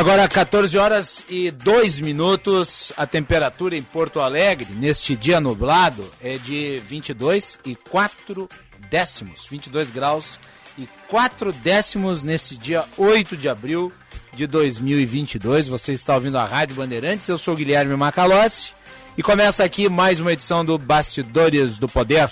[0.00, 6.38] Agora 14 horas e 2 minutos, a temperatura em Porto Alegre neste dia nublado é
[6.38, 8.48] de 22 e 4
[8.90, 10.38] décimos, 22 graus
[10.78, 13.92] e 4 décimos neste dia 8 de abril
[14.32, 15.68] de 2022.
[15.68, 18.72] Você está ouvindo a Rádio Bandeirantes, eu sou Guilherme Macalossi
[19.18, 22.30] e começa aqui mais uma edição do Bastidores do Poder.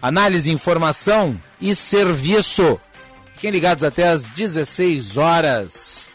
[0.00, 2.80] Análise, informação e serviço.
[3.34, 6.07] Fiquem ligados até às 16 horas.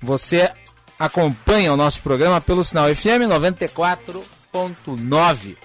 [0.00, 0.50] Você
[0.98, 5.56] acompanha o nosso programa pelo sinal FM 94.9.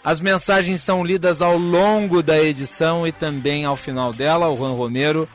[0.02, 4.48] As mensagens são lidas ao longo da edição e também ao final dela.
[4.48, 5.28] O Juan Romero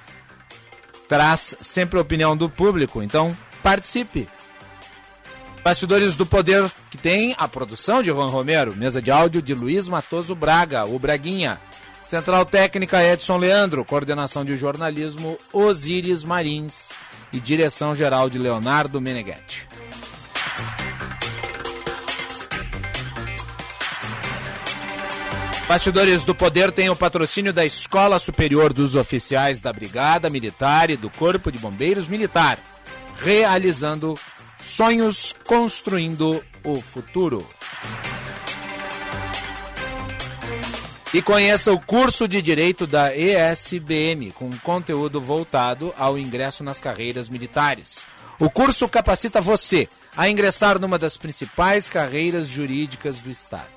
[1.07, 4.27] traz sempre a opinião do público, então participe.
[5.63, 9.87] Bastidores do Poder, que tem a produção de Juan Romero, mesa de áudio de Luiz
[9.87, 11.61] Matoso Braga, o Braguinha.
[12.03, 16.89] Central Técnica Edson Leandro, coordenação de jornalismo Osíris Marins
[17.31, 19.74] e direção geral de Leonardo Meneghetti.
[25.67, 30.95] Bastidores do Poder tem o patrocínio da Escola Superior dos Oficiais da Brigada Militar e
[30.95, 32.59] do Corpo de Bombeiros Militar,
[33.19, 34.15] realizando
[34.63, 37.47] sonhos, construindo o futuro.
[41.11, 47.27] E conheça o curso de Direito da ESBM, com conteúdo voltado ao ingresso nas carreiras
[47.27, 48.05] militares.
[48.37, 53.74] O curso capacita você a ingressar numa das principais carreiras jurídicas do Estado.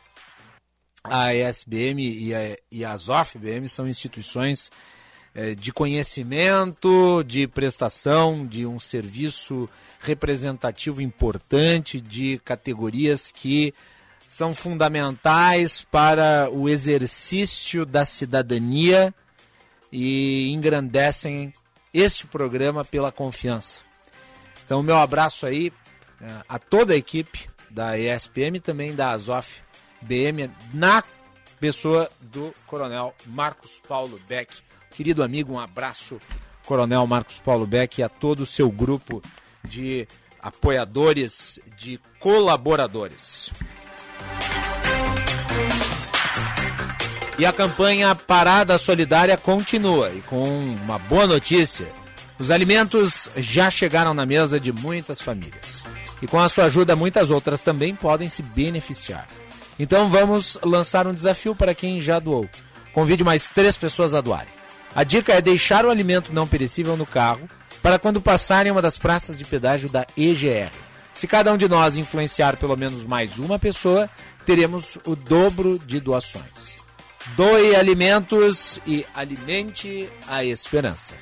[1.03, 4.71] A ESBM e a, e BM são instituições
[5.35, 13.73] é, de conhecimento, de prestação de um serviço representativo importante de categorias que
[14.27, 19.13] são fundamentais para o exercício da cidadania
[19.91, 21.53] e engrandecem
[21.93, 23.81] este programa pela confiança.
[24.65, 25.71] Então, meu abraço aí
[26.21, 29.61] é, a toda a equipe da ESPM e também da Azof
[30.01, 31.03] BM, na
[31.59, 34.61] pessoa do Coronel Marcos Paulo Beck.
[34.91, 36.19] Querido amigo, um abraço,
[36.65, 39.21] Coronel Marcos Paulo Beck, e a todo o seu grupo
[39.63, 40.07] de
[40.41, 43.51] apoiadores, de colaboradores.
[47.39, 51.85] E a campanha Parada Solidária continua e com uma boa notícia.
[52.39, 55.85] Os alimentos já chegaram na mesa de muitas famílias.
[56.21, 59.27] E com a sua ajuda, muitas outras também podem se beneficiar.
[59.79, 62.49] Então vamos lançar um desafio para quem já doou.
[62.91, 64.57] Convide mais três pessoas a doarem.
[64.95, 67.47] A dica é deixar o alimento não perecível no carro
[67.83, 70.71] para quando passarem uma das praças de pedágio da EGR.
[71.17, 74.07] Se cada um de nós influenciar pelo menos mais uma pessoa,
[74.45, 76.77] teremos o dobro de doações.
[77.35, 81.15] Doe alimentos e alimente a esperança.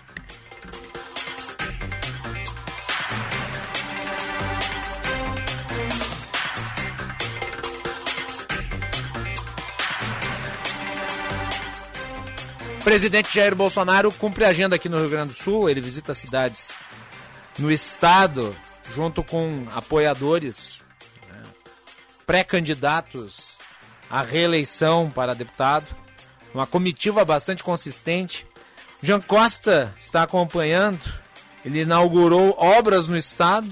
[12.84, 15.68] presidente Jair Bolsonaro cumpre a agenda aqui no Rio Grande do Sul.
[15.68, 16.74] Ele visita cidades
[17.58, 18.56] no estado,
[18.94, 20.82] junto com apoiadores,
[21.30, 21.44] né,
[22.26, 23.58] pré-candidatos
[24.10, 25.86] à reeleição para deputado.
[26.54, 28.48] Uma comitiva bastante consistente.
[29.02, 31.02] Jean Costa está acompanhando.
[31.64, 33.70] Ele inaugurou obras no estado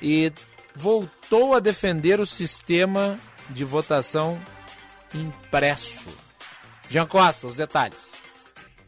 [0.00, 0.32] e
[0.74, 3.18] voltou a defender o sistema
[3.50, 4.40] de votação
[5.14, 6.08] impresso.
[6.88, 8.12] Jean Costa, os detalhes.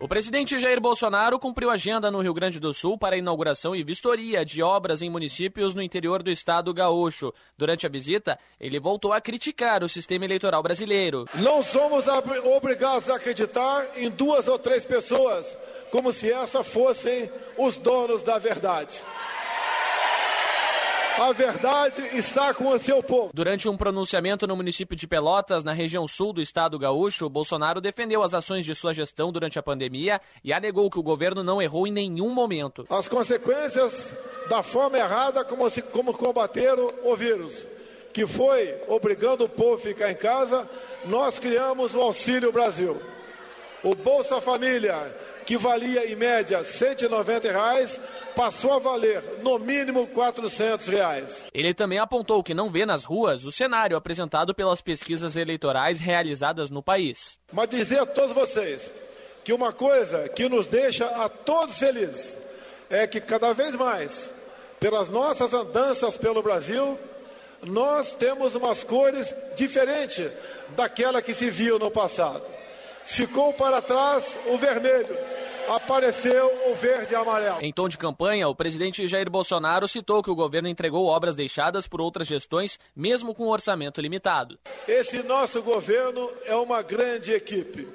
[0.02, 3.84] O presidente Jair Bolsonaro cumpriu agenda no Rio Grande do Sul para a inauguração e
[3.84, 7.32] vistoria de obras em municípios no interior do estado gaúcho.
[7.56, 11.25] Durante a visita, ele voltou a criticar o sistema eleitoral brasileiro.
[11.34, 15.56] Não somos obrigados a acreditar em duas ou três pessoas,
[15.93, 19.05] como se essas fossem os donos da verdade.
[21.19, 23.31] A verdade está com o seu povo.
[23.35, 28.23] Durante um pronunciamento no município de Pelotas, na região sul do estado gaúcho, Bolsonaro defendeu
[28.23, 31.87] as ações de sua gestão durante a pandemia e alegou que o governo não errou
[31.87, 32.87] em nenhum momento.
[32.88, 34.12] As consequências
[34.49, 37.67] da forma errada como, se, como combateram o vírus,
[38.12, 40.69] que foi obrigando o povo a ficar em casa,
[41.05, 43.00] nós criamos o Auxílio Brasil.
[43.82, 44.94] O Bolsa Família,
[45.44, 48.00] que valia em média 190 reais,
[48.35, 51.44] passou a valer no mínimo 400 reais.
[51.53, 56.71] Ele também apontou que não vê nas ruas o cenário apresentado pelas pesquisas eleitorais realizadas
[56.71, 57.39] no país.
[57.53, 58.93] Mas dizer a todos vocês
[59.44, 62.37] que uma coisa que nos deixa a todos felizes
[62.89, 64.31] é que cada vez mais,
[64.79, 66.99] pelas nossas andanças pelo Brasil,
[67.62, 70.31] nós temos umas cores diferentes
[70.77, 72.43] daquela que se viu no passado.
[73.04, 75.16] Ficou para trás o vermelho,
[75.69, 77.58] apareceu o verde e amarelo.
[77.60, 81.87] Em tom de campanha, o presidente Jair Bolsonaro citou que o governo entregou obras deixadas
[81.87, 84.58] por outras gestões, mesmo com orçamento limitado.
[84.87, 87.88] Esse nosso governo é uma grande equipe.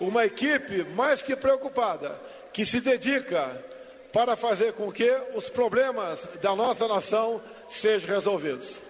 [0.00, 2.20] Uma equipe mais que preocupada,
[2.52, 3.64] que se dedica
[4.12, 8.80] para fazer com que os problemas da nossa nação sejam resolvidos.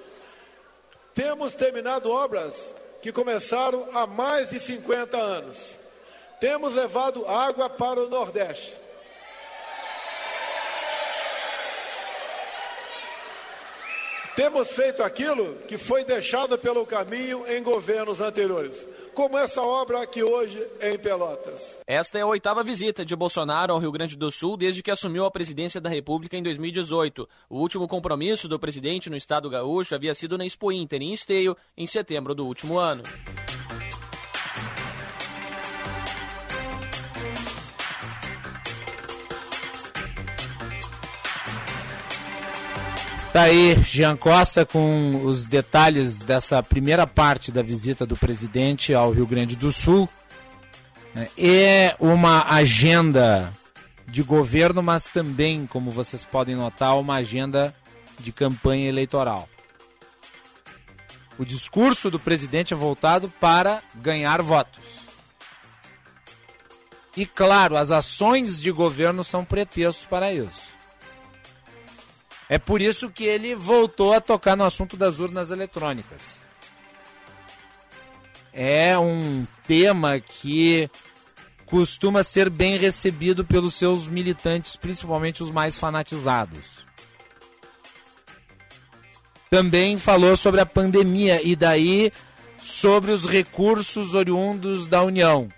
[1.15, 5.81] Temos terminado obras que começaram há mais de 50 anos
[6.41, 8.75] temos levado água para o Nordeste.
[14.35, 20.23] Temos feito aquilo que foi deixado pelo caminho em governos anteriores, como essa obra aqui
[20.23, 21.79] hoje em Pelotas.
[21.87, 25.25] Esta é a oitava visita de Bolsonaro ao Rio Grande do Sul desde que assumiu
[25.25, 27.29] a presidência da República em 2018.
[27.49, 31.57] O último compromisso do presidente no estado gaúcho havia sido na Expo Inter, em Esteio,
[31.77, 33.03] em setembro do último ano.
[43.33, 49.13] Tá aí, Jean Costa, com os detalhes dessa primeira parte da visita do presidente ao
[49.13, 50.09] Rio Grande do Sul.
[51.39, 53.53] É uma agenda
[54.09, 57.73] de governo, mas também, como vocês podem notar, uma agenda
[58.19, 59.49] de campanha eleitoral.
[61.39, 64.83] O discurso do presidente é voltado para ganhar votos.
[67.17, 70.80] E claro, as ações de governo são pretexto para isso.
[72.51, 76.41] É por isso que ele voltou a tocar no assunto das urnas eletrônicas.
[78.53, 80.91] É um tema que
[81.65, 86.85] costuma ser bem recebido pelos seus militantes, principalmente os mais fanatizados.
[89.49, 92.13] Também falou sobre a pandemia e daí
[92.61, 95.49] sobre os recursos oriundos da União.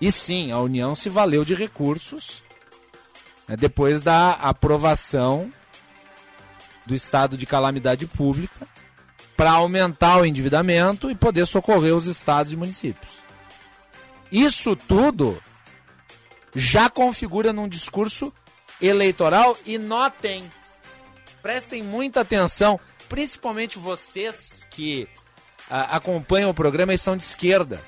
[0.00, 2.42] E sim, a União se valeu de recursos
[3.50, 5.52] né, depois da aprovação
[6.86, 8.68] do estado de calamidade pública
[9.36, 13.10] para aumentar o endividamento e poder socorrer os estados e municípios.
[14.30, 15.42] Isso tudo
[16.54, 18.32] já configura num discurso
[18.80, 20.48] eleitoral e notem,
[21.42, 22.78] prestem muita atenção,
[23.08, 25.08] principalmente vocês que
[25.68, 27.82] a, acompanham o programa e são de esquerda.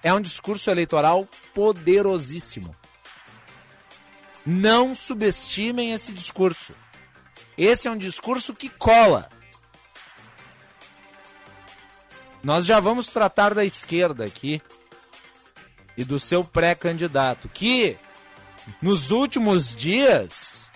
[0.00, 2.76] É um discurso eleitoral poderosíssimo.
[4.46, 6.72] Não subestimem esse discurso.
[7.58, 9.28] Esse é um discurso que cola.
[12.42, 14.62] Nós já vamos tratar da esquerda aqui
[15.96, 17.96] e do seu pré-candidato, que
[18.80, 20.66] nos últimos dias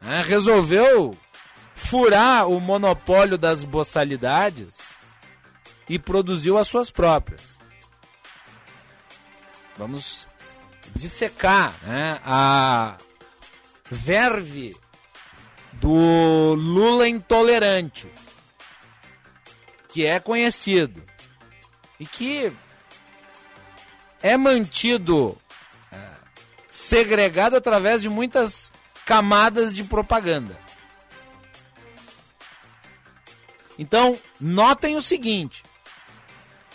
[0.00, 1.16] né, resolveu
[1.74, 4.98] furar o monopólio das boçalidades
[5.88, 7.58] e produziu as suas próprias.
[9.78, 10.26] Vamos
[10.94, 12.96] dissecar né, a
[13.90, 14.76] verve
[15.74, 18.06] do Lula intolerante,
[19.88, 21.02] que é conhecido
[21.98, 22.52] e que
[24.22, 25.36] é mantido
[25.92, 25.98] é,
[26.70, 28.72] segregado através de muitas
[29.04, 30.58] camadas de propaganda.
[33.78, 35.62] Então, notem o seguinte: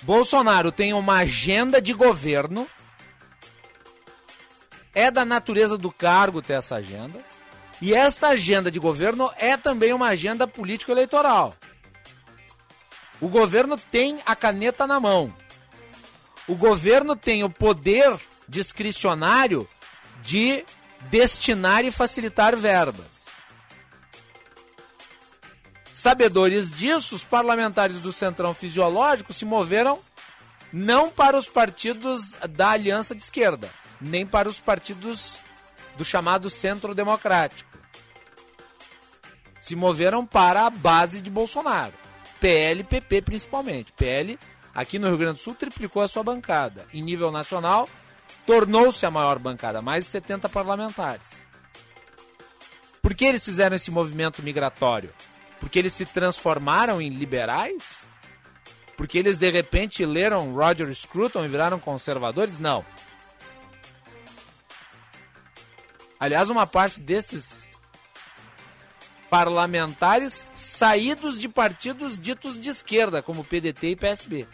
[0.01, 2.67] Bolsonaro tem uma agenda de governo,
[4.99, 7.19] é da natureza do cargo ter essa agenda,
[7.81, 11.55] e esta agenda de governo é também uma agenda político-eleitoral.
[13.21, 15.33] O governo tem a caneta na mão
[16.49, 19.69] o governo tem o poder discricionário
[20.23, 20.65] de
[21.01, 23.29] destinar e facilitar verbas.
[25.93, 29.99] Sabedores disso, os parlamentares do Centrão Fisiológico se moveram
[30.73, 35.39] não para os partidos da Aliança de Esquerda, nem para os partidos
[35.97, 37.69] do chamado Centro Democrático.
[39.61, 41.93] Se moveram para a base de Bolsonaro,
[42.39, 43.91] PL, PP principalmente.
[43.91, 44.39] PL
[44.73, 46.85] aqui no Rio Grande do Sul, triplicou a sua bancada.
[46.93, 47.87] Em nível nacional,
[48.45, 51.43] tornou-se a maior bancada, mais de 70 parlamentares.
[53.01, 55.13] Por que eles fizeram esse movimento migratório?
[55.59, 58.01] Porque eles se transformaram em liberais?
[58.95, 62.59] Porque eles de repente leram Roger Scruton e viraram conservadores?
[62.59, 62.85] Não.
[66.19, 67.69] Aliás, uma parte desses
[69.29, 74.47] parlamentares saídos de partidos ditos de esquerda, como PDT e PSB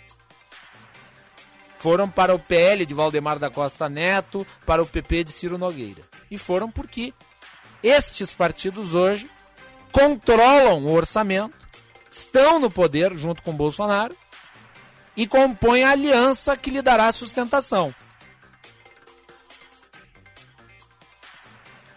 [1.85, 6.01] foram para o PL de Valdemar da Costa Neto, para o PP de Ciro Nogueira.
[6.31, 7.13] E foram porque
[7.83, 9.29] estes partidos hoje
[9.91, 11.53] controlam o orçamento,
[12.09, 14.17] estão no poder junto com Bolsonaro
[15.15, 17.93] e compõem a aliança que lhe dará sustentação.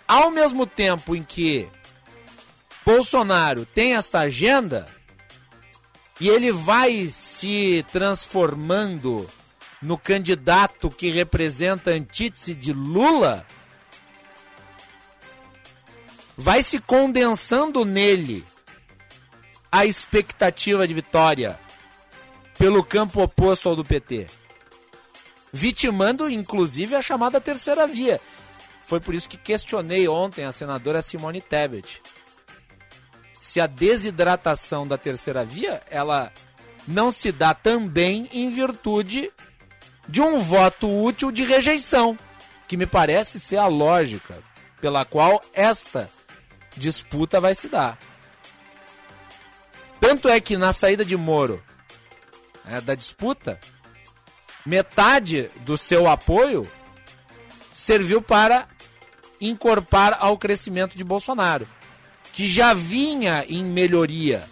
[0.08, 1.68] Ao mesmo tempo em que
[2.84, 4.88] Bolsonaro tem esta agenda
[6.18, 9.28] e ele vai se transformando
[9.82, 13.46] no candidato que representa a antítese de Lula,
[16.36, 18.44] vai se condensando nele
[19.70, 21.60] a expectativa de vitória
[22.56, 24.26] pelo campo oposto ao do PT,
[25.52, 28.18] vitimando inclusive a chamada terceira via.
[28.88, 32.00] Foi por isso que questionei ontem a senadora Simone Tebet
[33.38, 36.32] se a desidratação da terceira via ela
[36.86, 39.30] não se dá também em virtude
[40.08, 42.18] de um voto útil de rejeição,
[42.66, 44.38] que me parece ser a lógica
[44.80, 46.08] pela qual esta
[46.74, 47.98] disputa vai se dar.
[50.00, 51.62] Tanto é que na saída de Moro
[52.66, 53.60] é, da disputa,
[54.64, 56.66] metade do seu apoio
[57.70, 58.66] serviu para
[59.40, 61.66] incorporar ao crescimento de Bolsonaro,
[62.32, 64.44] que já vinha em melhoria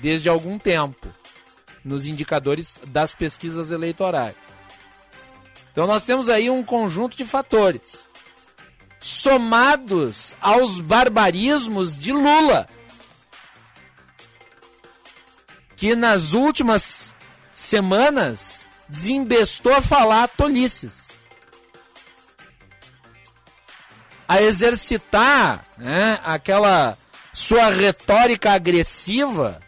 [0.00, 1.08] desde algum tempo
[1.84, 4.34] nos indicadores das pesquisas eleitorais.
[5.72, 8.06] Então nós temos aí um conjunto de fatores
[8.98, 12.68] somados aos barbarismos de Lula,
[15.76, 17.14] que nas últimas
[17.54, 21.15] semanas desembestou a falar tolices.
[24.28, 26.98] A exercitar né, aquela
[27.32, 29.60] sua retórica agressiva,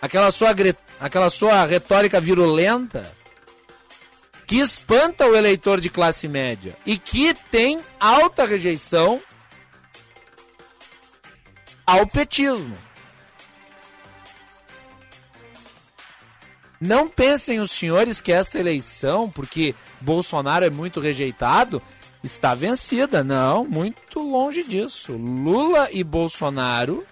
[0.00, 0.50] aquela sua,
[1.00, 3.14] aquela sua retórica virulenta,
[4.46, 9.22] que espanta o eleitor de classe média e que tem alta rejeição
[11.86, 12.76] ao petismo.
[16.80, 21.82] Não pensem os senhores que esta eleição, porque Bolsonaro é muito rejeitado,
[22.22, 23.24] está vencida.
[23.24, 25.12] Não, muito longe disso.
[25.12, 27.06] Lula e Bolsonaro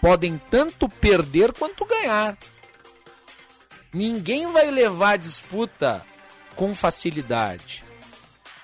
[0.00, 2.36] podem tanto perder quanto ganhar.
[3.92, 6.04] Ninguém vai levar a disputa
[6.54, 7.84] com facilidade.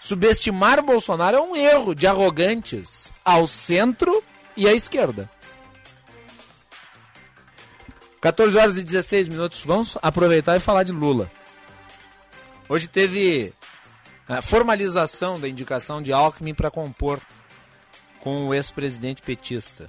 [0.00, 4.22] Subestimar Bolsonaro é um erro de arrogantes ao centro
[4.56, 5.30] e à esquerda.
[8.20, 9.62] 14 horas e 16 minutos.
[9.64, 11.30] Vamos aproveitar e falar de Lula.
[12.68, 13.52] Hoje teve
[14.28, 17.20] a formalização da indicação de Alckmin para compor
[18.20, 19.88] com o ex-presidente petista.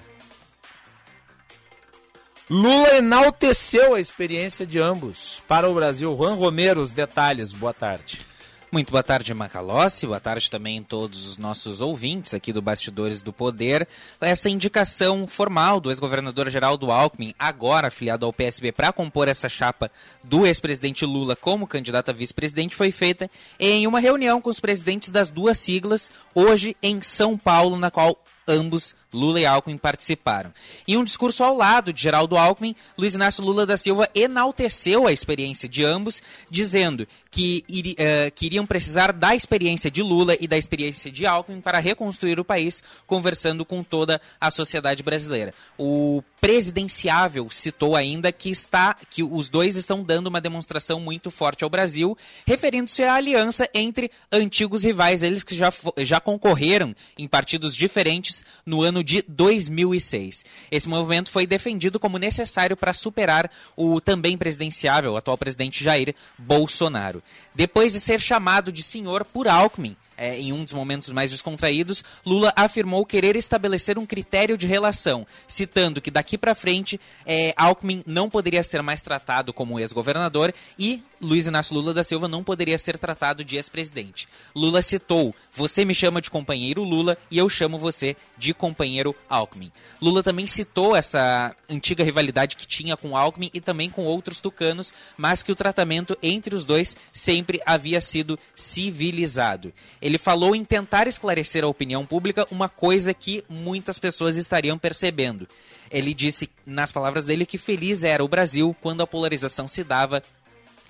[2.50, 6.16] Lula enalteceu a experiência de ambos para o Brasil.
[6.16, 7.54] Juan Romero, os detalhes.
[7.54, 8.26] Boa tarde.
[8.74, 10.08] Muito boa tarde, Macalossi.
[10.08, 13.88] Boa tarde também a todos os nossos ouvintes aqui do Bastidores do Poder.
[14.20, 19.92] Essa indicação formal do ex-governador Geraldo Alckmin, agora afiliado ao PSB, para compor essa chapa
[20.24, 25.12] do ex-presidente Lula como candidato a vice-presidente, foi feita em uma reunião com os presidentes
[25.12, 30.52] das duas siglas, hoje em São Paulo, na qual ambos Lula e Alckmin participaram.
[30.88, 35.14] Em um discurso ao lado de Geraldo Alckmin, Luiz Inácio Lula da Silva enalteceu a
[35.14, 40.56] experiência de ambos, dizendo que, uh, que iriam precisar da experiência de Lula e da
[40.56, 45.52] experiência de Alckmin para reconstruir o país, conversando com toda a sociedade brasileira.
[45.76, 51.64] O presidenciável citou ainda que está que os dois estão dando uma demonstração muito forte
[51.64, 57.76] ao Brasil, referindo-se à aliança entre antigos rivais, eles que já, já concorreram em partidos
[57.76, 60.46] diferentes no ano de 2006.
[60.70, 67.23] Esse movimento foi defendido como necessário para superar o também presidenciável, atual presidente Jair Bolsonaro.
[67.54, 72.02] Depois de ser chamado de senhor por Alckmin, é, em um dos momentos mais descontraídos,
[72.26, 78.02] Lula afirmou querer estabelecer um critério de relação, citando que daqui para frente é, Alckmin
[78.08, 82.78] não poderia ser mais tratado como ex-governador e Luiz Inácio Lula da Silva não poderia
[82.78, 84.28] ser tratado de ex-presidente.
[84.54, 89.72] Lula citou: Você me chama de companheiro Lula e eu chamo você de companheiro Alckmin.
[90.02, 94.94] Lula também citou essa antiga rivalidade que tinha com Alckmin e também com outros tucanos,
[95.18, 99.74] mas que o tratamento entre os dois sempre havia sido civilizado.
[100.02, 105.48] Ele falou em tentar esclarecer à opinião pública uma coisa que muitas pessoas estariam percebendo.
[105.90, 110.24] Ele disse, nas palavras dele, que feliz era o Brasil quando a polarização se dava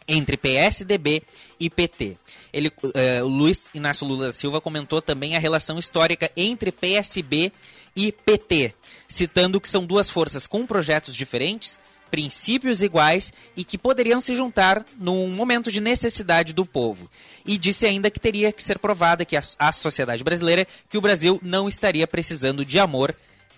[0.07, 1.23] entre PSDB
[1.59, 2.17] e PT.
[2.51, 7.51] Ele, uh, Luiz Inácio Lula da Silva comentou também a relação histórica entre PSB
[7.95, 8.73] e PT,
[9.07, 11.79] citando que são duas forças com projetos diferentes,
[12.13, 17.10] princípios iguais e que poderiam se juntar num momento de necessidade do povo.
[17.43, 21.02] E disse ainda que teria que ser provada que a, a sociedade brasileira que o
[21.02, 23.15] Brasil não estaria precisando de amor,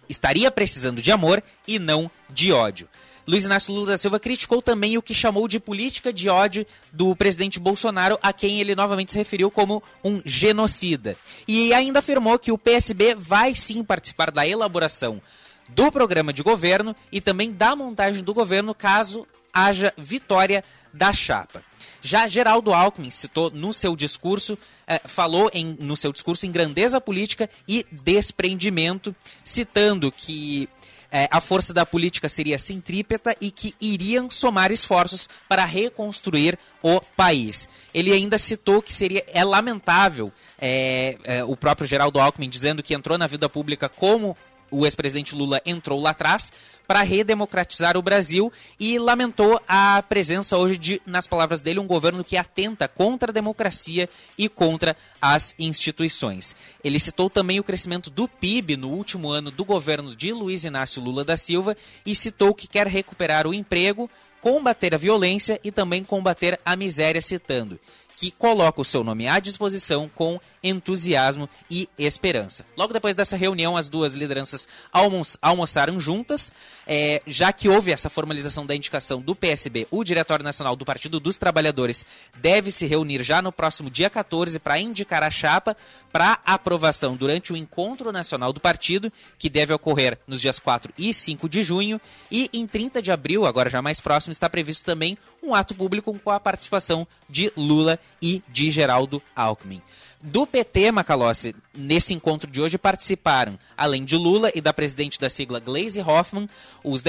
[0.07, 2.87] estaria precisando de amor e não de ódio.
[3.27, 7.13] Luiz Inácio Lula da Silva criticou também o que chamou de política de ódio do
[7.13, 11.17] presidente Bolsonaro, a quem ele novamente se referiu como um genocida.
[11.45, 15.21] E ainda afirmou que o PSB vai sim participar da elaboração
[15.69, 21.63] do programa de governo e também da montagem do governo caso haja vitória da chapa.
[22.01, 27.01] Já Geraldo Alckmin citou no seu discurso, eh, falou em, no seu discurso em grandeza
[27.01, 30.69] política e desprendimento, citando que
[31.11, 36.99] é, a força da política seria centrípeta e que iriam somar esforços para reconstruir o
[37.15, 37.69] país.
[37.93, 42.93] Ele ainda citou que seria é lamentável é, é, o próprio Geraldo Alckmin dizendo que
[42.93, 44.35] entrou na vida pública como
[44.71, 46.51] o ex-presidente Lula entrou lá atrás
[46.87, 52.23] para redemocratizar o Brasil e lamentou a presença hoje de, nas palavras dele, um governo
[52.23, 56.55] que atenta contra a democracia e contra as instituições.
[56.83, 61.01] Ele citou também o crescimento do PIB no último ano do governo de Luiz Inácio
[61.01, 61.75] Lula da Silva
[62.05, 67.21] e citou que quer recuperar o emprego, combater a violência e também combater a miséria,
[67.21, 67.79] citando
[68.15, 72.65] que coloca o seu nome à disposição com entusiasmo e esperança.
[72.75, 76.51] Logo depois dessa reunião, as duas lideranças almo almoçaram juntas,
[76.87, 81.19] é, já que houve essa formalização da indicação do PSB, o Diretório Nacional do Partido
[81.19, 82.03] dos Trabalhadores
[82.37, 85.77] deve se reunir já no próximo dia 14 para indicar a chapa
[86.15, 91.13] para aprovação durante o Encontro Nacional do Partido, que deve ocorrer nos dias 4 e
[91.13, 91.99] 5 de junho,
[92.31, 96.17] e em 30 de abril, agora já mais próximo, está previsto também um ato público
[96.17, 99.81] com a participação de Lula e de Geraldo Alckmin.
[100.21, 105.29] Do PT, Macalossi, nesse encontro de hoje participaram, além de Lula e da presidente da
[105.29, 106.49] sigla Glaze Hoffman,
[106.81, 107.03] os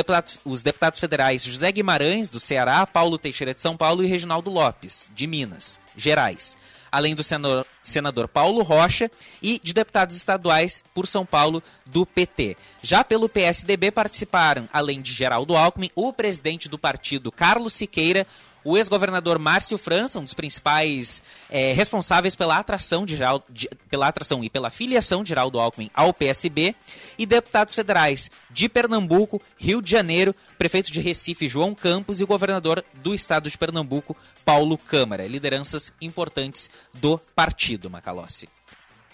[0.45, 5.07] os deputados federais José Guimarães, do Ceará, Paulo Teixeira de São Paulo e Reginaldo Lopes,
[5.15, 6.57] de Minas Gerais.
[6.97, 9.11] Além do senador, senador Paulo Rocha
[9.43, 12.57] e de deputados estaduais por São Paulo do PT.
[12.83, 18.27] Já pelo PSDB participaram, além de Geraldo Alckmin, o presidente do partido Carlos Siqueira,
[18.67, 23.17] o ex-governador Márcio França, um dos principais é, responsáveis pela atração, de,
[23.49, 26.75] de, pela atração e pela filiação de Geraldo Alckmin ao PSB,
[27.17, 32.27] e deputados federais de Pernambuco, Rio de Janeiro, prefeito de Recife, João Campos, e o
[32.27, 35.29] governador do estado de Pernambuco, Paulo Câmara.
[35.29, 38.49] Lideranças importantes do partido, Macalossi.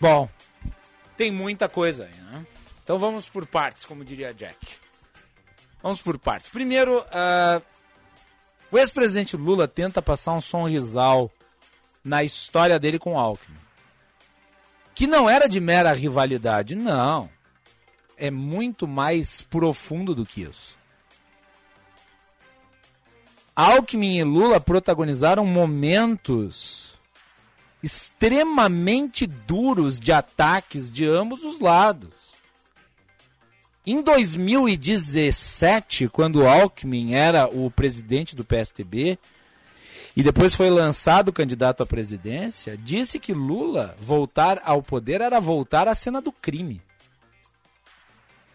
[0.00, 0.30] Bom,
[1.14, 2.46] tem muita coisa aí, né?
[2.82, 4.56] Então vamos por partes, como diria Jack.
[5.82, 6.48] Vamos por partes.
[6.48, 7.62] Primeiro, uh,
[8.72, 11.30] o ex-presidente Lula tenta passar um sonrisal
[12.02, 13.58] na história dele com Alckmin.
[14.94, 17.28] Que não era de mera rivalidade, não.
[18.16, 20.74] É muito mais profundo do que isso.
[23.54, 26.94] Alckmin e Lula protagonizaram momentos
[27.82, 32.21] extremamente duros de ataques de ambos os lados.
[33.84, 39.18] Em 2017, quando Alckmin era o presidente do PSTB
[40.16, 45.88] e depois foi lançado candidato à presidência, disse que Lula voltar ao poder era voltar
[45.88, 46.80] à cena do crime.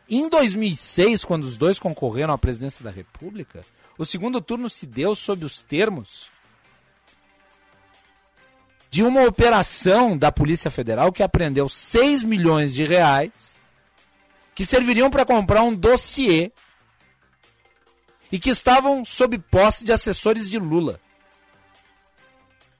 [0.09, 3.65] Em 2006, quando os dois concorreram à presidência da República,
[3.97, 6.31] o segundo turno se deu sob os termos
[8.89, 13.56] de uma operação da Polícia Federal que apreendeu 6 milhões de reais
[14.57, 16.51] que serviriam para comprar um dossiê
[18.31, 20.99] e que estavam sob posse de assessores de Lula.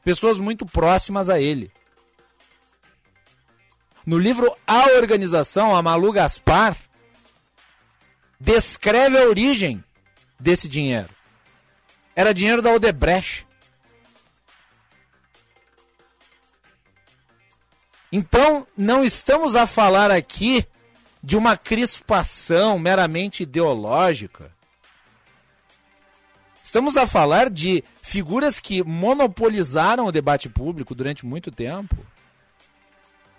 [0.04, 1.72] Pessoas muito próximas a ele.
[4.04, 6.76] No livro A Organização, a Malu Gaspar
[8.40, 9.84] descreve a origem
[10.40, 11.14] desse dinheiro.
[12.16, 13.46] Era dinheiro da Odebrecht.
[18.12, 20.68] Então, não estamos a falar aqui
[21.28, 24.50] de uma crispação meramente ideológica.
[26.64, 31.98] Estamos a falar de figuras que monopolizaram o debate público durante muito tempo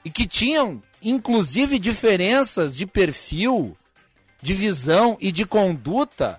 [0.04, 3.74] e que tinham, inclusive, diferenças de perfil,
[4.42, 6.38] de visão e de conduta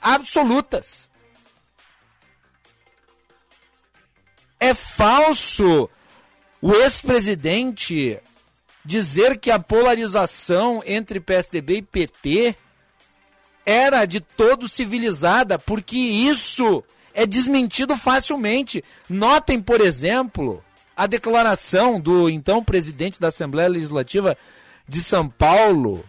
[0.00, 1.10] absolutas.
[4.58, 5.90] É falso
[6.62, 8.18] o ex-presidente
[8.86, 12.56] dizer que a polarização entre PSDB e PT
[13.66, 18.84] era de todo civilizada, porque isso é desmentido facilmente.
[19.08, 20.62] Notem, por exemplo,
[20.96, 24.38] a declaração do então presidente da Assembleia Legislativa
[24.88, 26.04] de São Paulo,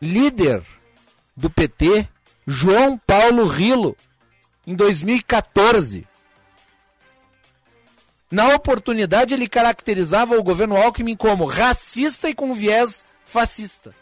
[0.00, 0.62] líder
[1.36, 2.06] do PT,
[2.46, 3.96] João Paulo Rilo,
[4.64, 6.06] em 2014.
[8.30, 13.94] Na oportunidade, ele caracterizava o governo Alckmin como racista e com viés fascista.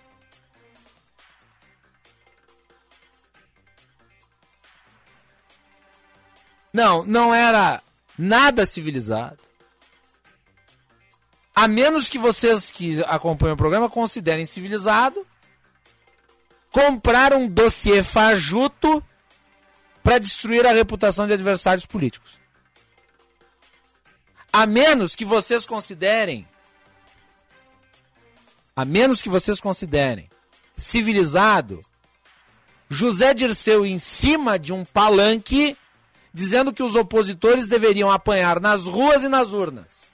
[6.73, 7.83] Não, não era
[8.19, 9.39] nada civilizado.
[11.55, 15.25] A menos que vocês que acompanham o programa considerem civilizado
[16.73, 19.01] comprar um dossiê fajuto
[20.03, 22.44] para destruir a reputação de adversários políticos.
[24.55, 26.47] A menos que vocês considerem
[28.77, 30.31] a menos que vocês considerem
[30.77, 31.85] civilizado
[32.89, 35.77] José Dirceu em cima de um palanque
[36.33, 40.05] dizendo que os opositores deveriam apanhar nas ruas e nas urnas.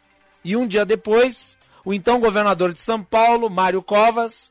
[0.43, 4.51] E um dia depois, o então governador de São Paulo, Mário Covas,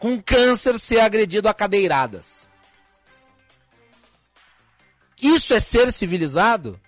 [0.00, 2.48] com câncer ser agredido a cadeiradas.
[5.22, 6.80] Isso é ser civilizado?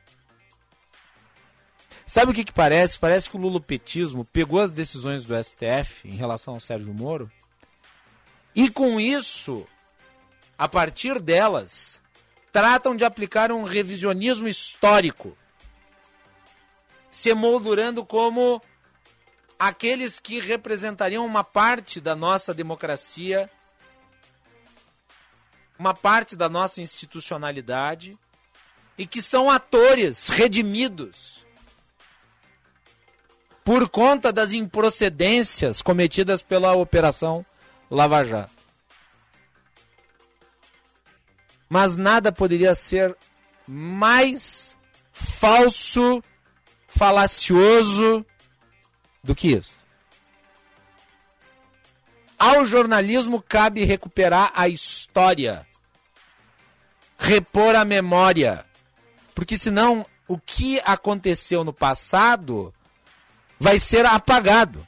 [2.10, 2.98] Sabe o que, que parece?
[2.98, 7.30] Parece que o lulopetismo pegou as decisões do STF em relação ao Sérgio Moro
[8.52, 9.64] e com isso,
[10.58, 12.02] a partir delas,
[12.50, 15.38] tratam de aplicar um revisionismo histórico,
[17.12, 18.60] se emoldurando como
[19.56, 23.48] aqueles que representariam uma parte da nossa democracia,
[25.78, 28.18] uma parte da nossa institucionalidade
[28.98, 31.48] e que são atores redimidos
[33.64, 37.44] por conta das improcedências cometidas pela Operação
[37.90, 38.52] Lava Jato.
[41.68, 43.16] Mas nada poderia ser
[43.66, 44.76] mais
[45.12, 46.22] falso,
[46.88, 48.26] falacioso
[49.22, 49.78] do que isso.
[52.36, 55.66] Ao jornalismo cabe recuperar a história,
[57.18, 58.64] repor a memória,
[59.34, 62.74] porque senão o que aconteceu no passado
[63.60, 64.86] vai ser apagado.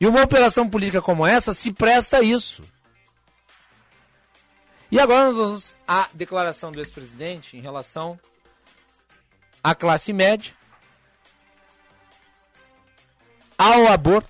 [0.00, 2.64] E uma operação política como essa se presta a isso.
[4.90, 8.18] E agora nós vamos à declaração do ex-presidente em relação
[9.62, 10.54] à classe média
[13.56, 14.28] ao aborto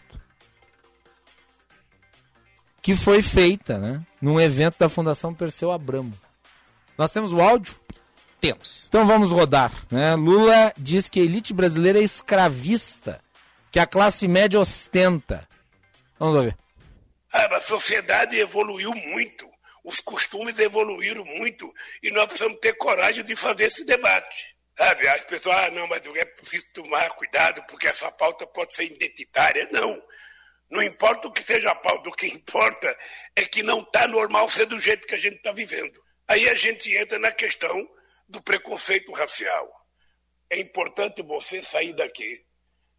[2.83, 6.13] que foi feita, né, num evento da Fundação Perseu Abramo.
[6.99, 7.82] Nós temos o áudio?
[8.43, 8.87] Temos.
[8.89, 9.71] Então vamos rodar.
[9.89, 10.17] Né?
[10.17, 13.23] Lula diz que a elite brasileira é escravista,
[13.71, 15.49] que a classe média ostenta.
[16.19, 16.57] Vamos ver.
[17.33, 19.49] Ah, a sociedade evoluiu muito,
[19.85, 24.57] os costumes evoluíram muito e nós precisamos ter coragem de fazer esse debate.
[24.77, 28.87] Sabe, as pessoas, ah, não, mas é preciso tomar cuidado porque essa pauta pode ser
[28.87, 29.69] identitária.
[29.71, 30.03] Não.
[30.69, 32.99] Não importa o que seja a pauta, o que importa
[33.37, 36.03] é que não está normal ser do jeito que a gente está vivendo.
[36.27, 37.89] Aí a gente entra na questão
[38.29, 39.71] do preconceito racial.
[40.51, 42.45] É importante você sair daqui,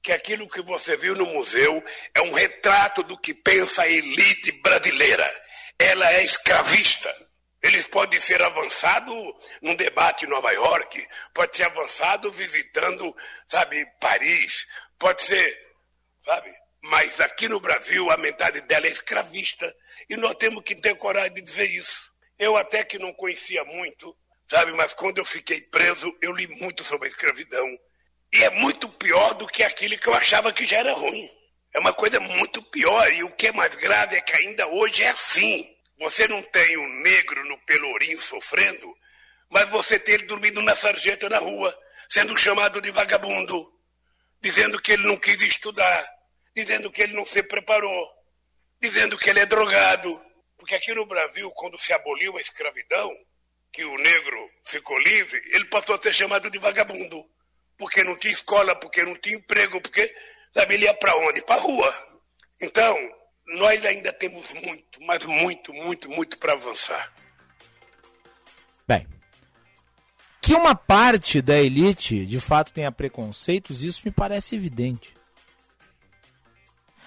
[0.02, 1.84] que aquilo que você viu no museu
[2.14, 5.44] é um retrato do que pensa a elite brasileira.
[5.80, 7.14] Ela é escravista.
[7.62, 9.16] Eles podem ser avançados
[9.62, 13.16] num debate em Nova York, pode ser avançado visitando,
[13.48, 14.68] sabe, Paris,
[15.00, 15.58] pode ser,
[16.26, 16.54] sabe?
[16.82, 19.74] Mas aqui no Brasil a mentalidade dela é escravista
[20.10, 22.12] e nós temos que ter coragem de dizer isso.
[22.38, 24.14] Eu até que não conhecia muito,
[24.54, 27.68] sabe, mas quando eu fiquei preso, eu li muito sobre a escravidão.
[28.32, 31.28] E é muito pior do que aquilo que eu achava que já era ruim.
[31.74, 35.02] É uma coisa muito pior e o que é mais grave é que ainda hoje
[35.02, 35.68] é assim.
[35.98, 38.96] Você não tem um negro no Pelourinho sofrendo,
[39.50, 41.76] mas você tem ele dormindo na sarjeta na rua,
[42.08, 43.74] sendo chamado de vagabundo,
[44.40, 46.08] dizendo que ele não quis estudar,
[46.56, 48.08] dizendo que ele não se preparou,
[48.80, 50.24] dizendo que ele é drogado.
[50.60, 53.12] Porque aqui no Brasil, quando se aboliu a escravidão,
[53.74, 57.26] que o negro ficou livre, ele passou a ser chamado de vagabundo.
[57.76, 60.14] Porque não tinha escola, porque não tinha emprego, porque,
[60.54, 61.42] sabe, ele ia para onde?
[61.42, 61.92] Para rua.
[62.62, 62.96] Então,
[63.48, 67.12] nós ainda temos muito, mas muito, muito, muito para avançar.
[68.88, 69.08] Bem,
[70.40, 75.16] que uma parte da elite de fato tenha preconceitos, isso me parece evidente.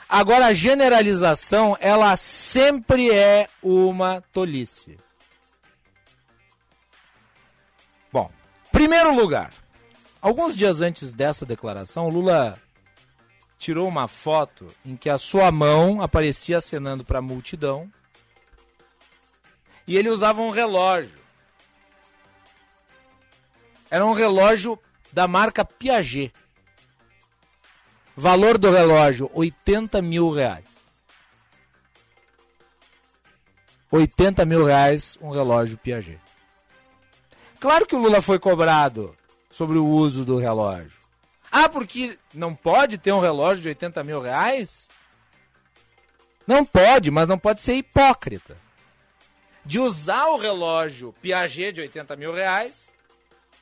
[0.09, 4.99] Agora, a generalização, ela sempre é uma tolice.
[8.77, 9.55] Primeiro lugar,
[10.21, 12.61] alguns dias antes dessa declaração, Lula
[13.59, 17.91] tirou uma foto em que a sua mão aparecia acenando para a multidão
[19.87, 21.19] e ele usava um relógio.
[23.91, 24.79] Era um relógio
[25.11, 26.31] da marca Piaget.
[28.15, 30.67] Valor do relógio, 80 mil reais.
[33.91, 36.26] 80 mil reais um relógio Piaget.
[37.61, 39.17] Claro que o Lula foi cobrado
[39.51, 41.01] sobre o uso do relógio.
[41.51, 44.89] Ah, porque não pode ter um relógio de 80 mil reais?
[46.47, 48.57] Não pode, mas não pode ser hipócrita.
[49.65, 52.93] De usar o relógio Piaget de 80 mil reais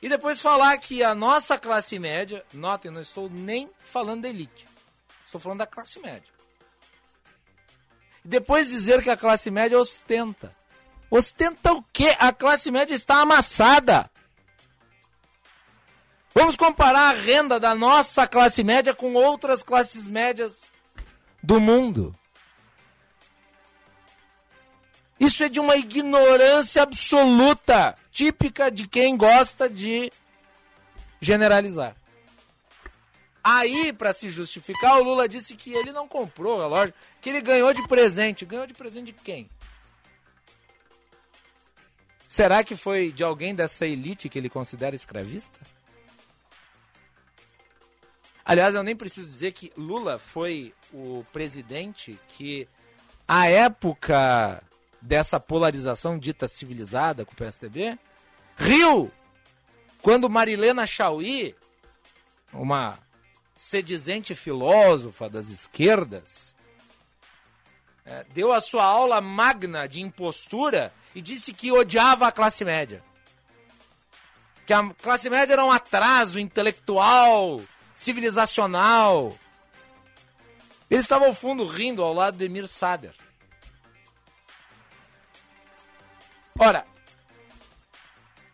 [0.01, 4.67] e depois falar que a nossa classe média, notem, não estou nem falando da elite,
[5.25, 6.35] estou falando da classe média.
[8.23, 10.55] Depois dizer que a classe média ostenta.
[11.09, 12.15] Ostenta o quê?
[12.19, 14.09] A classe média está amassada.
[16.33, 20.65] Vamos comparar a renda da nossa classe média com outras classes médias
[21.41, 22.13] do mundo.
[25.17, 30.11] Isso é de uma ignorância absoluta, típica de quem gosta de
[31.21, 31.95] generalizar.
[33.41, 37.41] Aí, para se justificar, o Lula disse que ele não comprou o relógio, que ele
[37.41, 38.43] ganhou de presente.
[38.43, 39.47] Ganhou de presente de quem?
[42.35, 45.57] Será que foi de alguém dessa elite que ele considera escravista?
[48.43, 52.67] Aliás, eu nem preciso dizer que Lula foi o presidente que,
[53.25, 54.61] à época
[55.01, 57.97] dessa polarização dita civilizada com o PSDB,
[58.57, 59.09] riu
[60.01, 61.55] quando Marilena Chauí,
[62.51, 62.99] uma
[63.55, 66.53] sedizente filósofa das esquerdas,
[68.05, 73.01] é, deu a sua aula magna de impostura e disse que odiava a classe média.
[74.65, 77.61] Que a classe média era um atraso intelectual,
[77.95, 79.33] civilizacional.
[80.91, 83.13] Ele estava ao fundo rindo ao lado de Emir Sader.
[86.59, 86.85] Ora,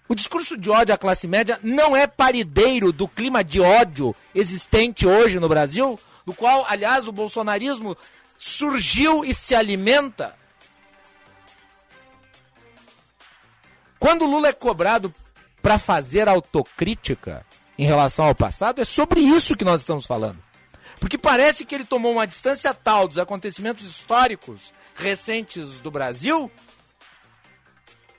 [0.08, 5.08] o discurso de ódio à classe média não é parideiro do clima de ódio existente
[5.08, 7.98] hoje no Brasil, do qual, aliás, o bolsonarismo
[8.38, 10.36] surgiu e se alimenta.
[14.02, 15.14] Quando Lula é cobrado
[15.62, 17.46] para fazer autocrítica
[17.78, 20.44] em relação ao passado, é sobre isso que nós estamos falando.
[21.00, 26.52] Porque parece que ele tomou uma distância tal dos acontecimentos históricos recentes do Brasil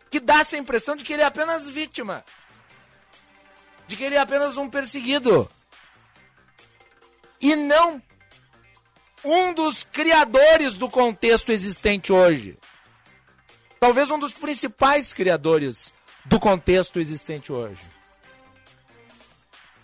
[0.08, 2.24] que dá essa impressão de que ele é apenas vítima.
[3.88, 5.50] De que ele é apenas um perseguido.
[7.40, 8.00] E não
[9.24, 12.56] um dos criadores do contexto existente hoje.
[13.82, 15.92] Talvez um dos principais criadores
[16.24, 17.82] do contexto existente hoje.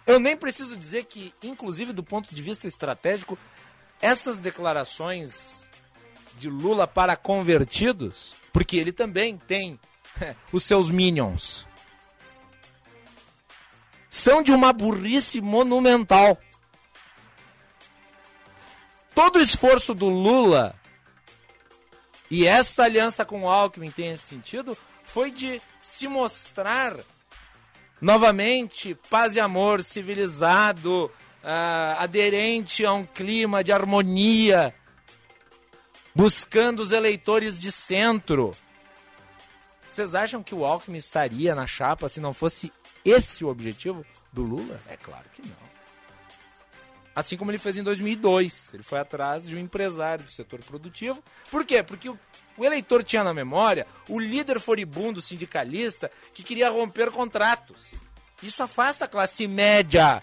[0.07, 3.37] Eu nem preciso dizer que, inclusive do ponto de vista estratégico,
[4.01, 5.65] essas declarações
[6.39, 9.81] de Lula para convertidos, porque ele também tem
[10.53, 11.67] os seus minions.
[14.09, 16.39] São de uma burrice monumental.
[19.13, 20.78] Todo o esforço do Lula
[22.31, 26.95] e essa aliança com o Alckmin tem esse sentido, foi de se mostrar
[28.01, 31.11] novamente paz e amor, civilizado,
[31.43, 34.75] uh, aderente a um clima de harmonia,
[36.15, 38.55] buscando os eleitores de centro.
[39.91, 42.73] Vocês acham que o Alckmin estaria na chapa se não fosse
[43.05, 44.81] esse o objetivo do Lula?
[44.89, 45.68] É claro que não.
[47.19, 48.75] Assim como ele fez em 2002.
[48.75, 51.21] Ele foi atrás de um empresário do setor produtivo.
[51.51, 51.83] Por quê?
[51.83, 52.17] Porque o,
[52.57, 57.91] o eleitor tinha na memória o líder furibundo sindicalista que queria romper contratos.
[58.41, 60.23] Isso afasta a classe média.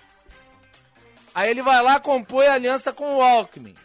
[1.34, 3.76] Aí ele vai lá, compõe aliança com o Alckmin.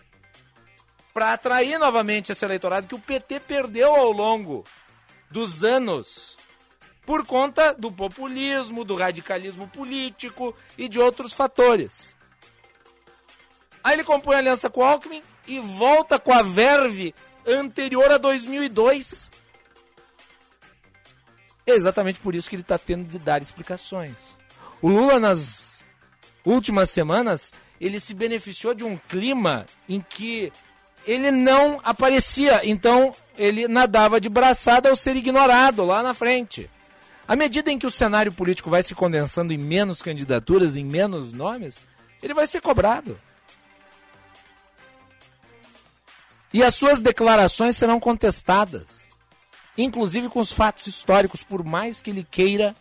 [1.13, 4.65] Para atrair novamente esse eleitorado que o PT perdeu ao longo
[5.29, 6.37] dos anos
[7.05, 12.20] por conta do populismo, do radicalismo político e de outros fatores.
[13.83, 17.15] Aí ele compõe aliança com o Alckmin e volta com a verve
[17.47, 19.31] anterior a 2002.
[21.67, 24.17] É exatamente por isso que ele está tendo de dar explicações.
[24.83, 25.81] O Lula, nas
[26.45, 30.53] últimas semanas, ele se beneficiou de um clima em que
[31.07, 36.69] ele não aparecia, então ele nadava de braçada ao ser ignorado lá na frente.
[37.27, 41.33] À medida em que o cenário político vai se condensando em menos candidaturas, em menos
[41.33, 41.87] nomes,
[42.23, 43.19] ele vai ser cobrado.
[46.53, 49.07] E as suas declarações serão contestadas,
[49.79, 52.75] inclusive com os fatos históricos, por mais que ele queira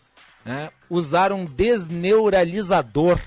[0.44, 3.20] né, usar um desneuralizador.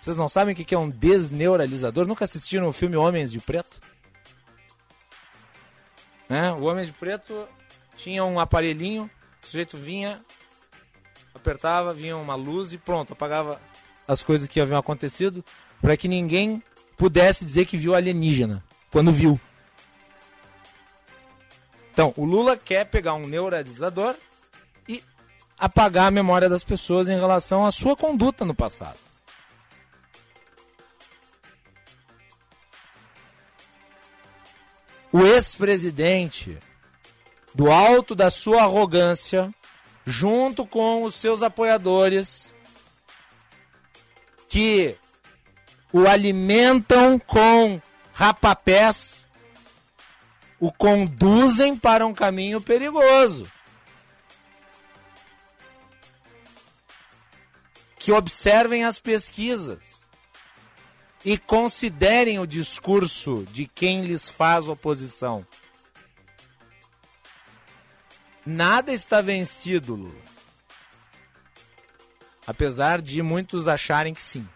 [0.00, 2.06] Vocês não sabem o que é um desneuralizador?
[2.06, 3.80] Nunca assistiram o filme Homens de Preto?
[6.28, 6.52] Né?
[6.52, 7.48] O Homem de Preto
[7.96, 9.10] tinha um aparelhinho,
[9.42, 10.22] o sujeito vinha,
[11.34, 13.60] apertava, vinha uma luz e pronto, apagava
[14.06, 15.44] as coisas que haviam acontecido
[15.80, 16.62] para que ninguém
[16.98, 19.40] pudesse dizer que viu alienígena quando viu.
[21.92, 24.14] Então, o Lula quer pegar um neuralizador
[24.88, 25.02] e
[25.58, 28.98] apagar a memória das pessoas em relação à sua conduta no passado.
[35.10, 36.58] O ex-presidente,
[37.54, 39.52] do alto da sua arrogância,
[40.04, 42.54] junto com os seus apoiadores,
[44.48, 44.96] que
[45.92, 47.80] o alimentam com
[48.12, 49.26] rapapés,
[50.60, 53.50] o conduzem para um caminho perigoso.
[57.98, 60.06] Que observem as pesquisas
[61.24, 65.46] e considerem o discurso de quem lhes faz oposição.
[68.44, 70.28] Nada está vencido, Lula.
[72.46, 74.48] Apesar de muitos acharem que sim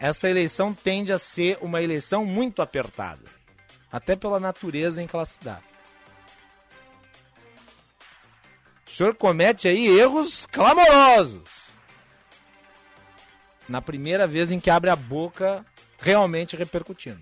[0.00, 3.24] essa eleição tende a ser uma eleição muito apertada,
[3.90, 5.60] até pela natureza em que ela se dá.
[8.86, 11.48] O senhor comete aí erros clamorosos.
[13.68, 15.64] Na primeira vez em que abre a boca
[15.98, 17.20] realmente repercutindo.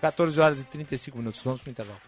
[0.00, 1.42] 14 horas e 35 minutos.
[1.42, 2.07] Vamos para o intervalo.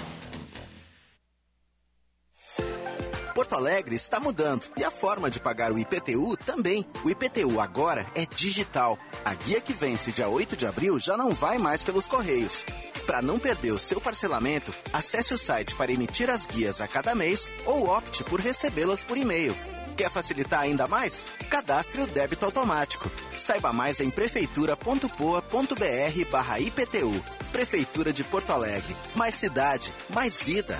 [3.41, 6.85] Porto Alegre está mudando e a forma de pagar o IPTU também.
[7.03, 8.99] O IPTU agora é digital.
[9.25, 12.63] A guia que vence dia 8 de abril já não vai mais pelos correios.
[13.07, 17.15] Para não perder o seu parcelamento, acesse o site para emitir as guias a cada
[17.15, 19.55] mês ou opte por recebê-las por e-mail.
[19.97, 21.25] Quer facilitar ainda mais?
[21.49, 23.09] Cadastre o débito automático.
[23.35, 27.25] Saiba mais em prefeitura.poa.br barra IPTU.
[27.51, 28.95] Prefeitura de Porto Alegre.
[29.15, 30.79] Mais cidade, mais vida.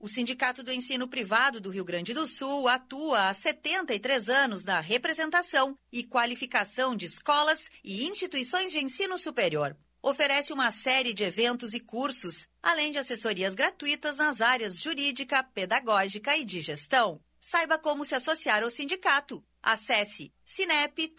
[0.00, 4.78] O Sindicato do Ensino Privado do Rio Grande do Sul atua há 73 anos na
[4.78, 9.76] representação e qualificação de escolas e instituições de ensino superior.
[10.00, 16.36] Oferece uma série de eventos e cursos, além de assessorias gratuitas nas áreas jurídica, pedagógica
[16.36, 17.20] e de gestão.
[17.40, 19.44] Saiba como se associar ao sindicato.
[19.60, 21.18] Acesse sinep-rs.org.br.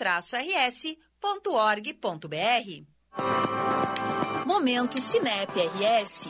[4.46, 6.30] Momento Cinep RS.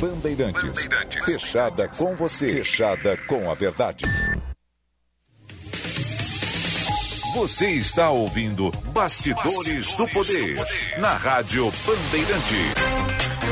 [0.00, 0.88] Bandeirantes.
[1.24, 2.50] Fechada com você.
[2.50, 4.04] Fechada com a verdade.
[7.34, 10.56] Você está ouvindo Bastidores, do, poder,
[10.98, 12.54] na Rádio Bandeirante.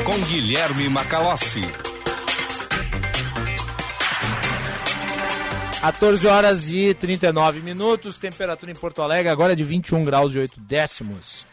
[0.03, 1.61] Com Guilherme Macalossi.
[5.81, 10.39] 14 horas e 39 minutos, temperatura em Porto Alegre agora é de 21 graus e
[10.39, 11.45] 8 décimos.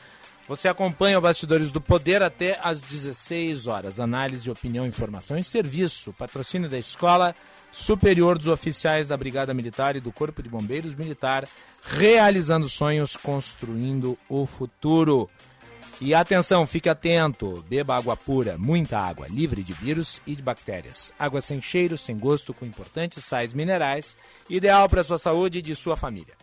[0.52, 3.98] Você acompanha o Bastidores do Poder até às 16 horas.
[3.98, 6.12] Análise, opinião, informação e serviço.
[6.12, 7.34] Patrocínio da Escola
[7.72, 11.48] Superior dos Oficiais da Brigada Militar e do Corpo de Bombeiros Militar,
[11.82, 15.30] realizando sonhos, construindo o futuro.
[16.02, 21.14] E atenção, fique atento, beba água pura, muita água, livre de vírus e de bactérias.
[21.18, 24.18] Água sem cheiro, sem gosto, com importantes sais minerais,
[24.50, 26.41] ideal para a sua saúde e de sua família.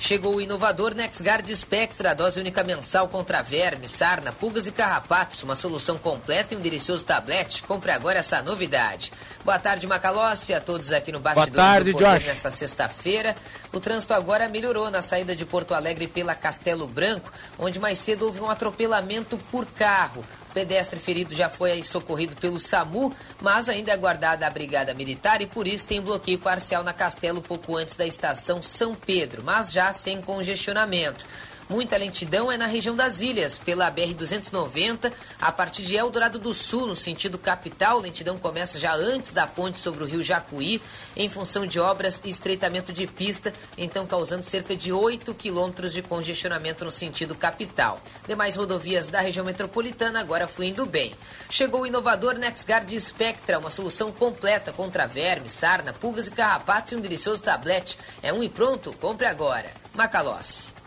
[0.03, 5.45] Chegou o inovador NexGard Spectra, dose única mensal contra vermes, sarna, pulgas e carrapatos.
[5.45, 7.63] Uma solução completa em um delicioso tablete.
[7.63, 9.13] Compre agora essa novidade.
[9.45, 12.27] Boa tarde, Macalossi, a todos aqui no Bastidor Boa tarde, do Poder Josh.
[12.27, 13.37] nesta sexta-feira.
[13.73, 18.27] O trânsito agora melhorou na saída de Porto Alegre pela Castelo Branco, onde mais cedo
[18.27, 20.25] houve um atropelamento por carro.
[20.53, 25.47] Pedestre ferido já foi socorrido pelo SAMU, mas ainda é aguardada a Brigada Militar e
[25.47, 29.93] por isso tem bloqueio parcial na Castelo pouco antes da estação São Pedro, mas já
[29.93, 31.25] sem congestionamento.
[31.69, 36.87] Muita lentidão é na região das ilhas, pela BR-290, a partir de Eldorado do Sul,
[36.87, 37.99] no sentido capital.
[37.99, 40.83] Lentidão começa já antes da ponte sobre o rio Jacuí,
[41.17, 46.03] em função de obras e estreitamento de pista, então causando cerca de 8 quilômetros de
[46.03, 48.01] congestionamento no sentido capital.
[48.27, 51.15] Demais rodovias da região metropolitana agora fluindo bem.
[51.49, 56.97] Chegou o inovador NexGuard Spectra, uma solução completa contra vermes, sarna, pulgas e carrapatos e
[56.97, 57.97] um delicioso tablete.
[58.23, 59.71] É um e pronto, compre agora.
[59.95, 60.82] Macalossi.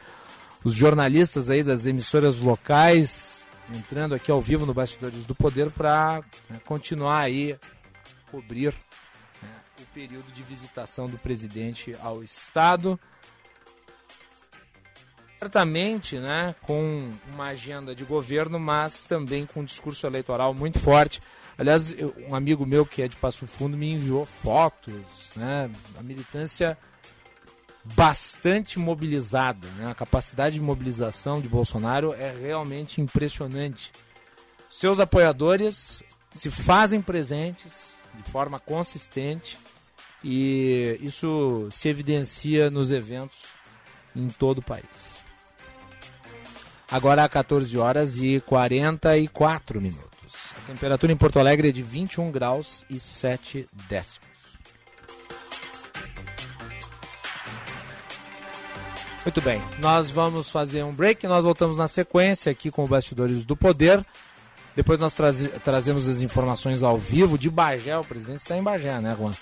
[0.65, 3.45] os jornalistas aí das emissoras locais
[3.75, 7.57] entrando aqui ao vivo no Bastidores do Poder para né, continuar aí
[8.31, 8.75] cobrir
[9.43, 9.49] né,
[9.81, 12.99] o período de visitação do presidente ao estado
[15.43, 21.21] certamente né, com uma agenda de governo, mas também com um discurso eleitoral muito forte.
[21.63, 26.03] Aliás, eu, um amigo meu que é de Passo Fundo me enviou fotos, né, a
[26.03, 26.77] militância
[27.85, 29.69] bastante mobilizada.
[29.77, 33.93] Né, a capacidade de mobilização de Bolsonaro é realmente impressionante.
[34.69, 36.03] Seus apoiadores
[36.33, 39.57] se fazem presentes de forma consistente
[40.25, 43.39] e isso se evidencia nos eventos
[44.17, 45.23] em todo o país.
[46.91, 50.12] Agora 14 horas e 44 minutos.
[50.63, 54.29] A temperatura em Porto Alegre é de 21 graus e 7 décimos.
[59.25, 63.45] Muito bem, nós vamos fazer um break, nós voltamos na sequência aqui com o Bastidores
[63.45, 64.05] do Poder.
[64.75, 65.15] Depois nós
[65.63, 67.97] trazemos as informações ao vivo de Bagé.
[67.99, 69.33] O presidente está em Bagé, né, Juan?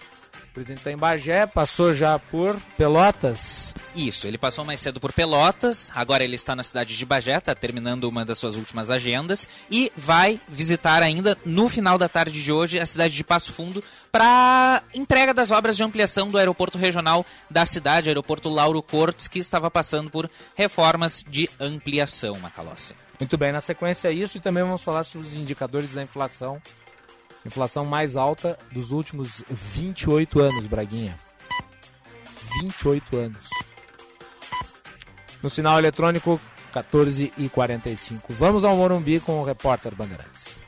[0.51, 3.73] O presidente está em Bagé, passou já por Pelotas.
[3.95, 7.55] Isso, ele passou mais cedo por Pelotas, agora ele está na cidade de Bagé, está
[7.55, 12.51] terminando uma das suas últimas agendas e vai visitar ainda no final da tarde de
[12.51, 17.25] hoje a cidade de Passo Fundo para entrega das obras de ampliação do aeroporto regional
[17.49, 22.93] da cidade, aeroporto Lauro Cortes, que estava passando por reformas de ampliação, Macalossi.
[23.21, 26.61] Muito bem, na sequência é isso e também vamos falar sobre os indicadores da inflação
[27.45, 31.17] Inflação mais alta dos últimos 28 anos, Braguinha.
[32.61, 33.49] 28 anos.
[35.43, 36.39] No sinal eletrônico,
[36.73, 38.33] 14 e 45.
[38.35, 40.60] Vamos ao Morumbi com o repórter Bandeirantes.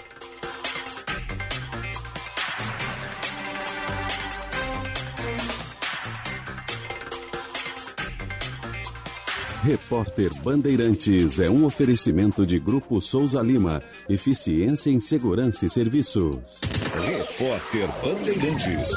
[9.63, 13.81] Repórter Bandeirantes é um oferecimento de Grupo Souza Lima.
[14.09, 16.59] Eficiência em Segurança e Serviços.
[17.07, 18.91] Repórter Bandeirantes.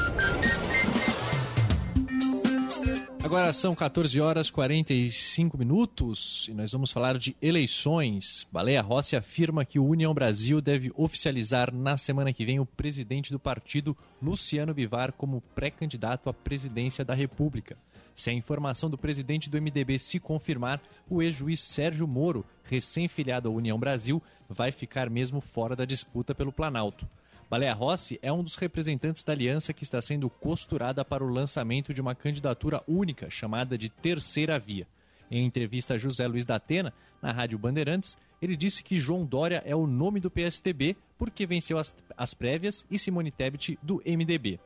[3.24, 8.48] Agora são 14 horas 45 minutos e nós vamos falar de eleições.
[8.52, 13.32] Baleia Rossi afirma que o União Brasil deve oficializar na semana que vem o presidente
[13.32, 17.78] do partido, Luciano Bivar, como pré-candidato à presidência da República.
[18.16, 23.52] Se a informação do presidente do MDB se confirmar, o ex-juiz Sérgio Moro, recém-filiado à
[23.52, 27.06] União Brasil, vai ficar mesmo fora da disputa pelo Planalto.
[27.50, 31.94] Baleia Rossi é um dos representantes da aliança que está sendo costurada para o lançamento
[31.94, 34.88] de uma candidatura única chamada de Terceira Via.
[35.30, 39.62] Em entrevista a José Luiz da Atena, na Rádio Bandeirantes, ele disse que João Dória
[39.66, 44.60] é o nome do PSDB porque venceu as, as prévias e Simone Tebet do MDB.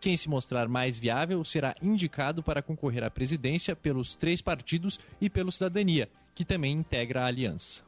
[0.00, 5.28] Quem se mostrar mais viável será indicado para concorrer à presidência pelos três partidos e
[5.30, 7.82] pelo Cidadania, que também integra a aliança.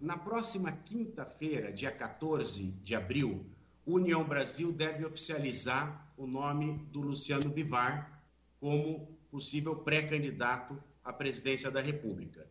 [0.00, 3.44] Na próxima quinta-feira, dia 14 de abril,
[3.86, 8.20] União Brasil deve oficializar o nome do Luciano Bivar
[8.58, 12.46] como possível pré-candidato à presidência da República.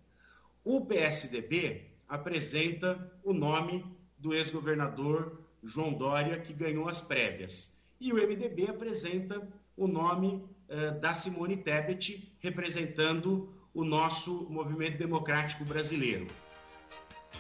[0.64, 3.86] O PSDB apresenta o nome
[4.18, 10.28] do ex-governador João Dória, que ganhou as prévias E o MDB apresenta o nome
[10.70, 16.28] uh, da Simone Tebet, representando o nosso movimento democrático brasileiro.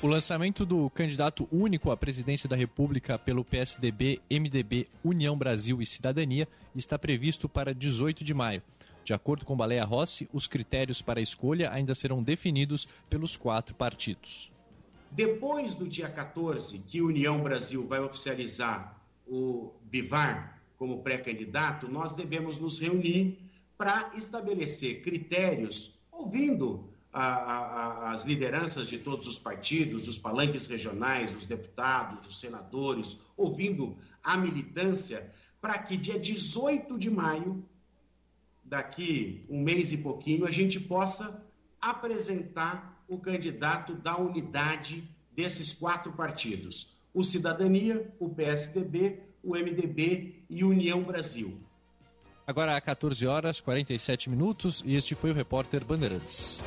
[0.01, 5.86] O lançamento do candidato único à presidência da República pelo PSDB, MDB, União Brasil e
[5.86, 8.62] Cidadania está previsto para 18 de maio.
[9.06, 13.74] De acordo com Baleia Rossi, os critérios para a escolha ainda serão definidos pelos quatro
[13.74, 14.51] partidos.
[15.12, 22.59] Depois do dia 14, que União Brasil vai oficializar o Bivar como pré-candidato, nós devemos
[22.59, 23.39] nos reunir
[23.77, 31.33] para estabelecer critérios, ouvindo a, a, as lideranças de todos os partidos, os palanques regionais,
[31.33, 35.31] os deputados, os senadores, ouvindo a militância,
[35.61, 37.63] para que dia 18 de maio,
[38.65, 41.41] daqui um mês e pouquinho, a gente possa
[41.79, 50.63] apresentar o candidato da unidade desses quatro partidos: o Cidadania, o PSDB, o MDB e
[50.63, 51.57] União Brasil.
[52.47, 56.59] Agora, 14 horas 47 minutos, e este foi o repórter Bandeirantes.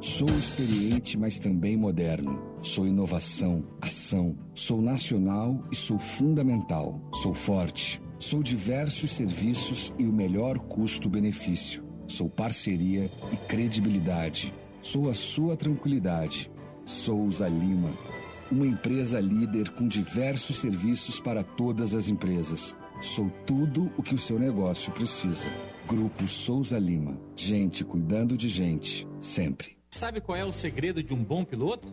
[0.00, 2.40] Sou experiente, mas também moderno.
[2.60, 4.36] Sou inovação, ação.
[4.54, 7.00] Sou nacional e sou fundamental.
[7.14, 8.02] Sou forte.
[8.18, 11.84] Sou diversos serviços e o melhor custo-benefício.
[12.06, 14.52] Sou parceria e credibilidade.
[14.80, 16.50] Sou a sua tranquilidade.
[16.84, 17.90] Souza Lima.
[18.52, 22.76] Uma empresa líder com diversos serviços para todas as empresas.
[23.00, 25.48] Sou tudo o que o seu negócio precisa.
[25.88, 27.18] Grupo Souza Lima.
[27.34, 29.78] Gente cuidando de gente, sempre.
[29.88, 31.88] Sabe qual é o segredo de um bom piloto?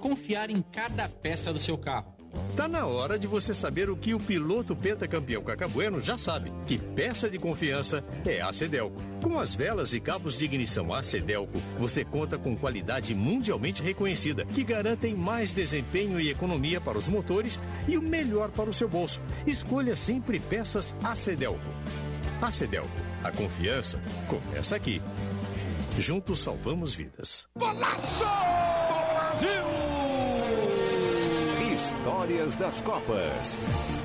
[0.00, 2.14] Confiar em cada peça do seu carro.
[2.56, 6.78] Tá na hora de você saber o que o piloto pentacampeão Cacabueno já sabe: que
[6.78, 9.00] peça de confiança é a Cedelco.
[9.22, 14.44] Com as velas e cabos de ignição a Cedelco, você conta com qualidade mundialmente reconhecida,
[14.44, 17.58] que garantem mais desempenho e economia para os motores
[17.88, 19.20] e o melhor para o seu bolso.
[19.46, 21.60] Escolha sempre peças a Cedelco.
[22.40, 22.90] A Cedelco,
[23.22, 25.00] a confiança começa aqui.
[25.96, 27.46] Juntos salvamos vidas.
[27.56, 28.24] Golaço!
[29.32, 29.91] Brasil!
[31.82, 33.58] Histórias das Copas.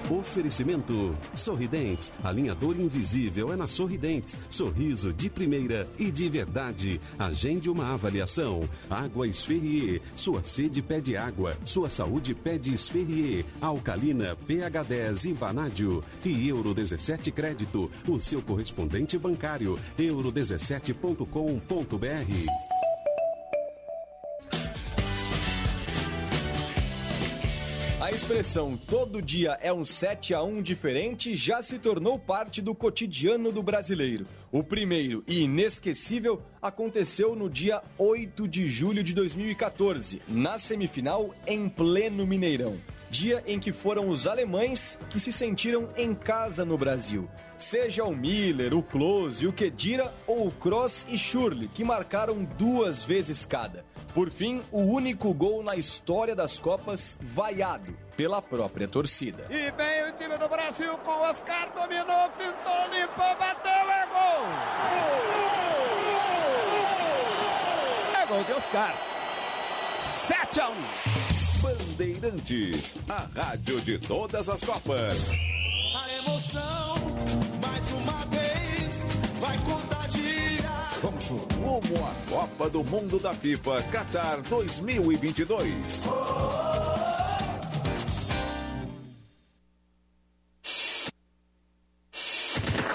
[0.09, 2.11] Oferecimento Sorridentes.
[2.23, 4.35] Alinhador invisível é na Sorridentes.
[4.49, 6.99] Sorriso de primeira e de verdade.
[7.19, 8.67] Agende uma avaliação.
[8.89, 10.01] Água Esferrier.
[10.15, 11.55] Sua sede pede água.
[11.63, 13.45] Sua saúde pede Esferrier.
[13.61, 16.03] Alcalina, pH 10 e Vanádio.
[16.25, 17.91] E Euro 17 Crédito.
[18.07, 19.77] O seu correspondente bancário.
[19.99, 22.66] euro17.com.br.
[28.27, 33.53] expressão todo dia é um 7 a 1 diferente já se tornou parte do cotidiano
[33.53, 34.27] do brasileiro.
[34.51, 41.69] O primeiro e inesquecível aconteceu no dia 8 de julho de 2014, na semifinal em
[41.69, 42.77] pleno Mineirão.
[43.09, 47.29] Dia em que foram os alemães que se sentiram em casa no Brasil.
[47.57, 53.03] Seja o Miller, o Klose, o Kedira ou o Cross e Schurli, que marcaram duas
[53.03, 53.83] vezes cada.
[54.13, 59.45] Por fim, o único gol na história das Copas vaiado pela própria torcida.
[59.49, 64.47] E vem o time do Brasil com o Oscar, dominou, fintou, limpou, bateu, é gol!
[68.21, 68.95] É gol de Oscar.
[70.27, 71.36] 7 a 1.
[72.27, 75.29] Bandeirantes, a rádio de todas as Copas.
[75.95, 76.95] A emoção,
[77.63, 79.03] mais uma vez,
[79.39, 80.99] vai contagiar.
[81.01, 86.03] Vamos rumo à Copa do Mundo da FIFA Qatar 2022.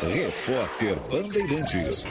[0.02, 2.04] Repórter Bandeirantes.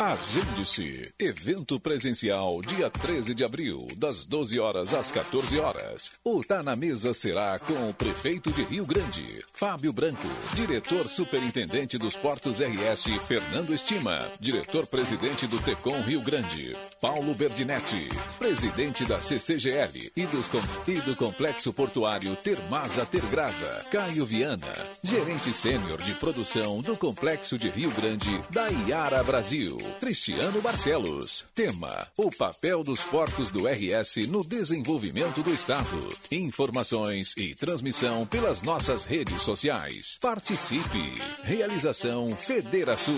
[0.00, 1.12] Agende-se.
[1.18, 6.12] Evento presencial, dia 13 de abril, das 12 horas às 14 horas.
[6.22, 11.98] O Tá na Mesa será com o prefeito de Rio Grande, Fábio Branco, diretor superintendente
[11.98, 20.12] dos Portos RS, Fernando Estima, diretor-presidente do Tecom Rio Grande, Paulo Berdinetti, presidente da CCGL
[20.14, 20.48] e, dos
[20.86, 27.68] e do Complexo Portuário Termasa Tergrasa, Caio Viana, gerente sênior de produção do Complexo de
[27.68, 29.87] Rio Grande, da Iara Brasil.
[29.98, 31.44] Cristiano Barcelos.
[31.54, 36.08] Tema: O papel dos portos do RS no desenvolvimento do Estado.
[36.30, 40.18] Informações e transmissão pelas nossas redes sociais.
[40.20, 41.14] Participe.
[41.44, 43.14] Realização Federação.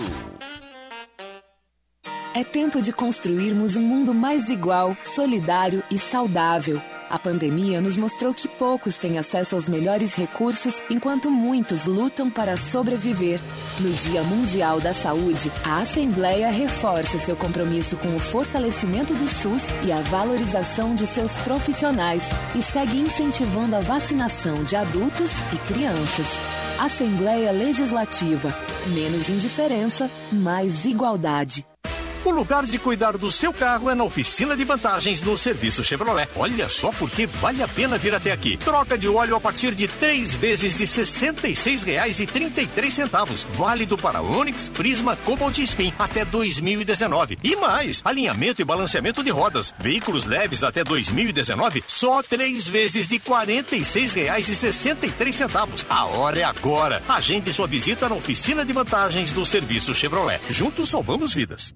[2.33, 6.81] É tempo de construirmos um mundo mais igual, solidário e saudável.
[7.11, 12.55] A pandemia nos mostrou que poucos têm acesso aos melhores recursos, enquanto muitos lutam para
[12.55, 13.37] sobreviver.
[13.81, 19.67] No Dia Mundial da Saúde, a Assembleia reforça seu compromisso com o fortalecimento do SUS
[19.83, 26.27] e a valorização de seus profissionais e segue incentivando a vacinação de adultos e crianças.
[26.79, 28.55] Assembleia Legislativa.
[28.87, 31.65] Menos indiferença, mais igualdade.
[32.23, 36.29] O lugar de cuidar do seu carro é na oficina de vantagens no serviço Chevrolet.
[36.35, 38.57] Olha só porque vale a pena vir até aqui.
[38.57, 43.47] Troca de óleo a partir de três vezes de R$ 66,33.
[43.49, 47.39] Válido para Onix, Prisma, Cobalt e Spin até 2019.
[47.43, 49.73] E mais, alinhamento e balanceamento de rodas.
[49.79, 55.87] Veículos leves até 2019, só três vezes de R$ 46,63.
[55.89, 57.01] A hora é agora.
[57.09, 60.39] Agende sua visita na oficina de vantagens do serviço Chevrolet.
[60.51, 61.73] Juntos salvamos vidas.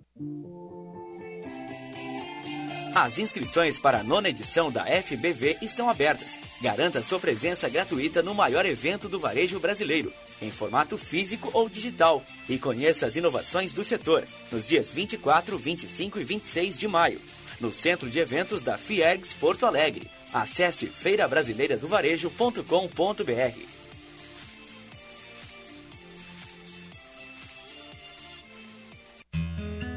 [2.95, 6.39] As inscrições para a nona edição da FBV estão abertas.
[6.61, 12.23] Garanta sua presença gratuita no maior evento do varejo brasileiro, em formato físico ou digital.
[12.47, 17.19] E conheça as inovações do setor, nos dias 24, 25 e 26 de maio,
[17.59, 20.09] no Centro de Eventos da Fiergs Porto Alegre.
[20.33, 23.74] Acesse feirabrasileiradovarejo.com.br.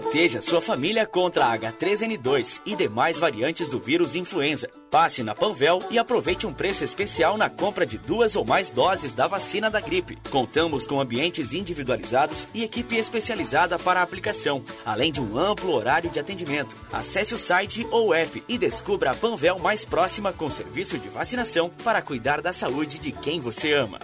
[0.00, 4.70] Proteja sua família contra a H3N2 e demais variantes do vírus influenza.
[4.88, 9.12] Passe na Panvel e aproveite um preço especial na compra de duas ou mais doses
[9.12, 10.16] da vacina da gripe.
[10.30, 16.08] Contamos com ambientes individualizados e equipe especializada para a aplicação, além de um amplo horário
[16.08, 16.76] de atendimento.
[16.92, 21.70] Acesse o site ou app e descubra a Panvel mais próxima com serviço de vacinação
[21.82, 23.98] para cuidar da saúde de quem você ama.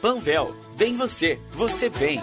[0.00, 2.22] Panvel, bem você, você bem.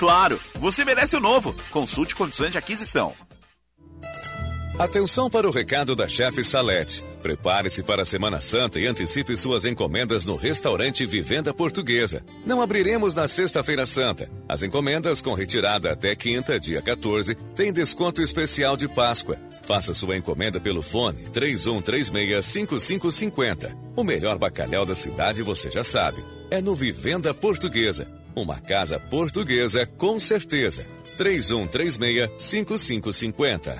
[0.01, 1.55] Claro, você merece o novo.
[1.69, 3.13] Consulte condições de aquisição.
[4.79, 7.03] Atenção para o recado da chefe Salete.
[7.21, 12.25] Prepare-se para a Semana Santa e antecipe suas encomendas no restaurante Vivenda Portuguesa.
[12.47, 14.27] Não abriremos na Sexta-feira Santa.
[14.49, 19.37] As encomendas com retirada até quinta, dia 14, têm desconto especial de Páscoa.
[19.67, 23.77] Faça sua encomenda pelo fone 3136-5550.
[23.95, 26.23] O melhor bacalhau da cidade você já sabe.
[26.49, 28.19] É no Vivenda Portuguesa.
[28.35, 30.85] Uma casa portuguesa com certeza.
[31.17, 33.77] 3136-5550.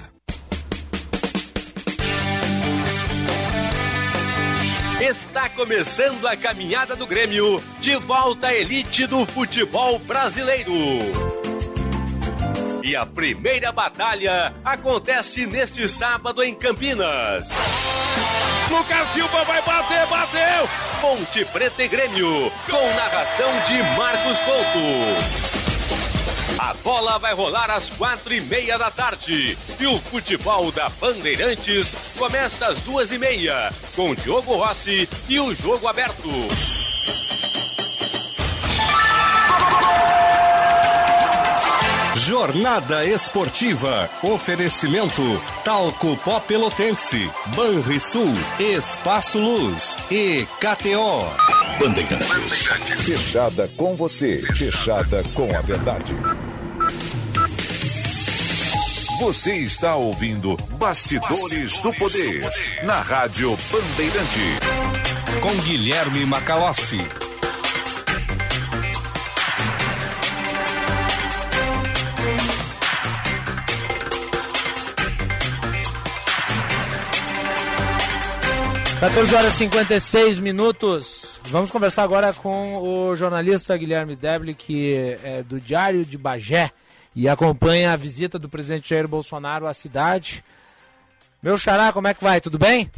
[5.02, 10.72] Está começando a caminhada do Grêmio de volta à elite do futebol brasileiro.
[12.84, 17.49] E a primeira batalha acontece neste sábado em Campinas.
[18.69, 20.69] Lucas Silva vai bater, bateu!
[20.99, 25.61] Ponte Preta e Grêmio, com narração de Marcos Couto.
[26.57, 29.57] A bola vai rolar às quatro e meia da tarde.
[29.79, 35.53] E o futebol da Bandeirantes começa às duas e meia, com Diogo Rossi e o
[35.53, 36.29] jogo aberto.
[42.32, 44.09] Jornada Esportiva.
[44.23, 45.21] Oferecimento
[45.65, 51.25] Talco Pó Pelotense, Banrisul, Espaço Luz e KTO.
[51.77, 52.69] Bandeirantes.
[53.03, 54.41] Fechada com você.
[54.55, 56.15] Fechada com a verdade.
[59.19, 62.49] Você está ouvindo Bastidores, do, poder,
[62.86, 64.57] na Rádio Bandeirante.
[65.41, 67.30] Com Guilherme Macalossi.
[79.02, 81.39] Quatorze horas e 56 minutos.
[81.45, 86.70] Vamos conversar agora com o jornalista Guilherme Deble, que é do Diário de Bagé
[87.16, 90.45] e acompanha a visita do presidente Jair Bolsonaro à cidade.
[91.41, 92.39] Meu xará, como é que vai?
[92.39, 92.91] Tudo bem?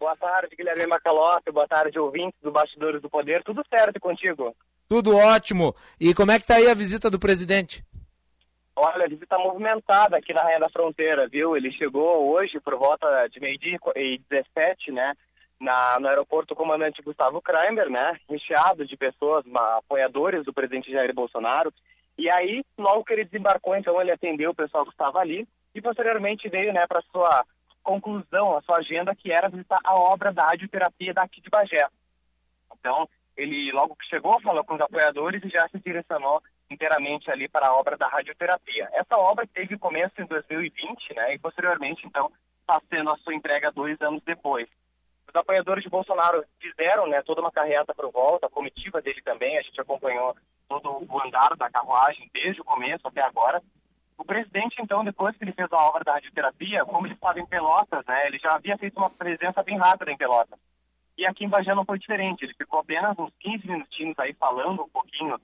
[0.00, 1.52] Boa tarde, Guilherme Macalossi.
[1.52, 3.44] Boa tarde, ouvintes do Bastidores do Poder.
[3.44, 4.56] Tudo certo contigo?
[4.88, 5.72] Tudo ótimo.
[6.00, 7.84] E como é que tá aí a visita do presidente?
[8.82, 11.54] Olha, a visita movimentada aqui na Rainha da Fronteira, viu?
[11.54, 15.12] Ele chegou hoje por volta de meio-dia e 17, né?
[15.60, 18.18] Na, no aeroporto comandante Gustavo Kramer, né?
[18.26, 19.44] Recheado de pessoas,
[19.76, 21.70] apoiadores do presidente Jair Bolsonaro.
[22.16, 25.82] E aí, logo que ele desembarcou, então ele atendeu o pessoal que estava ali e
[25.82, 27.44] posteriormente veio, né, para sua
[27.82, 31.86] conclusão, a sua agenda, que era visitar a obra da radioterapia daqui de Bagé.
[32.78, 33.06] Então,
[33.36, 37.68] ele logo que chegou, falou com os apoiadores e já se direcionou inteiramente ali para
[37.68, 38.88] a obra da radioterapia.
[38.92, 43.72] Essa obra teve começo em 2020, né, e posteriormente, então, está sendo a sua entrega
[43.72, 44.68] dois anos depois.
[45.28, 49.58] Os apoiadores de Bolsonaro fizeram, né, toda uma carreata por volta, a comitiva dele também,
[49.58, 50.36] a gente acompanhou
[50.68, 53.60] todo o andar da carruagem desde o começo até agora.
[54.16, 57.46] O presidente, então, depois que ele fez a obra da radioterapia, como ele estava em
[57.46, 60.58] Pelotas, né, ele já havia feito uma presença bem rápida em Pelotas.
[61.16, 64.82] E aqui em Bagé não foi diferente, ele ficou apenas uns 15 minutinhos aí falando
[64.82, 65.38] um pouquinho,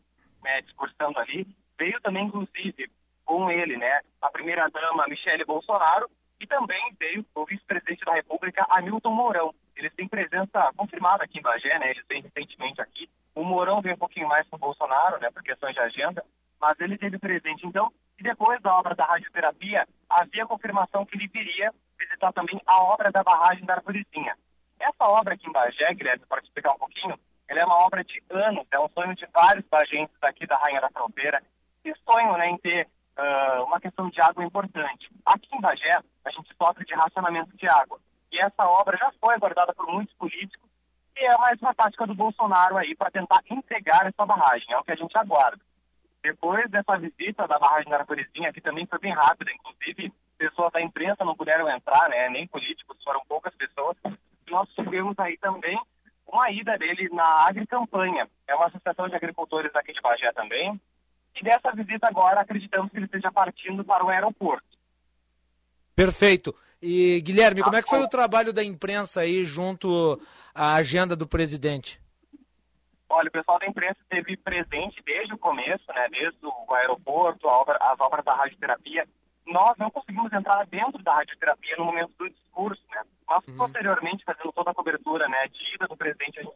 [0.47, 1.47] né, discursando ali.
[1.79, 2.91] Veio também, inclusive,
[3.25, 3.93] com ele, né,
[4.23, 6.09] a primeira-dama Michele Bolsonaro
[6.41, 9.55] e também veio o vice-presidente da República, Hamilton Mourão.
[9.75, 13.11] Eles têm presença confirmada aqui em Bagé, né, eles vêm recentemente aqui.
[13.35, 16.25] O Mourão veio um pouquinho mais com o Bolsonaro, né, por questões de agenda,
[16.61, 17.67] mas ele teve presente.
[17.67, 22.83] Então, e depois da obra da radioterapia, havia confirmação que ele viria visitar também a
[22.83, 24.35] obra da barragem da Arvorezinha.
[24.79, 27.19] Essa obra aqui em Bagé, Guilherme, para te explicar um pouquinho,
[27.49, 30.81] ela é uma obra de anos, é um sonho de vários bagenses aqui da Rainha
[30.81, 31.43] da Fronteira,
[31.85, 35.09] e sonho né, em ter ah, uma questão de água importante.
[35.25, 35.93] Aqui em Bagé,
[36.25, 37.99] a gente sofre de racionamento de água,
[38.33, 40.69] e essa obra já foi aguardada por muitos políticos,
[41.17, 44.85] e é mais uma tática do Bolsonaro aí para tentar entregar essa barragem, é o
[44.85, 45.61] que a gente aguarda.
[46.23, 50.83] Depois dessa visita da barragem da Arvorezinha, que também foi bem rápida, inclusive pessoas da
[50.83, 53.97] imprensa não puderam entrar, né, nem políticos, foram poucas pessoas,
[54.49, 55.81] nós tivemos aí também
[56.27, 60.81] uma ida dele na Agricampanha, é uma associação de agricultores aqui de Bagé também,
[61.39, 64.65] e dessa visita agora acreditamos que ele esteja partindo para o aeroporto.
[65.95, 66.55] Perfeito.
[66.83, 70.21] E Guilherme, como é que foi o trabalho da imprensa aí junto
[70.55, 72.01] à agenda do presidente?
[73.09, 77.79] Olha, o pessoal da imprensa esteve presente desde o começo, né, desde o aeroporto, obra-
[77.81, 79.07] as obras da radioterapia.
[79.47, 84.53] Nós não conseguimos entrar dentro da radioterapia no momento do discurso, né, mas posteriormente, fazendo
[84.53, 86.53] toda a cobertura né, de ida do presidente, gente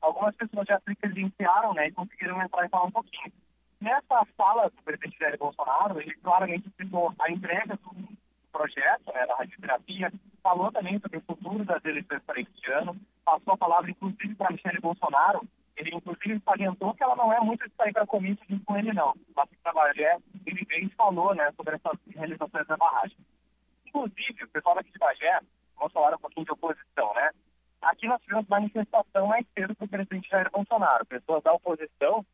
[0.00, 3.32] algumas pessoas já se credenciaram né, e conseguiram entrar e falar um pouquinho.
[3.80, 8.08] Nessa fala do presidente Jair Bolsonaro, ele claramente explicou a entrega do
[8.52, 10.12] projeto né, da radioterapia,
[10.42, 14.50] falou também sobre o futuro das eleições para este ano, passou a palavra inclusive para
[14.50, 15.46] Michele Bolsonaro,
[15.80, 18.92] ele inclusive salientou que ela não é muito de sair para comício junto com ele
[18.92, 23.16] não, mas que Bagé ele e falou né, sobre essas realizações da barragem.
[23.86, 25.40] Inclusive, o pessoal daqui de Bagé,
[25.76, 27.30] vamos falar um pouquinho de oposição, né?
[27.82, 31.06] Aqui nós tivemos manifestação mais cedo para o presidente Jair Bolsonaro.
[31.06, 32.24] Pessoas da oposição,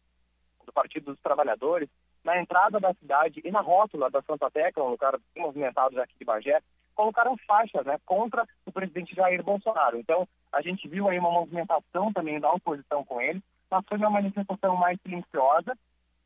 [0.64, 1.88] do Partido dos Trabalhadores,
[2.26, 6.24] na entrada da cidade e na rótula da Santa Tecla, um lugar movimentado aqui de
[6.24, 6.60] Bagé,
[6.92, 9.96] colocaram faixas né, contra o presidente Jair Bolsonaro.
[9.96, 14.10] Então, a gente viu aí uma movimentação também da oposição com ele, mas foi uma
[14.10, 15.78] manifestação mais silenciosa,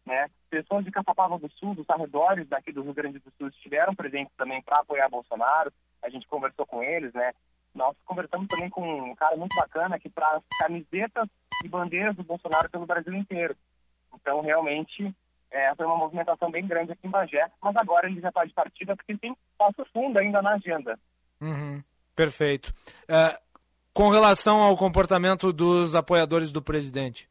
[0.06, 0.30] né?
[0.48, 4.34] Pessoas de Caçapava do Sul, dos arredores daqui do Rio Grande do Sul, estiveram presentes
[4.38, 5.70] também para apoiar Bolsonaro.
[6.02, 7.32] A gente conversou com eles, né?
[7.74, 11.28] Nós conversamos também com um cara muito bacana que traz camisetas
[11.62, 13.54] e bandeiras do Bolsonaro pelo Brasil inteiro.
[14.14, 15.14] Então, realmente,
[15.50, 18.52] é, foi uma movimentação bem grande aqui em Bagé, mas agora ele já está de
[18.52, 20.98] partida porque tem passo fundo ainda na agenda.
[21.40, 21.82] Uhum,
[22.14, 22.72] perfeito.
[23.08, 23.38] É,
[23.92, 27.28] com relação ao comportamento dos apoiadores do presidente.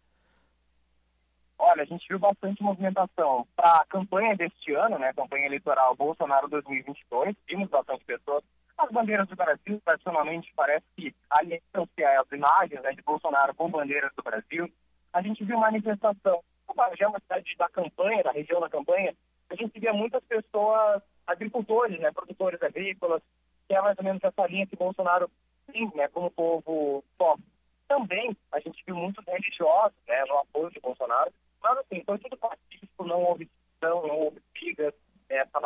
[1.58, 6.48] Olha, a gente viu bastante movimentação para a campanha deste ano, né, campanha eleitoral Bolsonaro
[6.48, 8.44] 2022, vimos bastante pessoas.
[8.78, 14.10] As bandeiras do Brasil, tradicionalmente, parece que aliançam-se às imagens né, de Bolsonaro com bandeiras
[14.16, 14.72] do Brasil.
[15.12, 16.42] A gente viu manifestação.
[16.70, 19.14] O Bagé é uma cidade da campanha, da região da campanha.
[19.50, 23.22] A gente via muitas pessoas, agricultores, né, produtores agrícolas,
[23.68, 25.30] que é mais ou menos essa linha que Bolsonaro
[25.72, 27.44] tem, né, como povo forte.
[27.88, 31.34] Também a gente viu muitos religiosos, né, no apoio de Bolsonaro.
[31.62, 34.94] Mas assim, foi tudo pacífico, não houve discussão, não houve brigas.
[35.28, 35.60] É, essa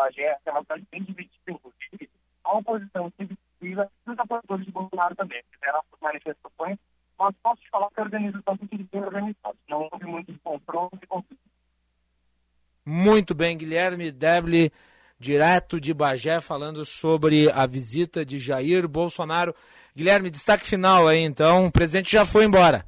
[0.46, 2.10] é uma cidade bem dividida, inclusive.
[2.44, 6.78] A oposição esteve dividida e os apoiadores de Bolsonaro também fizeram as manifestações.
[7.18, 9.56] Mas posso te falar que a organização tem sido bem organizada.
[9.70, 11.44] Não houve muitos confrontos e conflitos.
[12.86, 14.72] Muito bem, Guilherme Deble,
[15.18, 19.56] direto de Bagé, falando sobre a visita de Jair Bolsonaro.
[19.96, 21.68] Guilherme, destaque final aí então.
[21.68, 22.86] O presidente já foi embora.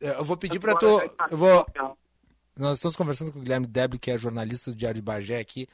[0.00, 1.00] É, Eu vou pedir para tu.
[1.30, 1.66] Eu vou,
[2.56, 5.68] nós estamos conversando com o Guilherme Deble, que é jornalista do Diário de Bagé aqui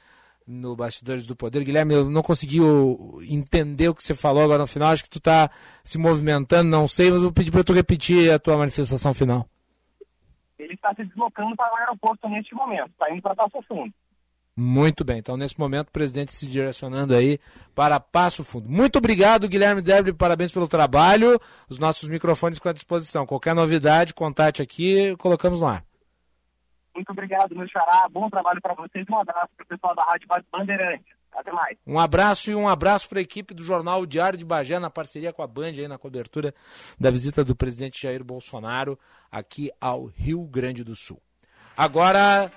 [0.46, 1.64] no Bastidores do Poder.
[1.64, 2.58] Guilherme, eu não consegui
[3.28, 5.50] entender o que você falou agora no final, acho que tu está
[5.82, 9.48] se movimentando, não sei, mas vou pedir para tu repetir a tua manifestação final.
[10.58, 13.92] Ele está se deslocando para o aeroporto neste momento, está indo para Passo Fundo.
[14.56, 17.40] Muito bem, então nesse momento o presidente se direcionando aí
[17.74, 18.68] para Passo Fundo.
[18.68, 21.40] Muito obrigado, Guilherme Deble, parabéns pelo trabalho.
[21.68, 23.26] Os nossos microfones estão à disposição.
[23.26, 25.84] Qualquer novidade, contate aqui, colocamos no ar.
[26.94, 28.08] Muito obrigado, meu xará.
[28.10, 29.04] Bom trabalho para vocês.
[29.10, 31.14] Um abraço para o pessoal da Rádio Bandeirantes.
[31.32, 31.76] Até mais.
[31.84, 35.32] Um abraço e um abraço para a equipe do Jornal Diário de Bagé, na parceria
[35.32, 36.54] com a Band, aí na cobertura
[36.98, 38.96] da visita do presidente Jair Bolsonaro
[39.32, 41.20] aqui ao Rio Grande do Sul.
[41.76, 42.52] Agora,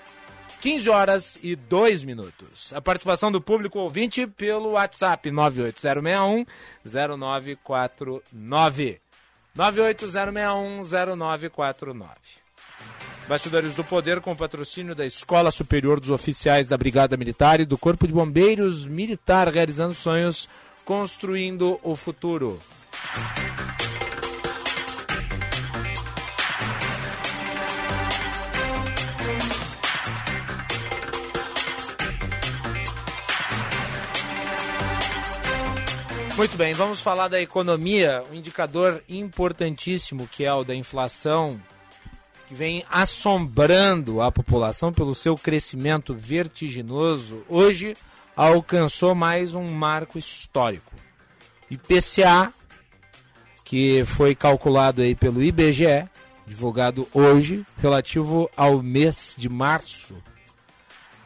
[0.62, 2.72] 15 horas e 2 minutos.
[2.72, 6.46] A participação do público ouvinte pelo WhatsApp 98061
[6.86, 9.02] 0949.
[13.28, 13.30] 98061 0949.
[13.30, 17.78] Bastidores do Poder com patrocínio da Escola Superior dos Oficiais da Brigada Militar e do
[17.78, 20.47] Corpo de Bombeiros Militar, realizando sonhos,
[20.86, 22.57] construindo o futuro.
[36.38, 41.59] Muito bem, vamos falar da economia, um indicador importantíssimo que é o da inflação
[42.48, 47.98] que vem assombrando a população pelo seu crescimento vertiginoso, hoje
[48.36, 50.93] alcançou mais um marco histórico.
[51.70, 52.54] IPCA,
[53.66, 56.08] que foi calculado aí pelo IBGE,
[56.45, 60.16] divulgado hoje, relativo ao mês de março,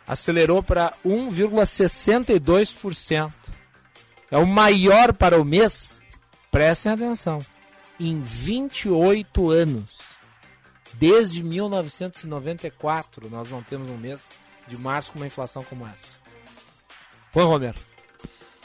[0.08, 3.32] acelerou para 1,62%.
[4.32, 6.02] É o maior para o mês,
[6.50, 7.38] prestem atenção,
[8.00, 10.01] em 28 anos.
[10.94, 14.30] Desde 1994 nós não temos um mês
[14.68, 16.18] de março com uma inflação como essa.
[17.32, 17.78] Põe, Romero.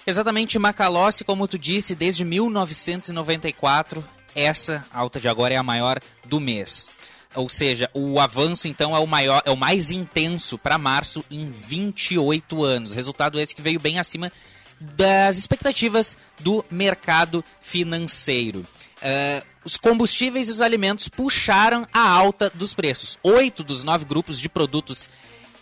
[0.07, 4.05] Exatamente, Macalossi, como tu disse, desde 1994,
[4.35, 6.91] essa alta de agora é a maior do mês.
[7.35, 11.51] Ou seja, o avanço então é o maior, é o mais intenso para março em
[11.51, 12.95] 28 anos.
[12.95, 14.33] Resultado esse que veio bem acima
[14.81, 18.61] das expectativas do mercado financeiro.
[18.99, 23.19] Uh, os combustíveis e os alimentos puxaram a alta dos preços.
[23.21, 25.11] Oito dos nove grupos de produtos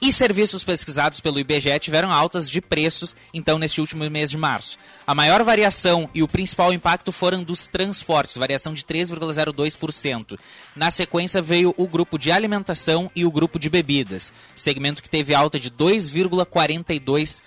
[0.03, 4.77] e serviços pesquisados pelo IBGE tiveram altas de preços, então, neste último mês de março.
[5.07, 10.39] A maior variação e o principal impacto foram dos transportes, variação de 3,02%.
[10.77, 15.35] Na sequência veio o grupo de alimentação e o grupo de bebidas, segmento que teve
[15.35, 17.41] alta de 2,42%.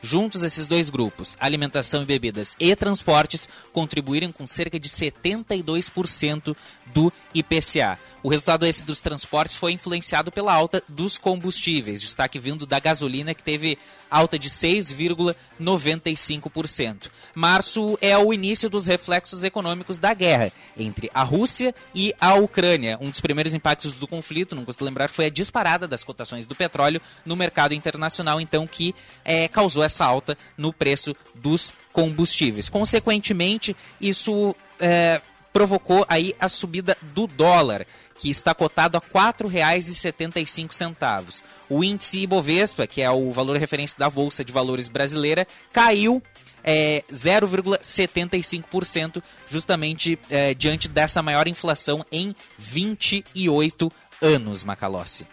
[0.00, 6.56] Juntos, esses dois grupos, alimentação e bebidas e transportes, contribuíram com cerca de 72%
[6.94, 7.98] do IPCA.
[8.22, 13.34] O resultado esse dos transportes foi influenciado pela alta dos combustíveis, destaque vindo da gasolina
[13.34, 13.76] que teve
[14.12, 17.10] alta de 6,95%.
[17.34, 22.98] Março é o início dos reflexos econômicos da guerra entre a Rússia e a Ucrânia.
[23.00, 26.54] Um dos primeiros impactos do conflito, não custa lembrar, foi a disparada das cotações do
[26.54, 28.94] petróleo no mercado internacional, então que
[29.24, 32.68] é, causou essa alta no preço dos combustíveis.
[32.68, 35.20] Consequentemente, isso é,
[35.52, 37.84] provocou aí a subida do dólar,
[38.18, 41.42] que está cotado a R$ 4,75.
[41.68, 46.22] O índice Ibovespa, que é o valor referência da Bolsa de Valores brasileira, caiu
[46.64, 55.26] é, 0,75%, justamente é, diante dessa maior inflação em 28 anos, Macalossi.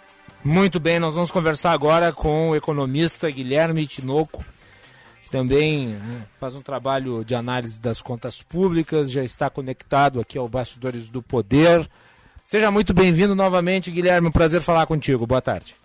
[0.43, 4.45] Muito bem, nós vamos conversar agora com o economista Guilherme Tinoco
[5.29, 10.47] também né, faz um trabalho de análise das contas públicas, já está conectado aqui ao
[10.47, 11.89] Bastidores do Poder.
[12.43, 14.27] Seja muito bem-vindo novamente, Guilherme.
[14.27, 15.27] Um prazer falar contigo.
[15.27, 15.75] Boa tarde.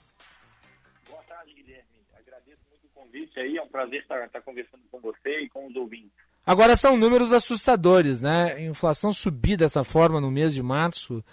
[1.08, 1.84] Boa tarde, Guilherme.
[2.18, 3.58] Agradeço muito o convite aí.
[3.58, 6.12] É um prazer estar, estar conversando com você e com os ouvintes.
[6.46, 8.54] Agora são números assustadores, né?
[8.54, 11.24] A inflação subir dessa forma no mês de março,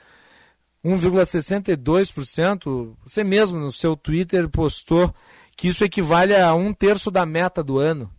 [0.84, 2.96] 1,62%.
[3.04, 5.14] Você mesmo no seu Twitter postou
[5.62, 8.10] que isso equivale a um terço da meta do ano.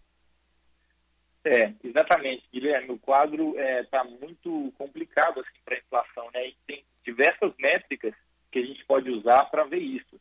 [1.44, 2.92] É, exatamente, Guilherme.
[2.92, 6.50] O quadro está é, tá muito complicado assim, para a inflação, né?
[6.50, 8.14] E tem diversas métricas
[8.52, 10.20] que a gente pode usar para ver isso.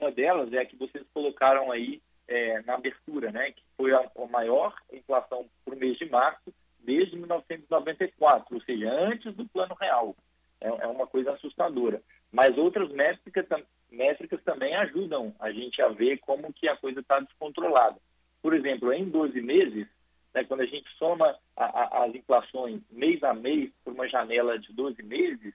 [0.00, 3.52] Uma delas é a que vocês colocaram aí é, na abertura, né?
[3.52, 9.32] Que foi a, a maior inflação o mês de março desde 1994, ou seja, antes
[9.36, 10.16] do plano real.
[10.60, 12.02] É, é uma coisa assustadora.
[12.36, 13.46] Mas outras métricas,
[13.90, 17.96] métricas também ajudam a gente a ver como que a coisa está descontrolada.
[18.42, 19.86] Por exemplo, em 12 meses,
[20.34, 24.58] né, quando a gente soma a, a, as inflações mês a mês por uma janela
[24.58, 25.54] de 12 meses,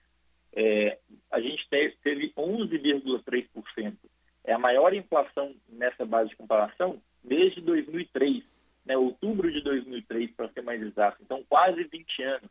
[0.52, 0.98] é,
[1.30, 3.94] a gente te- teve 11,3%.
[4.42, 8.42] É a maior inflação nessa base de comparação desde 2003,
[8.84, 11.18] né, outubro de 2003, para ser mais exato.
[11.22, 12.50] Então, quase 20 anos.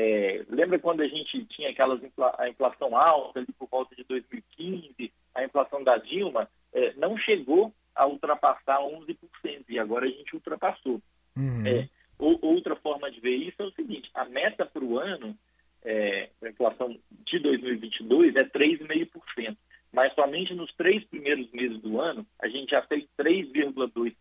[0.00, 4.04] É, lembra quando a gente tinha aquelas infla, a inflação alta ali por volta de
[4.04, 10.36] 2015, a inflação da Dilma é, não chegou a ultrapassar 11% e agora a gente
[10.36, 11.02] ultrapassou.
[11.66, 15.36] É, ou- outra forma de ver isso é o seguinte: a meta para o ano,
[15.82, 16.96] é, a inflação
[17.26, 19.56] de 2022 é 3,5%,
[19.92, 24.14] mas somente nos três primeiros meses do ano a gente já fez 3,2%.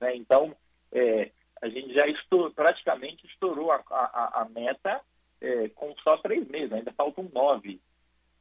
[0.00, 0.16] Né?
[0.16, 0.56] Então,
[0.90, 1.30] é,
[1.62, 5.00] a gente já estou, praticamente estourou a, a- a meta
[5.40, 7.80] é, com só três meses, ainda faltam nove.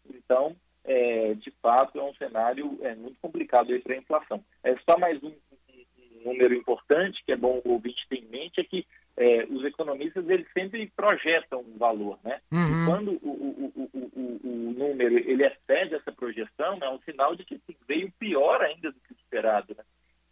[0.09, 4.43] Então, é, de fato, é um cenário é, muito complicado aí para a inflação.
[4.63, 8.59] É só mais um, um número importante que é bom o ouvinte ter em mente
[8.59, 8.85] é que
[9.15, 12.41] é, os economistas eles sempre projetam um valor, né?
[12.51, 12.83] Uhum.
[12.83, 17.45] E quando o, o, o, o, número ele excede essa projeção, é um sinal de
[17.45, 19.83] que assim, veio pior ainda do que esperado, né?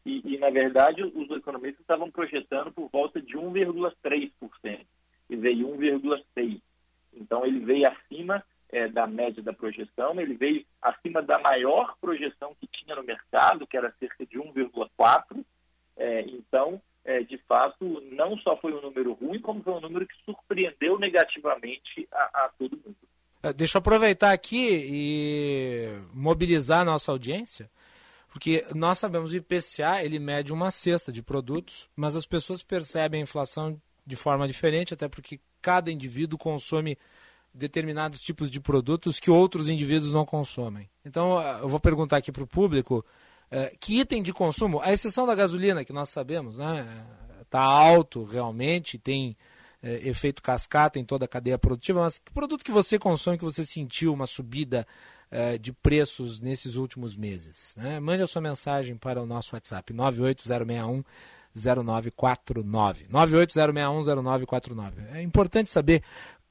[0.06, 4.32] E, e, na verdade, os economistas estavam projetando por volta de 1,3%,
[5.30, 6.62] e veio 1,6%.
[7.14, 12.56] Então, ele veio acima eh, da média da projeção, ele veio acima da maior projeção
[12.60, 15.46] que tinha no mercado, que era cerca de 1,4%.
[15.98, 20.08] Eh, então, eh, de fato, não só foi um número ruim, como foi um número
[20.08, 22.96] que surpreendeu negativamente a, a todo mundo.
[23.44, 27.70] É, Deixa eu aproveitar aqui e mobilizar a nossa audiência,
[28.32, 32.64] porque nós sabemos que o IPCA ele mede uma cesta de produtos, mas as pessoas
[32.64, 36.98] percebem a inflação de forma diferente, até porque cada indivíduo consome
[37.54, 40.90] determinados tipos de produtos que outros indivíduos não consomem.
[41.04, 43.06] Então, ah, eu vou perguntar aqui para o público
[43.52, 47.06] eh, que item de consumo, à exceção da gasolina, que nós sabemos, né,
[47.42, 49.36] está alto realmente, tem
[49.84, 53.44] eh, efeito cascata em toda a cadeia produtiva, mas que produto que você consome que
[53.44, 54.88] você sentiu uma subida
[55.32, 57.74] eh, de preços nesses últimos meses?
[57.78, 58.00] né?
[58.00, 61.04] Mande a sua mensagem para o nosso WhatsApp 98061
[61.56, 63.08] 0949.
[63.10, 65.02] 98061 0949.
[65.14, 66.04] É importante saber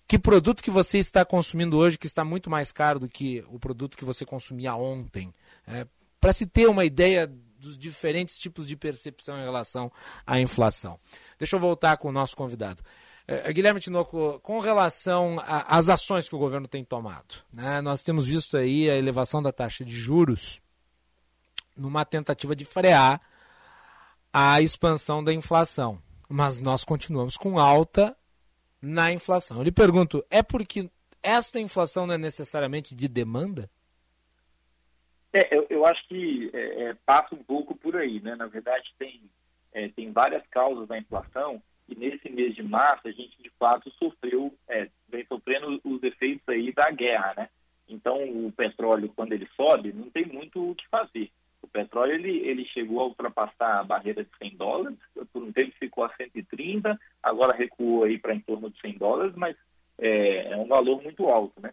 [0.06, 3.60] que produto que você está consumindo hoje que está muito mais caro do que o
[3.60, 5.32] produto que você consumia ontem.
[5.68, 5.86] É,
[6.20, 9.92] para se ter uma ideia dos diferentes tipos de percepção em relação
[10.26, 10.98] à inflação.
[11.38, 12.82] Deixa eu voltar com o nosso convidado.
[13.30, 18.26] Eh, Guilherme Tinoco, com relação às ações que o governo tem tomado, né, nós temos
[18.26, 20.60] visto aí a elevação da taxa de juros
[21.76, 23.20] numa tentativa de frear
[24.32, 26.02] a expansão da inflação.
[26.28, 28.16] Mas nós continuamos com alta
[28.82, 29.58] na inflação.
[29.58, 30.90] Eu lhe pergunto, é porque
[31.22, 33.70] esta inflação não é necessariamente de demanda?
[35.32, 38.34] É, eu, eu acho que é, é, passa um pouco por aí, né?
[38.34, 39.22] Na verdade, tem,
[39.72, 41.62] é, tem várias causas da inflação
[41.97, 46.72] nesse mês de março a gente, de fato, sofreu, é, vem sofrendo os efeitos aí
[46.72, 47.49] da guerra, né?
[47.88, 48.16] Então,
[48.47, 51.30] o petróleo, quando ele sobe, não tem muito o que fazer.
[51.61, 54.99] O petróleo, ele, ele chegou a ultrapassar a barreira de 100 dólares,
[55.32, 59.34] por um tempo ficou a 130, agora recuou aí para em torno de 100 dólares,
[59.36, 59.57] mas
[59.99, 61.72] é, é um valor muito alto, né?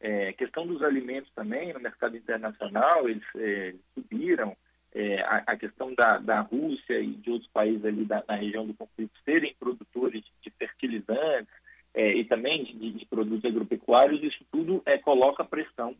[0.00, 4.56] É, questão dos alimentos também, no mercado internacional, eles é, subiram.
[5.00, 8.66] É, a, a questão da, da Rússia e de outros países ali da, na região
[8.66, 11.54] do conflito serem produtores de fertilizantes
[11.94, 15.94] é, e também de, de produtos agropecuários, isso tudo é, coloca pressão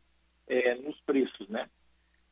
[0.49, 1.69] é, nos preços, né?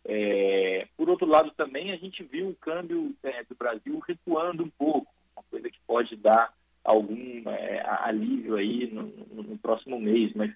[0.05, 4.71] É, por outro lado, também a gente viu o câmbio é, do Brasil recuando um
[4.71, 5.07] pouco,
[5.37, 6.53] uma coisa que pode dar
[6.83, 10.53] algum é, alívio aí no, no, no próximo mês, mas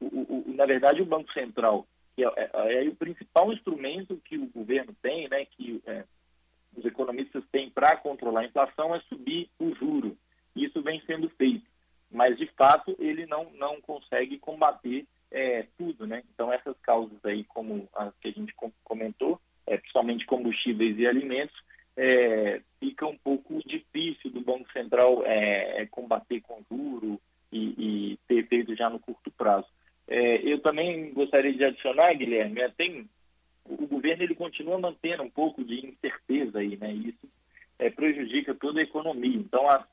[0.00, 1.86] o, o, na verdade o Banco Central,
[2.16, 6.04] que é, é, é, o principal instrumento que o governo tem, né, que é,
[6.74, 10.16] os economistas têm para controlar a inflação, é subir o juro.
[10.54, 11.66] Isso vem sendo feito,
[12.10, 16.22] mas de fato ele não, não consegue combater é, tudo, né?
[16.32, 21.56] Então essas causas aí, como as que a gente comentou, é, principalmente combustíveis e alimentos,
[21.96, 27.20] é, fica um pouco difícil do Banco Central é, combater com juro
[27.50, 29.66] e, e, ter feito já no curto prazo.
[30.08, 33.08] É, eu também gostaria de adicionar, Guilherme, é, tem,
[33.64, 36.92] o governo ele continua mantendo um pouco de incerteza aí, né?
[36.92, 37.30] Isso
[37.78, 39.36] é, prejudica toda a economia.
[39.36, 39.86] Então, a,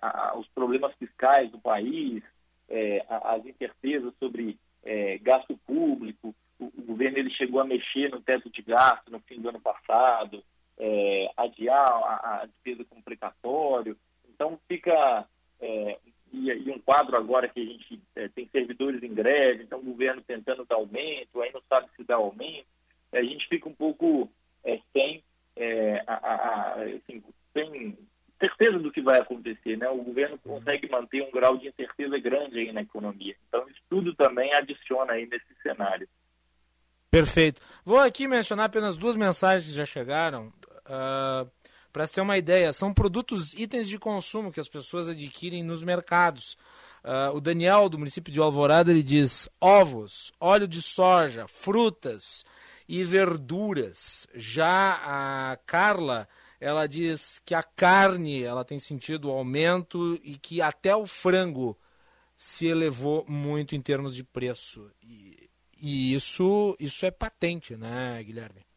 [0.00, 2.22] a, os problemas fiscais do país,
[2.68, 6.34] é, as incertezas sobre é, gasto público.
[6.58, 9.60] O, o, governo ele chegou a mexer no teto de gasto no fim do ano
[9.60, 10.42] passado,
[10.78, 13.96] é, adiar a, a, despesa como precatório.
[14.28, 15.26] Então fica
[16.32, 18.00] e, e, um quadro agora que a gente
[18.34, 22.16] tem servidores em greve, então o governo tentando dar aumento, aí não sabe se dá
[22.16, 22.66] aumento.
[23.12, 24.30] A gente fica um pouco
[24.92, 25.22] sem,
[26.06, 27.98] a, assim, sem
[28.40, 29.88] certeza do que vai acontecer, né?
[29.90, 33.36] O governo consegue manter um grau de incerteza grande aí na economia.
[33.48, 36.08] Então, isso tudo também adiciona aí nesse cenário.
[37.10, 37.60] Perfeito.
[37.84, 40.52] Vou aqui mencionar apenas duas mensagens que já chegaram.
[40.86, 41.50] Uh,
[41.92, 46.56] Para ter uma ideia, são produtos, itens de consumo que as pessoas adquirem nos mercados.
[47.02, 52.44] Uh, o Daniel, do município de Alvorada, ele diz ovos, óleo de soja, frutas
[52.88, 54.26] e verduras.
[54.34, 56.28] Já a Carla,
[56.60, 61.76] ela diz que a carne ela tem sentido aumento e que até o frango
[62.36, 64.90] se elevou muito em termos de preço.
[65.02, 68.69] E, e isso, isso é patente, né, Guilherme?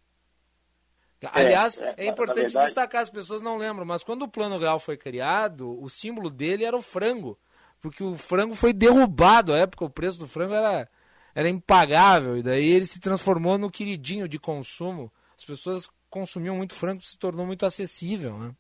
[1.31, 2.65] Aliás, é, é, é importante verdade...
[2.65, 6.65] destacar, as pessoas não lembram, mas quando o Plano Real foi criado, o símbolo dele
[6.65, 7.37] era o frango
[7.83, 10.89] porque o frango foi derrubado à época, o preço do frango era,
[11.35, 15.11] era impagável, e daí ele se transformou no queridinho de consumo.
[15.37, 18.55] As pessoas consumiam muito frango, se tornou muito acessível, né?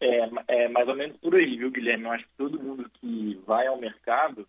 [0.00, 2.04] É, é mais ou menos por aí, viu, Guilherme?
[2.04, 4.46] Eu acho que todo mundo que vai ao mercado,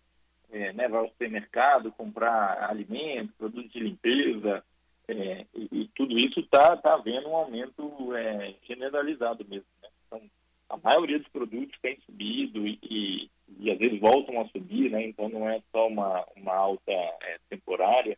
[0.52, 4.62] é, né, vai ao supermercado comprar alimentos, produtos de limpeza,
[5.08, 9.66] é, e, e, tudo isso está tá havendo um aumento é, generalizado mesmo.
[9.82, 9.88] Né?
[10.06, 10.22] Então,
[10.70, 15.06] a maioria dos produtos tem subido e, e, e, às vezes voltam a subir, né?
[15.06, 18.16] Então não é só uma, uma alta é, temporária,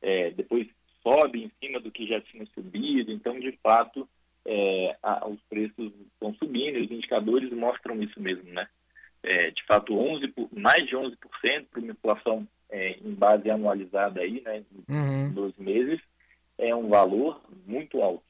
[0.00, 0.66] é, depois
[1.02, 4.08] sobe em cima do que já tinha subido, então de fato
[4.46, 8.66] é, a, os preços estão subindo, os indicadores mostram isso mesmo, né?
[9.22, 11.16] É, de fato 11 por, mais de 11%
[11.70, 15.32] para uma inflação em base anualizada aí, né, em uhum.
[15.32, 16.00] 12 meses,
[16.58, 18.22] é um valor muito alto.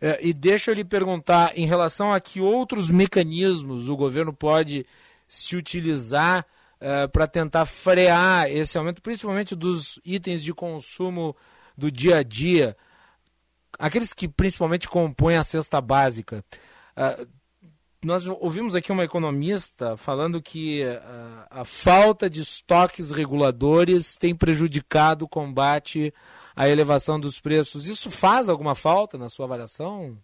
[0.00, 4.86] É, e deixa eu lhe perguntar, em relação a que outros mecanismos o governo pode
[5.26, 6.44] se utilizar
[6.78, 11.34] é, para tentar frear esse aumento, principalmente dos itens de consumo
[11.76, 12.76] do dia a dia,
[13.78, 16.44] aqueles que principalmente compõem a cesta básica.
[16.94, 17.26] É,
[18.04, 25.24] nós ouvimos aqui uma economista falando que uh, a falta de estoques reguladores tem prejudicado
[25.24, 26.14] o combate
[26.56, 27.86] à elevação dos preços.
[27.86, 30.18] Isso faz alguma falta na sua avaliação?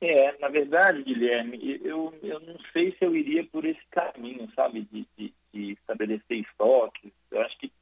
[0.00, 4.86] É, na verdade, Guilherme, eu, eu não sei se eu iria por esse caminho, sabe,
[4.92, 7.12] de, de, de estabelecer estoques.
[7.30, 7.72] Eu acho que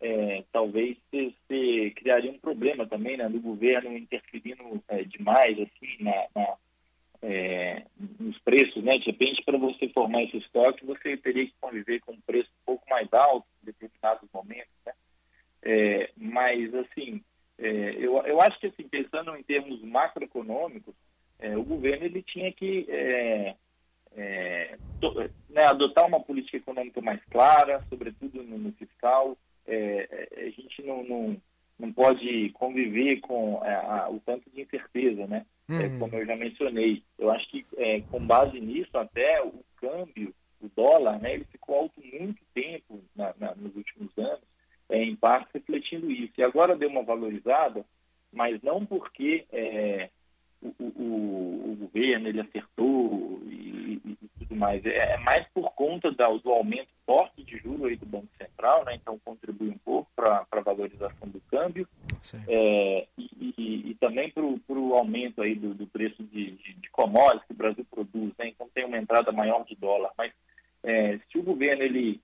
[0.00, 6.26] é, talvez você, criaria um problema também, né, do governo interferindo é, demais, assim, na,
[6.34, 6.54] na
[7.22, 7.82] é,
[8.20, 8.98] nos preços, né?
[8.98, 12.64] De repente, para você formar esse estoque, você teria que conviver com um preço um
[12.66, 14.92] pouco mais alto em determinados momentos, né?
[15.68, 17.20] É, mas, assim,
[17.58, 20.94] é, eu, eu acho que, assim, pensando em termos macroeconômicos,
[21.40, 23.56] é, o governo ele tinha que é,
[24.16, 25.12] é, to,
[25.50, 29.36] né, adotar uma política econômica mais clara, sobretudo no, no fiscal.
[29.66, 31.36] a gente não, não,
[31.80, 35.44] não pode conviver com a, o tanto de incerteza, né?
[35.68, 35.80] uhum.
[35.80, 37.02] é, como eu já mencionei.
[37.18, 41.76] Eu acho que é, com base nisso até o câmbio, o dólar, né, ele ficou
[41.76, 44.40] alto muito tempo na, na, nos últimos anos,
[45.26, 46.32] parte refletindo isso.
[46.38, 47.84] E agora deu uma valorizada,
[48.32, 50.08] mas não porque é,
[50.62, 54.86] o, o, o, governo ele acertou e, e, tudo mais.
[54.86, 58.84] É, é, mais por conta da, do aumento forte de juros aí do Banco Central,
[58.84, 61.88] né, então contribui um pouco para a valorização do câmbio.
[62.46, 66.90] É, e, e, e, também para o aumento aí do, do preço de, de, de,
[66.90, 68.48] commodities que o Brasil produz, né?
[68.48, 70.12] então tem uma entrada maior de dólar.
[70.16, 70.32] Mas
[70.84, 72.20] é, se o governo ele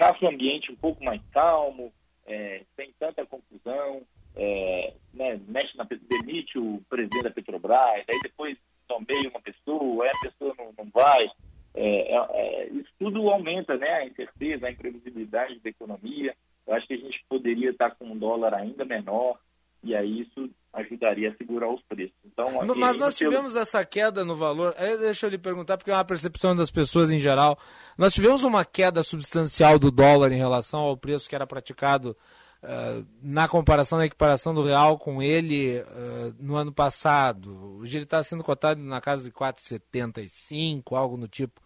[0.00, 1.92] tornasse o ambiente um pouco mais calmo,
[2.26, 4.02] é, sem tanta confusão,
[4.34, 8.56] é, né, mexe na, demite o presidente da Petrobras, aí depois
[8.88, 11.30] nomeia uma pessoa, aí a pessoa não, não vai,
[11.74, 16.34] é, é, isso tudo aumenta né, a incerteza, a imprevisibilidade da economia.
[16.66, 19.38] Eu acho que a gente poderia estar com um dólar ainda menor
[19.82, 22.14] e aí isso ajudaria a segurar os preços.
[22.24, 22.46] Então,
[22.76, 23.62] Mas nós tivemos eu...
[23.62, 24.74] essa queda no valor.
[25.00, 27.58] Deixa eu lhe perguntar, porque é uma percepção das pessoas em geral.
[28.00, 32.16] Nós tivemos uma queda substancial do dólar em relação ao preço que era praticado
[32.62, 37.78] uh, na comparação, na equiparação do real com ele uh, no ano passado.
[37.78, 41.60] Hoje ele está sendo cotado na casa de 4,75, algo no tipo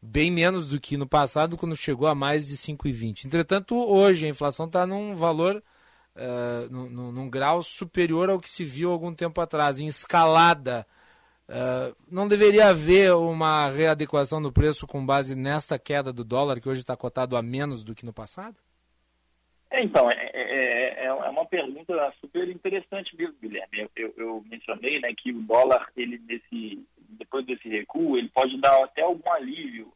[0.00, 3.24] bem menos do que no passado, quando chegou a mais de 5,20.
[3.24, 5.60] Entretanto, hoje a inflação está num valor,
[6.14, 10.86] uh, num, num, grau superior ao que se viu algum tempo atrás, em escalada.
[11.48, 16.68] Uh, não deveria haver uma readequação do preço com base nesta queda do dólar, que
[16.68, 18.56] hoje está cotado a menos do que no passado?
[19.70, 23.80] É, então, é, é, é, uma pergunta super interessante mesmo, Guilherme.
[23.80, 26.82] Eu, eu, eu mencionei né, que o dólar, ele nesse
[27.18, 29.92] depois desse recuo, ele pode dar até algum alívio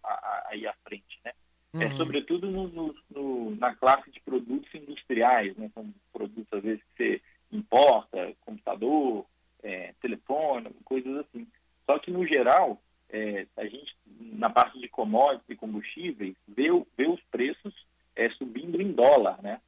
[0.47, 1.33] aí à frente, né?
[1.75, 1.83] É, uhum.
[1.83, 5.71] É, sobretudo no, no, no, na classe de produtos industriais, né?
[5.75, 7.23] São produtos, às vezes, que você
[7.53, 9.27] importa, computador,
[9.63, 11.47] é, telefone, coisas assim.
[11.87, 17.09] Só que, no geral, é, a gente, na parte de commodities e combustíveis, vê, vê
[17.09, 17.75] os preços
[18.15, 19.61] é, subindo em dólar, né?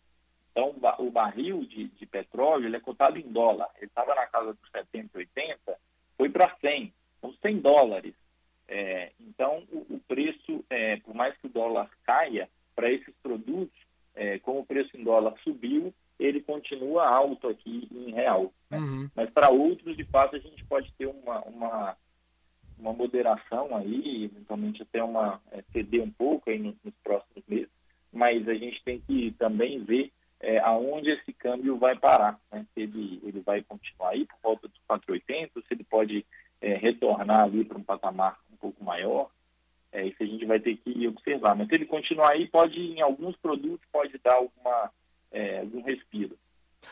[0.51, 3.71] Então, o barril de, de petróleo ele é cotado em dólar.
[3.77, 5.79] Ele estava na casa dos 70, 80,
[6.17, 6.93] foi para 100.
[7.19, 8.15] Então, 100 dólares.
[8.67, 13.79] É, então, o, o preço, é, por mais que o dólar caia, para esses produtos,
[14.15, 18.53] é, como o preço em dólar subiu, ele continua alto aqui em real.
[18.69, 18.79] Né?
[18.79, 19.11] Uhum.
[19.15, 21.97] Mas para outros, de fato, a gente pode ter uma, uma,
[22.79, 27.71] uma moderação aí, eventualmente até uma é, ceder um pouco aí nos, nos, próximos meses,
[28.13, 32.67] mas a gente tem que também ver é, aonde esse câmbio vai parar, né?
[32.75, 36.27] se ele, ele vai continuar aí por volta dos 4,80, se ele pode
[36.61, 39.31] é, retornar ali para um patamar um pouco maior,
[39.93, 41.55] é isso a gente vai ter que observar.
[41.55, 44.91] Mas se ele continuar aí, pode, em alguns produtos, pode dar alguma,
[45.33, 46.39] é, algum respiro.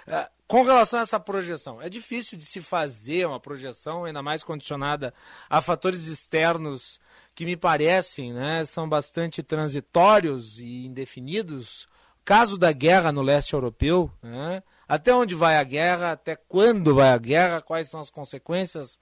[0.07, 4.43] É, com relação a essa projeção, é difícil de se fazer uma projeção, ainda mais
[4.43, 5.15] condicionada
[5.49, 7.01] a fatores externos
[7.35, 11.87] que me parecem né, são bastante transitórios e indefinidos.
[12.25, 17.11] Caso da guerra no leste europeu, né, até onde vai a guerra, até quando vai
[17.11, 18.99] a guerra, quais são as consequências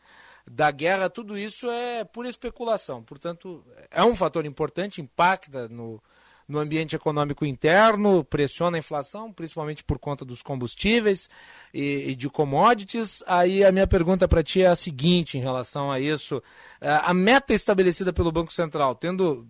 [0.48, 3.02] da guerra, tudo isso é pura especulação.
[3.02, 6.01] Portanto, é um fator importante, impacta no,
[6.48, 11.28] no ambiente econômico interno, pressiona a inflação, principalmente por conta dos combustíveis
[11.74, 13.23] e, e de commodities.
[13.27, 16.43] Aí a minha pergunta para ti é a seguinte em relação a isso.
[16.81, 19.48] É, a meta estabelecida pelo Banco Central, tendo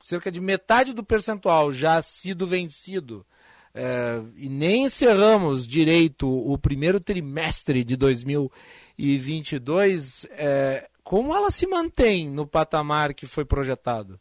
[0.00, 3.26] cerca de metade do percentual já sido vencido,
[3.74, 12.28] é, e nem encerramos direito o primeiro trimestre de 2022, é, como ela se mantém
[12.28, 14.20] no patamar que foi projetado?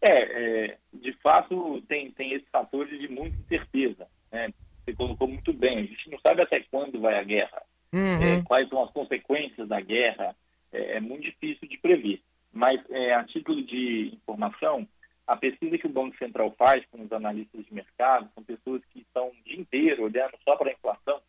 [0.00, 4.06] É, é de fato, tem, tem esse fator de muita incerteza.
[4.30, 4.52] Né?
[4.84, 8.22] Você colocou muito bem, a gente não sabe até quando vai a guerra, uhum.
[8.22, 10.34] É, quais são as consequências da guerra,
[10.72, 12.20] é, é muito difícil de prever.
[12.52, 14.86] Mas, é, a título de informação,
[15.26, 19.00] a pesquisa que o Banco Central faz com os analistas de mercado, são pessoas que
[19.00, 21.20] estão o dia inteiro olhando só para a inflação,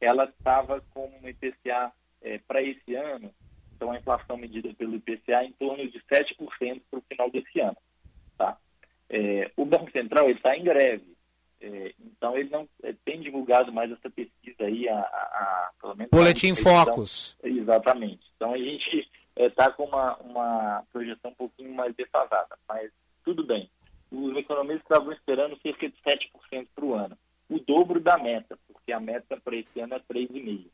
[0.00, 1.92] ela estava com um IPCA
[2.22, 3.32] é, para esse ano,
[3.74, 7.76] então a inflação medida pelo IPCA em torno de 7% para o final desse ano.
[8.36, 8.56] Tá?
[9.10, 11.16] É, o Banco Central está em greve,
[11.60, 15.96] é, então ele não é, tem divulgado mais essa pesquisa aí, a, a, a pelo
[15.96, 16.10] menos...
[16.10, 17.36] Boletim Focus.
[17.42, 18.26] Exatamente.
[18.36, 22.90] Então a gente está é, com uma, uma projeção um pouquinho mais defasada, mas
[23.28, 23.68] tudo bem.
[24.10, 27.18] Os economistas estavam esperando cerca de 7% para o ano.
[27.50, 30.64] O dobro da meta, porque a meta para esse ano é 3,5%.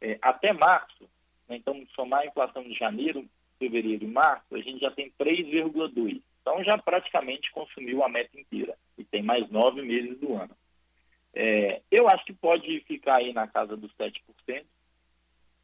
[0.00, 1.04] É, até março,
[1.48, 3.24] né, então somar a inflação de janeiro,
[3.60, 6.20] fevereiro e março, a gente já tem 3,2%.
[6.42, 8.76] Então já praticamente consumiu a meta inteira.
[8.98, 10.54] E tem mais nove meses do ano.
[11.32, 14.64] É, eu acho que pode ficar aí na casa dos 7%.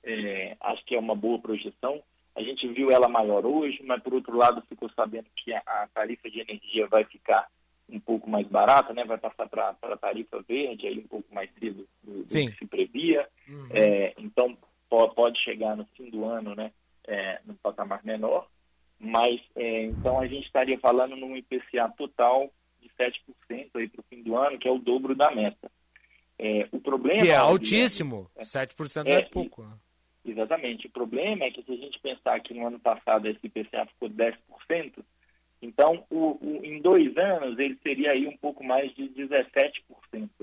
[0.05, 2.01] É, acho que é uma boa projeção.
[2.41, 6.31] A gente viu ela maior hoje, mas por outro lado ficou sabendo que a, tarifa
[6.31, 7.47] de energia vai ficar
[7.87, 9.05] um pouco mais barata, né?
[9.05, 12.67] vai passar para a tarifa verde, aí um pouco mais cedo do, do que se
[12.67, 13.29] previa.
[13.47, 13.69] Uhum.
[13.71, 14.57] É, então
[14.89, 16.73] pode chegar no fim do ano né?
[17.07, 18.49] É, no patamar menor,
[18.99, 22.51] mas é, então a gente estaria falando num IPCA total
[22.81, 25.71] de 7% para o fim do ano, que é o dobro da meta.
[26.39, 29.63] É, o problema que é altíssimo, é, 7% é, é pouco.
[29.63, 29.75] Né?
[30.25, 30.87] Exatamente.
[30.87, 34.11] O problema é que se a gente pensar que no ano passado esse IPCA ficou
[34.11, 35.05] 10%,
[35.63, 39.83] então o, o, em dois anos ele seria aí um pouco mais de 17%,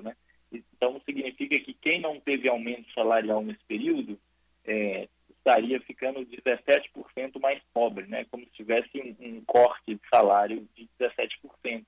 [0.02, 0.16] né?
[0.52, 4.18] Então significa que quem não teve aumento salarial nesse período
[4.66, 8.26] é, estaria ficando 17% mais pobre, né?
[8.32, 11.86] Como se tivesse um, um corte de salário de 17%.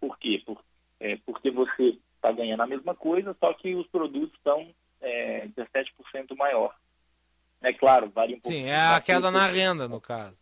[0.00, 0.42] Por quê?
[0.44, 0.62] Por,
[1.00, 6.36] é, porque você está ganhando a mesma coisa, só que os produtos estão é, 17%
[6.36, 6.74] maior.
[7.62, 8.56] É claro, varia um pouco.
[8.56, 10.36] Sim, é a queda na renda, no caso.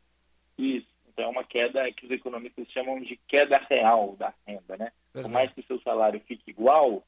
[0.56, 0.88] Isso.
[1.08, 4.92] Então é uma queda que os economistas chamam de queda real da renda, né?
[5.12, 5.22] Verdade.
[5.22, 7.04] Por mais que o seu salário fique igual,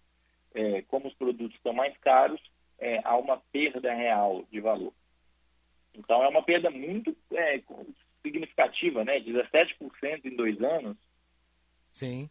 [0.55, 2.41] é, como os produtos estão mais caros,
[2.79, 4.93] é, há uma perda real de valor.
[5.95, 7.61] Então é uma perda muito é,
[8.23, 9.21] significativa, né?
[9.21, 10.97] 17% em dois anos.
[11.91, 12.29] Sim.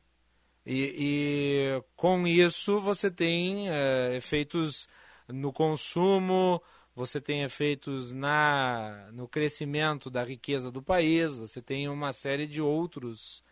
[0.65, 4.87] E, e com isso você tem é, efeitos
[5.27, 6.61] no consumo,
[7.01, 12.61] você tem efeitos na, no crescimento da riqueza do país, você tem uma série de
[12.61, 13.43] outros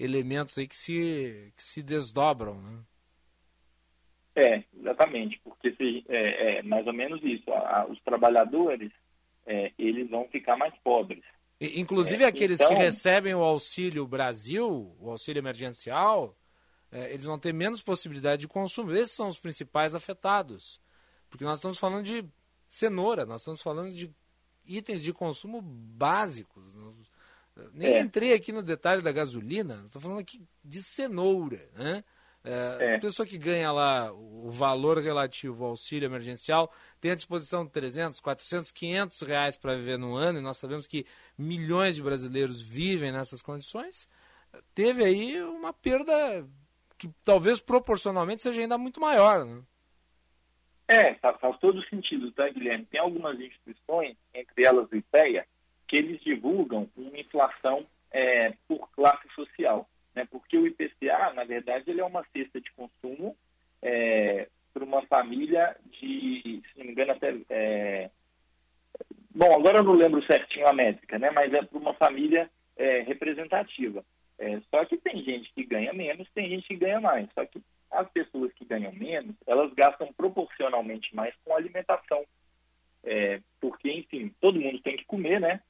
[0.00, 2.78] elementos aí que se, que se desdobram, né?
[4.36, 7.52] É, exatamente, porque se, é, é, mais ou menos isso.
[7.52, 8.90] A, a, os trabalhadores,
[9.46, 11.22] é, eles vão ficar mais pobres.
[11.60, 12.74] E, inclusive é, aqueles então...
[12.74, 16.34] que recebem o Auxílio Brasil, o auxílio emergencial,
[16.90, 18.92] é, eles vão ter menos possibilidade de consumo.
[18.92, 20.80] Esses são os principais afetados
[21.28, 22.24] Porque nós estamos falando de
[22.68, 24.10] cenoura, nós estamos falando de
[24.66, 26.64] itens de consumo básicos.
[27.72, 28.00] Nem É.
[28.00, 31.60] entrei aqui no detalhe da gasolina, estou falando aqui de cenoura.
[31.74, 32.04] Né?
[32.42, 36.70] É, A pessoa que ganha lá o valor relativo ao auxílio emergencial
[37.00, 41.06] tem à disposição 300, 400, 500 reais para viver no ano, e nós sabemos que
[41.38, 44.06] milhões de brasileiros vivem nessas condições.
[44.74, 46.46] Teve aí uma perda
[46.98, 49.44] que talvez proporcionalmente seja ainda muito maior.
[49.44, 49.62] Né?
[50.86, 52.84] É, fa- faz todo sentido, tá, Guilherme?
[52.86, 55.46] Tem algumas instituições, entre elas o IPEA,
[55.88, 60.26] que eles divulgam uma inflação é, por classe social, né?
[60.30, 63.36] Porque o IPCA, na verdade, ele é uma cesta de consumo
[63.82, 67.34] é, para uma família de, se não me engano, até...
[67.50, 68.10] é,
[69.34, 71.30] Bom, agora eu não lembro certinho a métrica, né?
[71.34, 74.04] Mas é para uma família é, representativa.
[74.38, 77.28] É, só que tem gente que ganha menos, tem gente que ganha mais.
[77.34, 82.24] Só que as pessoas que ganham menos, elas gastam proporcionalmente mais com alimentação.
[83.02, 85.60] É, porque, enfim, todo mundo tem que comer, né?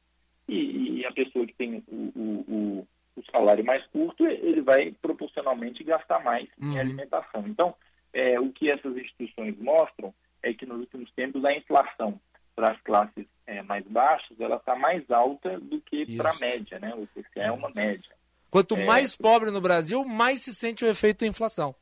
[0.49, 4.93] E, e a pessoa que tem o, o, o, o salário mais curto, ele vai
[5.03, 6.79] proporcionalmente gastar mais em Uhum.
[6.79, 7.45] alimentação.
[7.49, 7.75] Então,
[8.13, 12.21] é, o que essas instituições mostram é que nos últimos tempos a inflação
[12.55, 16.79] para as classes é, mais baixas, ela está mais alta do que para a média,
[16.79, 16.95] né?
[16.95, 18.13] O IPCA é uma média.
[18.49, 18.85] Quanto É.
[18.87, 21.75] mais pobre no Brasil, mais se sente o efeito da inflação.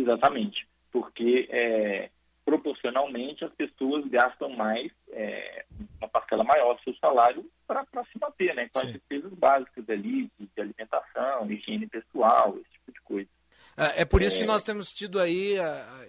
[0.00, 2.10] Exatamente, porque é,
[2.44, 5.64] proporcionalmente as pessoas gastam mais, é,
[5.98, 8.68] uma parcela maior do seu salário para se manter, né?
[8.72, 13.28] Com as despesas básicas ali, de, de alimentação, higiene pessoal, esse tipo de coisa.
[13.76, 14.40] É, é por isso É.
[14.40, 16.06] que nós temos tido aí ah,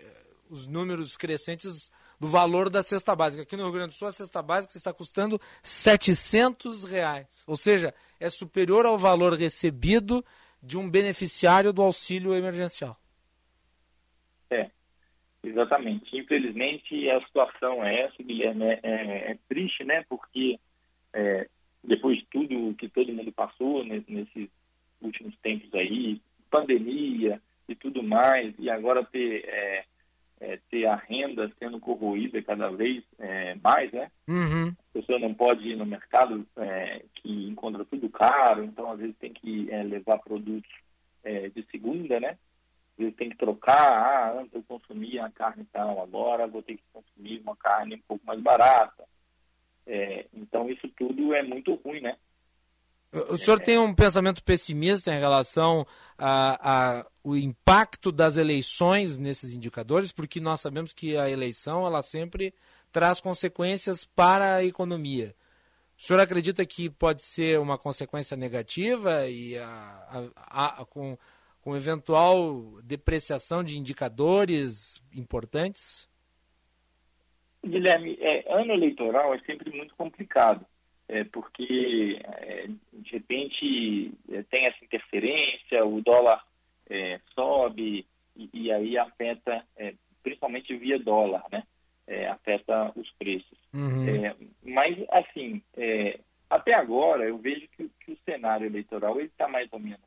[0.49, 3.43] os números crescentes do valor da cesta básica.
[3.43, 7.43] Aqui no Rio Grande do Sul, a cesta básica está custando 700 reais.
[7.47, 10.23] Ou seja, é superior ao valor recebido
[10.61, 12.95] de um beneficiário do auxílio emergencial.
[14.51, 14.69] É,
[15.43, 16.15] exatamente.
[16.17, 20.03] Infelizmente a situação é essa, Guilherme, é, é- é triste, né?
[20.09, 20.59] Porque
[21.13, 21.47] é,
[21.83, 24.49] depois de tudo que todo mundo passou ne- nesses
[25.01, 29.85] últimos tempos aí, pandemia e tudo mais, e agora ter, é,
[30.41, 34.11] é, ter a renda sendo corroída cada vez é, mais, né?
[34.27, 34.67] Uhum.
[34.69, 36.45] A pessoa não pode ir no mercado
[37.15, 40.69] que encontra tudo caro, então às vezes tem que levar produtos
[41.55, 42.37] de segunda, né?
[43.01, 46.83] Vezes tem que trocar, ah, antes eu consumia a carne tal, agora vou ter que
[46.93, 49.03] consumir uma carne um pouco mais barata.
[49.85, 52.15] É, então isso tudo é muito ruim, né?
[53.29, 55.85] O senhor tem um pensamento pessimista em relação
[56.17, 62.01] a, a o impacto das eleições nesses indicadores, porque nós sabemos que a eleição ela
[62.01, 62.53] sempre
[62.91, 65.35] traz consequências para a economia.
[65.99, 71.17] O senhor acredita que pode ser uma consequência negativa e a, a- a- com,
[71.61, 76.09] com eventual depreciação de indicadores importantes?
[77.63, 80.65] Guilherme, é, ano eleitoral é sempre muito complicado,
[81.07, 86.43] é, porque é, de repente é, tem essa interferência, o dólar
[86.89, 89.93] é, sobe e, e aí afeta, é,
[90.23, 91.63] principalmente via dólar, né?
[92.29, 93.57] Afeta os preços.
[93.73, 94.35] Uhum.
[94.63, 95.61] Mas, assim,
[96.49, 100.01] até agora eu vejo que, que o cenário eleitoral ele está mais ou menos.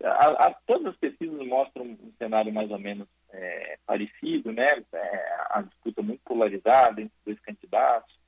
[0.00, 4.66] É, a- a- todas as pesquisas mostram um cenário mais ou menos é, parecido, né?
[4.92, 8.18] É, a disputa muito polarizada entre dois candidatos.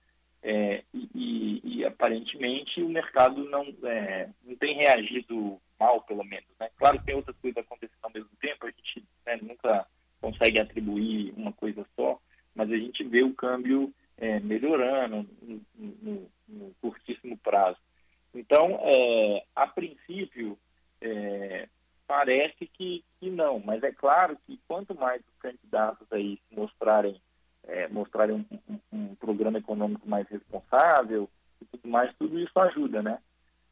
[0.44, 6.48] é, e, e- e, aparentemente o mercado não, é, não tem reagido mal, pelo menos.
[6.58, 6.68] Né?
[6.76, 9.86] Claro que tem outras coisas acontecendo ao mesmo tempo, a gente né, nunca
[10.20, 12.18] consegue atribuir uma coisa só,
[12.56, 17.78] mas a gente vê o câmbio é, melhorando no, no- no curtíssimo prazo.
[18.34, 20.58] Então, é, a princípio,
[21.02, 21.68] é,
[22.06, 27.20] parece que, que não, mas é claro que quanto mais os candidatos aí se mostrarem,
[27.64, 31.28] é, mostrarem um, um- um programa econômico mais responsável
[31.60, 33.18] e tudo mais, tudo isso ajuda, né?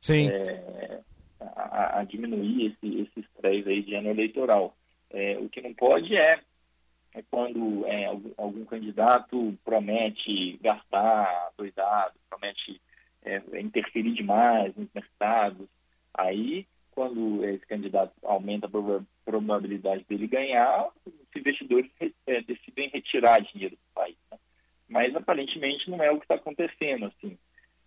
[0.00, 0.28] Sim.
[0.30, 1.00] É,
[1.40, 4.76] a, a diminuir esse esse estresse aí de ano eleitoral.
[5.10, 6.40] É, o que não pode é,
[7.14, 12.80] é quando é, algum, algum candidato promete gastar doidado, promete
[13.22, 15.66] é, interferir demais nos mercados.
[16.14, 16.66] Aí,
[17.00, 23.40] quando esse candidato aumenta a proba- probabilidade dele ganhar, os investidores re- é, decidem retirar
[23.40, 24.16] dinheiro do país.
[24.30, 24.36] né?
[24.86, 27.06] Mas aparentemente não é o que está acontecendo.
[27.06, 27.38] Assim.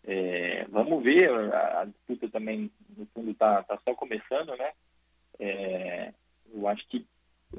[0.04, 4.72] É, vamos ver, a, a disputa também, no fundo, está tá só começando, né?
[5.40, 6.12] É,
[6.52, 7.06] eu acho que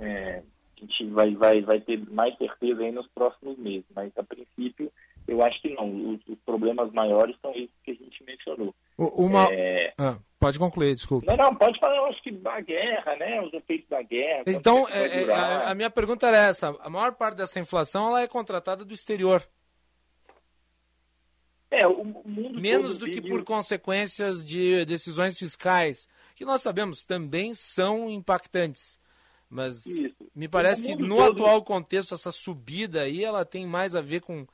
[0.01, 0.43] é,
[0.77, 4.91] a gente vai, vai, vai ter mais certeza aí nos próximos meses, mas a princípio
[5.29, 6.13] eu acho que não.
[6.15, 8.75] Os, os problemas maiores são esses que a gente mencionou.
[8.99, 9.47] Uma...
[9.53, 11.25] É, Ah, Pode concluir, desculpa.
[11.35, 13.41] Não, não, pode falar, eu acho que a guerra, né?
[13.41, 14.43] Os efeitos da guerra.
[14.47, 16.77] Então, é, é, a, a minha pergunta era essa.
[16.81, 19.43] A maior parte dessa inflação ela é contratada do exterior.
[21.71, 26.07] É, o mundo Menos do que vive- por consequências de decisões fiscais,
[26.37, 28.99] que nós sabemos também são impactantes.
[29.49, 29.85] Mas
[30.35, 34.21] me parece que no todo- atual contexto, essa subida aí, ela tem mais a ver
[34.21, 34.47] com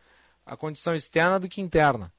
[0.50, 2.12] a condição externa do que interna.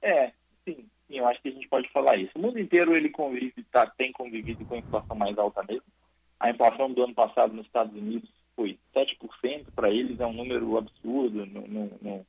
[0.00, 0.32] É,
[0.64, 2.32] sim, sim, eu acho que a gente pode falar isso.
[2.34, 5.84] O mundo inteiro ele convive, tá, tem convivido com a inflação mais alta mesmo.
[6.40, 10.78] A inflação do ano passado nos Estados Unidos foi 7%, para eles é um número
[10.78, 12.26] absurdo, não, não, não,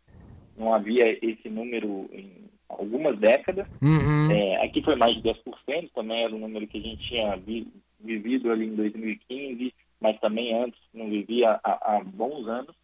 [0.57, 3.65] não havia esse número em algumas décadas.
[3.81, 4.31] Uhum.
[4.31, 7.71] É, aqui foi mais de 10%, também era um número que a gente tinha vi-
[8.01, 12.75] vivido ali em 2015, mas também antes não vivia há, há bons anos.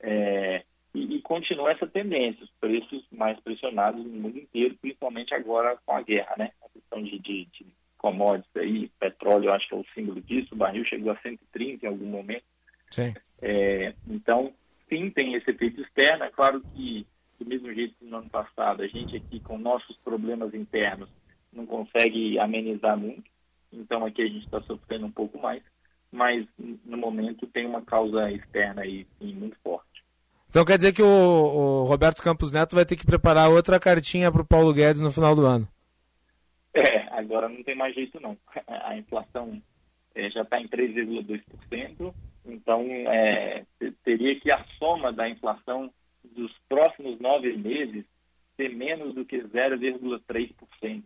[0.00, 0.64] É,
[0.94, 5.92] e, e continua essa tendência, os preços mais pressionados no mundo inteiro, principalmente agora com
[5.94, 6.50] a guerra, né?
[6.64, 7.66] A questão de, de, de
[7.98, 11.86] commodities aí, petróleo, eu acho que é o símbolo disso, o barril chegou a 130
[11.86, 12.44] em algum momento.
[12.90, 13.14] Sim.
[13.40, 14.52] É, então,
[14.88, 16.24] sim, tem esse efeito externo.
[16.24, 17.06] É claro que,
[17.38, 21.08] do mesmo jeito que no ano passado, a gente aqui, com nossos problemas internos,
[21.52, 23.30] não consegue amenizar muito.
[23.72, 25.62] Então, aqui a gente está sofrendo um pouco mais.
[26.10, 26.46] Mas,
[26.84, 29.91] no momento, tem uma causa externa aí, sim, muito forte.
[30.52, 34.30] Então quer dizer que o, o Roberto Campos Neto vai ter que preparar outra cartinha
[34.30, 35.66] para o Paulo Guedes no final do ano.
[36.74, 38.36] É, agora não tem mais jeito, não.
[38.68, 39.62] A inflação
[40.14, 42.12] eh, já está em 3,2%.
[42.44, 45.90] Então, é, te- teria que a soma da inflação
[46.22, 48.04] dos próximos nove meses
[48.54, 51.02] ser menos do que 0,3%.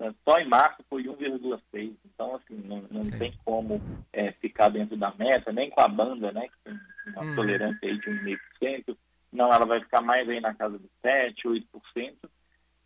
[0.00, 1.94] Então, Só em março foi 1,6%.
[2.06, 3.78] Então, assim, não, não tem como
[4.14, 6.80] é, ficar dentro da meta, nem com a banda, né, que tem
[7.14, 7.34] uma Uhum.
[7.34, 8.96] tolerância aí de 1,5%.
[9.30, 12.14] Não, ela vai ficar mais aí na casa de 7%, 8%.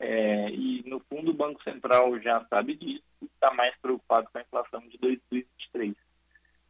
[0.00, 4.38] É, e, no fundo, o Banco Central já sabe disso e está mais preocupado com
[4.38, 5.94] a inflação de 2023.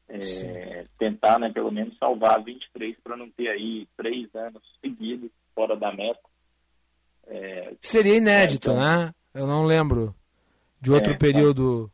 [0.07, 5.75] É, tentar, né, pelo menos, salvar 23 para não ter aí três anos seguidos fora
[5.75, 6.21] da meta.
[7.27, 9.11] É, Seria inédito, então, né?
[9.33, 10.15] Eu não lembro
[10.85, 11.91] de outro É, período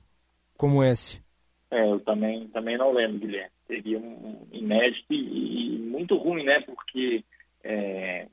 [0.56, 1.22] como esse.
[1.70, 3.52] É, eu também, também não lembro, Guilherme.
[3.66, 6.58] Seria um inédito e, e muito ruim, né?
[6.66, 7.24] Porque
[7.62, 8.26] é,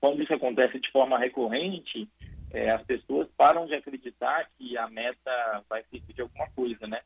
[0.00, 2.08] quando isso acontece de forma recorrente,
[2.52, 7.00] é, as pessoas param de acreditar que a meta vai servir de alguma coisa, né?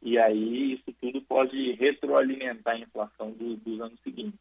[0.00, 4.38] E aí isso tudo pode retroalimentar a inflação do- dos anos seguintes.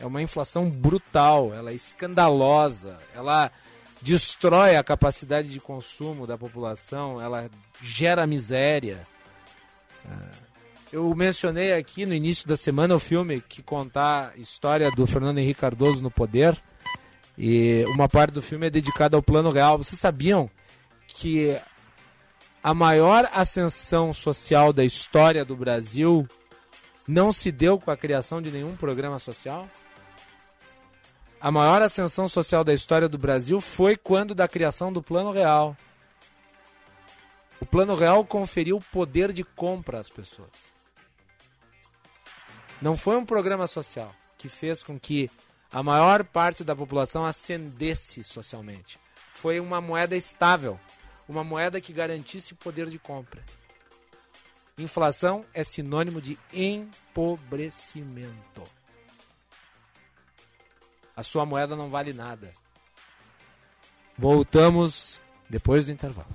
[0.00, 3.50] É uma inflação brutal, ela é escandalosa, ela
[4.00, 7.48] destrói a capacidade de consumo da população, ela
[7.80, 9.06] gera miséria.
[10.04, 10.52] É,
[10.92, 15.38] Eu mencionei aqui no início da semana o filme que conta a história do Fernando
[15.38, 16.60] Henrique Cardoso no poder.
[17.38, 19.78] E uma parte do filme é dedicada ao Plano Real.
[19.78, 20.50] Vocês sabiam
[21.06, 21.56] que
[22.62, 26.28] a maior ascensão social da história do Brasil
[27.08, 29.68] não se deu com a criação de nenhum programa social?
[31.42, 35.76] A maior ascensão social da história do Brasil foi quando da criação do Plano Real.
[37.60, 40.52] O Plano Real conferiu poder de compra às pessoas.
[42.80, 45.28] Não foi um programa social que fez com que
[45.72, 48.96] a maior parte da população ascendesse socialmente.
[49.32, 50.78] Foi uma moeda estável,
[51.28, 53.42] uma moeda que garantisse poder de compra.
[54.78, 58.62] Inflação é sinônimo de empobrecimento.
[61.16, 62.52] A sua moeda não vale nada.
[64.16, 66.28] Voltamos depois do intervalo.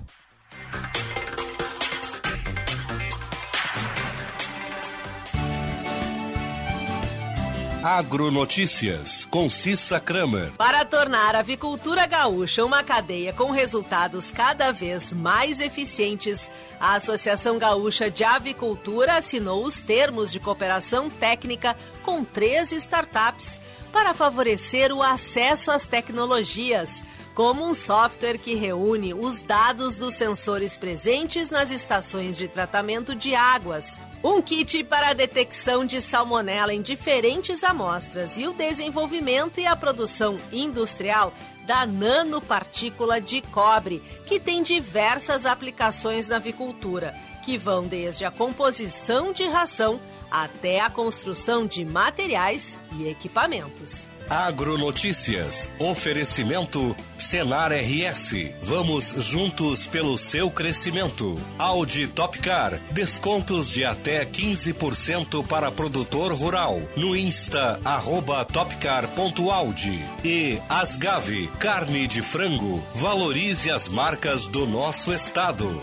[7.82, 10.50] Agronotícias, com Cissa Kramer.
[10.56, 16.50] Para tornar a avicultura gaúcha uma cadeia com resultados cada vez mais eficientes,
[16.80, 23.60] a Associação Gaúcha de Avicultura assinou os termos de cooperação técnica com três startups
[23.98, 27.02] para favorecer o acesso às tecnologias,
[27.34, 33.34] como um software que reúne os dados dos sensores presentes nas estações de tratamento de
[33.34, 39.66] águas, um kit para a detecção de salmonela em diferentes amostras e o desenvolvimento e
[39.66, 41.34] a produção industrial
[41.66, 49.32] da nanopartícula de cobre, que tem diversas aplicações na avicultura, que vão desde a composição
[49.32, 54.08] de ração até a construção de materiais e equipamentos.
[54.28, 55.70] Agronotícias.
[55.78, 58.50] Oferecimento Senar RS.
[58.62, 61.38] Vamos juntos pelo seu crescimento.
[61.58, 62.78] Audi Topcar.
[62.90, 66.80] Descontos de até 15% para produtor rural.
[66.96, 70.04] No Insta, arroba topcar.audi.
[70.24, 71.48] E Asgave.
[71.58, 72.82] Carne de frango.
[72.94, 75.82] Valorize as marcas do nosso estado.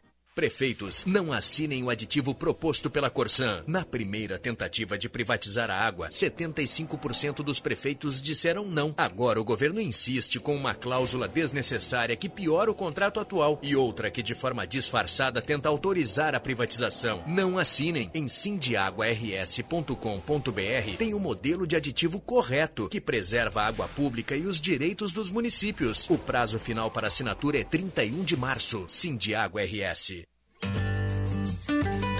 [0.41, 3.63] Prefeitos, não assinem o aditivo proposto pela Corsan.
[3.67, 8.91] Na primeira tentativa de privatizar a água, 75% dos prefeitos disseram não.
[8.97, 14.09] Agora o governo insiste com uma cláusula desnecessária que piora o contrato atual e outra
[14.09, 17.23] que de forma disfarçada tenta autorizar a privatização.
[17.27, 18.09] Não assinem.
[18.11, 24.47] Em sindiaguars.com.br tem o um modelo de aditivo correto que preserva a água pública e
[24.47, 26.09] os direitos dos municípios.
[26.09, 28.85] O prazo final para assinatura é 31 de março.
[28.87, 30.30] Sindiago RS.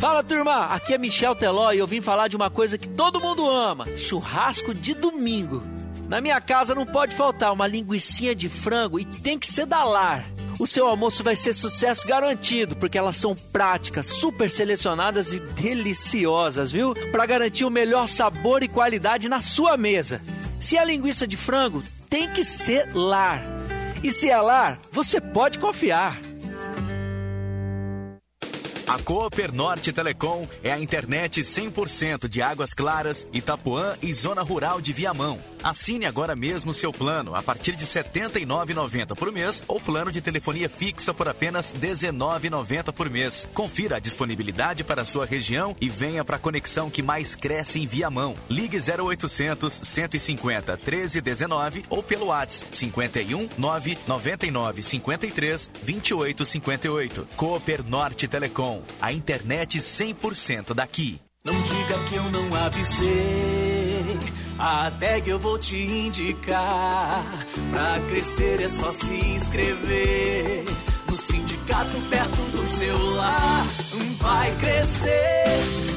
[0.01, 3.19] Fala turma, aqui é Michel Teló e eu vim falar de uma coisa que todo
[3.19, 5.61] mundo ama: churrasco de domingo.
[6.09, 9.83] Na minha casa não pode faltar uma linguiçinha de frango e tem que ser da
[9.83, 10.25] lar.
[10.57, 16.71] O seu almoço vai ser sucesso garantido, porque elas são práticas, super selecionadas e deliciosas,
[16.71, 16.95] viu?
[17.11, 20.19] Para garantir o melhor sabor e qualidade na sua mesa.
[20.59, 23.43] Se é linguiça de frango, tem que ser lar.
[24.03, 26.17] E se é lar, você pode confiar.
[28.91, 34.81] A Cooper Norte Telecom é a internet 100% de Águas Claras, Itapuã e Zona Rural
[34.81, 35.39] de Viamão.
[35.63, 40.21] Assine agora mesmo seu plano a partir de R$ 79,90 por mês ou plano de
[40.21, 43.47] telefonia fixa por apenas R$ 19,90 por mês.
[43.53, 47.79] Confira a disponibilidade para a sua região e venha para a conexão que mais cresce
[47.79, 48.35] em Viamão.
[48.49, 57.27] Ligue 0800 150 1319 ou pelo WhatsApp 51 999 53 28 58.
[57.35, 61.19] Cooper Norte Telecom, a internet 100% daqui.
[61.43, 63.60] Não diga que eu não avisei.
[64.63, 67.25] A tag eu vou te indicar.
[67.71, 70.65] Pra crescer é só se inscrever.
[71.09, 73.65] No sindicato perto do seu lar.
[74.19, 75.45] Vai crescer.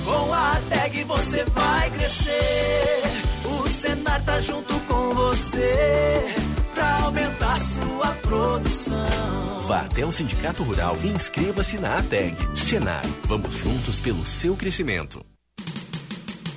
[0.07, 3.03] Com a tag você vai crescer.
[3.45, 6.35] O Senar tá junto com você.
[6.73, 9.61] Pra aumentar sua produção.
[9.67, 12.35] Vá até o Sindicato Rural e inscreva-se na ATEG.
[12.59, 15.23] Senar, vamos juntos pelo seu crescimento.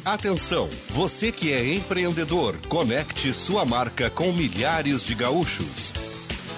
[0.07, 5.91] Atenção, você que é empreendedor, conecte sua marca com milhares de gaúchos.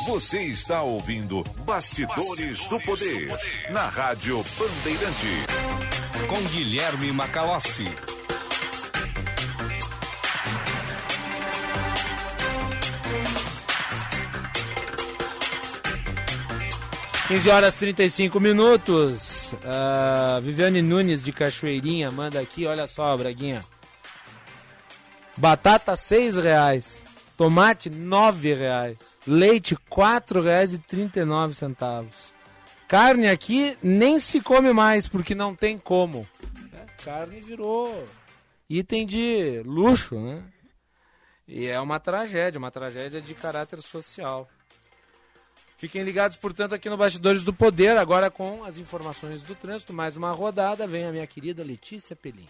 [0.07, 5.47] Você está ouvindo Bastidores, Bastidores do, poder, do Poder na Rádio Bandeirante
[6.29, 7.87] com Guilherme Macalossi.
[17.29, 19.53] 15 horas 35 minutos.
[19.55, 23.61] Uh, Viviane Nunes de Cachoeirinha manda aqui, olha só, Braguinha.
[25.35, 27.03] Batata seis reais.
[27.35, 28.99] Tomate, R$ reais.
[29.27, 32.35] Leite, R$ reais e 39 centavos.
[32.87, 36.29] Carne aqui nem se come mais, porque não tem como.
[36.75, 38.07] É, carne virou
[38.69, 40.43] item de luxo, né?
[41.49, 44.47] E é uma tragédia, uma tragédia de caráter social.
[45.77, 49.93] Fiquem ligados, portanto, aqui no Bastidores do Poder, agora com as informações do trânsito.
[49.93, 52.47] Mais uma rodada, vem a minha querida Letícia Pelim.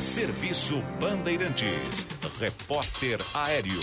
[0.00, 2.06] Serviço Bandeirantes.
[2.38, 3.80] Repórter Aéreo.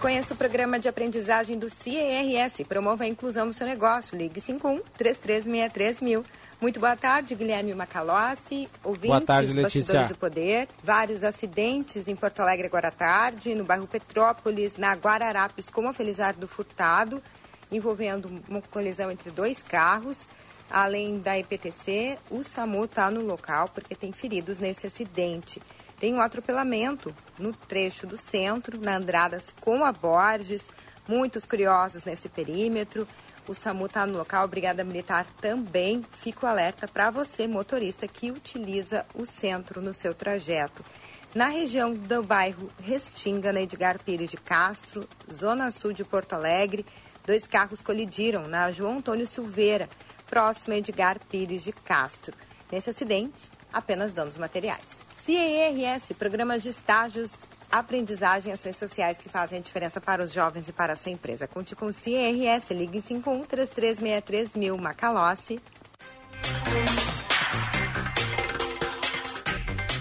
[0.00, 2.62] Conheça o programa de aprendizagem do CIRS.
[2.68, 4.16] Promova a inclusão no seu negócio.
[4.16, 6.24] Ligue 51 3363 mil.
[6.58, 10.04] Muito boa tarde, Guilherme Macalossi, ouvintes boa tarde, Letícia.
[10.04, 10.66] do Poder.
[10.82, 15.92] Vários acidentes em Porto Alegre agora à tarde, no bairro Petrópolis, na Guararapes, com a
[15.92, 17.22] Felizardo Furtado,
[17.70, 20.26] envolvendo uma colisão entre dois carros.
[20.70, 25.60] Além da EPTC, o SAMU está no local porque tem feridos nesse acidente.
[26.00, 30.70] Tem um atropelamento no trecho do centro, na Andradas com a Borges.
[31.06, 33.06] Muitos curiosos nesse perímetro.
[33.48, 36.04] O SAMU está no local, a Brigada Militar também.
[36.20, 40.84] Fico alerta para você, motorista, que utiliza o centro no seu trajeto.
[41.32, 46.84] Na região do bairro Restinga, na Edgar Pires de Castro, zona sul de Porto Alegre,
[47.24, 49.88] dois carros colidiram na João Antônio Silveira,
[50.28, 52.34] próximo a Edgar Pires de Castro.
[52.72, 55.06] Nesse acidente, apenas danos materiais.
[55.24, 60.68] CIRS, programas de estágios, aprendizagem e ações sociais que fazem a diferença para os jovens
[60.68, 61.46] e para a sua empresa.
[61.46, 65.60] Conte com o CIRS, ligue 51 3363 mil Macalossi.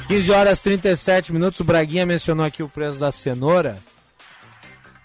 [0.07, 3.77] 15 horas 37 minutos, o Braguinha mencionou aqui o preço da cenoura.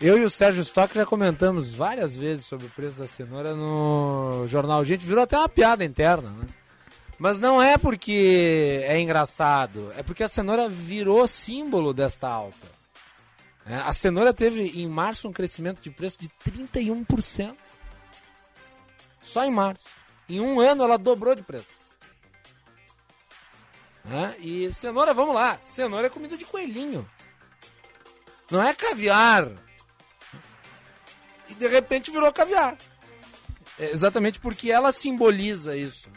[0.01, 4.47] Eu e o Sérgio Stock já comentamos várias vezes sobre o preço da cenoura no
[4.47, 4.85] jornal.
[4.85, 6.47] Gente, virou até uma piada interna, né?
[7.21, 12.67] Mas não é porque é engraçado, é porque a cenoura virou símbolo desta alta.
[13.67, 17.55] É, a cenoura teve em março um crescimento de preço de 31%.
[19.21, 19.87] Só em março.
[20.31, 21.67] Em um ano ela dobrou de preço.
[24.11, 25.61] É, e cenoura, vamos lá.
[25.63, 27.07] Cenoura é comida de coelhinho.
[28.51, 29.47] Não é caviar.
[31.51, 32.79] E de repente virou caviar.
[33.79, 36.09] É exatamente porque ela simboliza isso.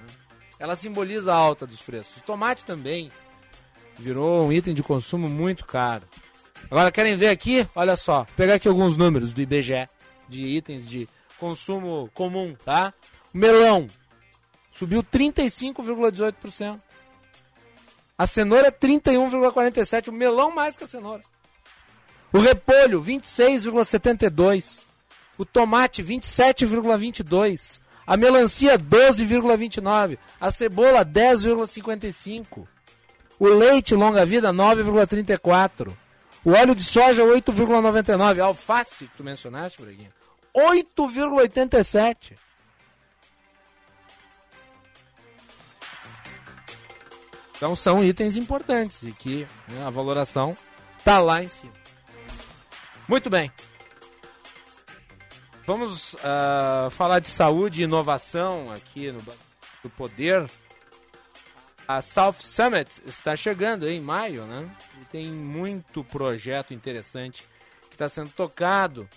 [0.64, 2.16] Ela simboliza a alta dos preços.
[2.16, 3.12] O tomate também
[3.98, 6.08] virou um item de consumo muito caro.
[6.72, 7.68] Agora, querem ver aqui?
[7.76, 9.90] Olha só, Vou pegar aqui alguns números do IBGE
[10.30, 11.06] de itens de
[11.38, 12.94] consumo comum, tá?
[13.34, 13.90] O melão
[14.72, 16.80] subiu 35,18%.
[18.18, 20.08] A cenoura 31,47%.
[20.08, 21.24] O melão mais que a cenoura.
[22.32, 24.86] O repolho 26,72%.
[25.38, 27.83] O tomate 27,22%.
[28.06, 30.18] A melancia 12,29.
[30.40, 32.68] A cebola 10,55.
[33.40, 35.92] O leite longa vida 9,34.
[36.46, 38.40] O óleo de soja 8,99.
[38.40, 40.12] A alface que tu mencionaste, Breguinha,
[40.56, 42.34] 8,87.
[47.56, 50.54] Então são itens importantes e que né, a valoração
[50.98, 51.72] está lá em cima.
[53.08, 53.50] Muito bem.
[55.66, 59.22] Vamos uh, falar de saúde e inovação aqui no
[59.82, 60.50] do Poder.
[61.88, 64.70] A South Summit está chegando em maio, né?
[65.02, 67.48] E tem muito projeto interessante
[67.90, 69.08] que está sendo tocado.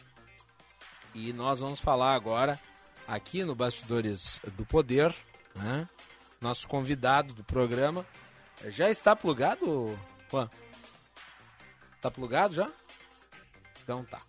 [1.15, 2.61] E nós vamos falar agora
[3.09, 5.15] aqui no Bastidores do Poder,
[5.55, 5.89] né?
[6.41, 8.07] Nosso convidado do programa
[8.67, 9.99] já está plugado,
[10.31, 10.51] Juan?
[12.01, 12.71] Tá plugado já?
[13.83, 14.21] Então tá.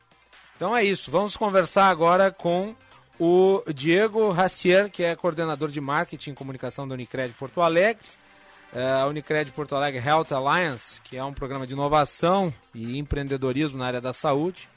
[0.58, 2.76] Então é isso, vamos conversar agora com
[3.20, 8.08] o Diego Racier, que é coordenador de marketing e comunicação da Unicred Porto Alegre.
[8.74, 13.78] É, a Unicred Porto Alegre Health Alliance, que é um programa de inovação e empreendedorismo
[13.78, 14.68] na área da saúde,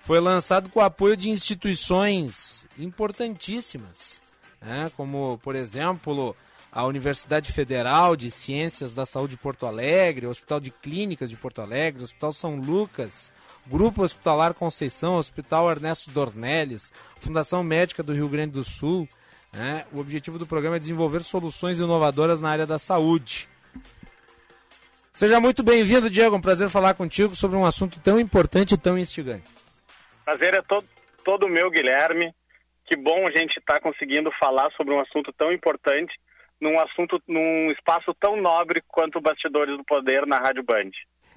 [0.00, 4.22] foi lançado com o apoio de instituições importantíssimas,
[4.60, 6.36] né, como, por exemplo,
[6.76, 11.34] a Universidade Federal de Ciências da Saúde de Porto Alegre, o Hospital de Clínicas de
[11.34, 13.32] Porto Alegre, o Hospital São Lucas,
[13.66, 19.08] Grupo Hospitalar Conceição, Hospital Ernesto Dornelles, Fundação Médica do Rio Grande do Sul.
[19.54, 19.86] Né?
[19.90, 23.48] O objetivo do programa é desenvolver soluções inovadoras na área da saúde.
[25.14, 26.36] Seja muito bem-vindo, Diego.
[26.36, 29.48] Um prazer falar contigo sobre um assunto tão importante e tão instigante.
[30.26, 30.86] Prazer é todo,
[31.24, 32.34] todo meu, Guilherme.
[32.84, 36.12] Que bom a gente estar tá conseguindo falar sobre um assunto tão importante
[36.60, 40.90] num assunto, num espaço tão nobre quanto Bastidores do Poder na Rádio Band.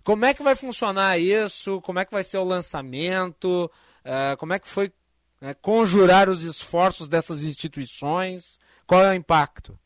[0.03, 1.81] Como é que vai funcionar isso?
[1.81, 3.69] Como é que vai ser o lançamento?
[4.05, 4.91] Uh, como é que foi
[5.41, 8.59] né, conjurar os esforços dessas instituições?
[8.87, 9.77] Qual é o impacto?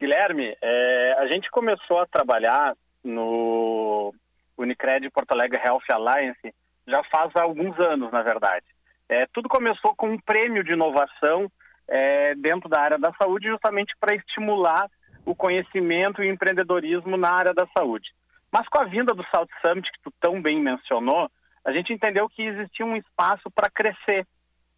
[0.00, 4.12] Guilherme, é, a gente começou a trabalhar no,
[4.56, 6.54] Unicred Porto Alegre Health Alliance,
[6.86, 8.66] já faz alguns anos, na verdade.
[9.08, 11.50] É, tudo começou com um prêmio de inovação
[11.88, 14.90] é, dentro da área da saúde, justamente para estimular
[15.24, 18.10] o conhecimento e o empreendedorismo na área da saúde.
[18.52, 21.30] Mas com a vinda do South Summit, que tu tão bem mencionou,
[21.64, 24.26] a gente entendeu que existia um espaço para crescer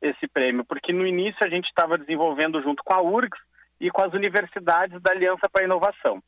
[0.01, 3.39] esse prêmio, porque no início a gente estava desenvolvendo junto com a URGS
[3.81, 6.23] e com as universidades da Aliança para a Inovação.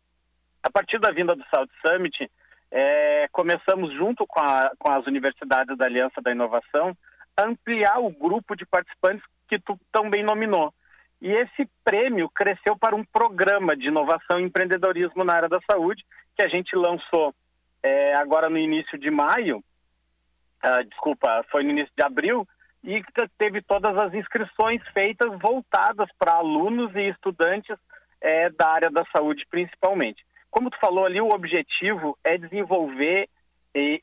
[0.62, 2.30] A partir da vinda do South Summit,
[2.70, 6.96] é, começamos junto com, a, com as universidades da Aliança da Inovação
[7.36, 10.72] a ampliar o grupo de participantes que tu também nominou.
[11.20, 16.04] E esse prêmio cresceu para um programa de inovação e empreendedorismo na área da saúde,
[16.36, 17.34] que a gente lançou
[17.82, 22.46] é, agora no início de maio, uh, desculpa, foi no início de abril,
[22.84, 23.02] e
[23.36, 27.76] teve todas as inscrições feitas voltadas para alunos e estudantes
[28.20, 30.24] é, da área da saúde, principalmente.
[30.50, 33.28] Como tu falou ali, o objetivo é desenvolver
[33.74, 34.00] e,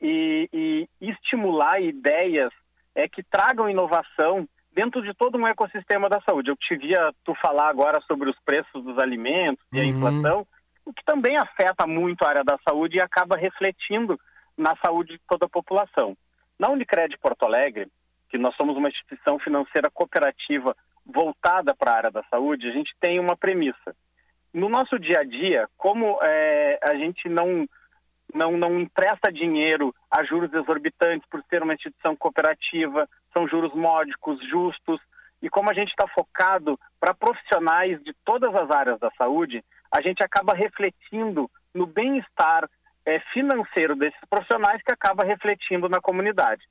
[0.52, 2.52] e, e estimular ideias
[2.94, 4.46] é, que tragam inovação
[4.76, 6.50] dentro de todo um ecossistema da saúde.
[6.50, 9.88] Eu te via tu falar agora sobre os preços dos alimentos e a uhum.
[9.88, 10.46] inflação,
[10.84, 14.20] o que também afeta muito a área da saúde e acaba refletindo
[14.56, 16.14] na saúde de toda a população.
[16.58, 17.88] Na Unicred Porto Alegre,
[18.28, 20.76] que nós somos uma instituição financeira cooperativa
[21.06, 23.96] voltada para a área da saúde, a gente tem uma premissa.
[24.52, 27.66] No nosso dia a dia, como é, a gente não,
[28.34, 34.38] não, não empresta dinheiro a juros exorbitantes por ser uma instituição cooperativa, são juros módicos,
[34.48, 35.00] justos,
[35.42, 39.62] e como a gente está focado para profissionais de todas as áreas da saúde,
[39.94, 42.68] a gente acaba refletindo no bem-estar
[43.04, 46.62] é, financeiro desses profissionais que acaba refletindo na comunidade.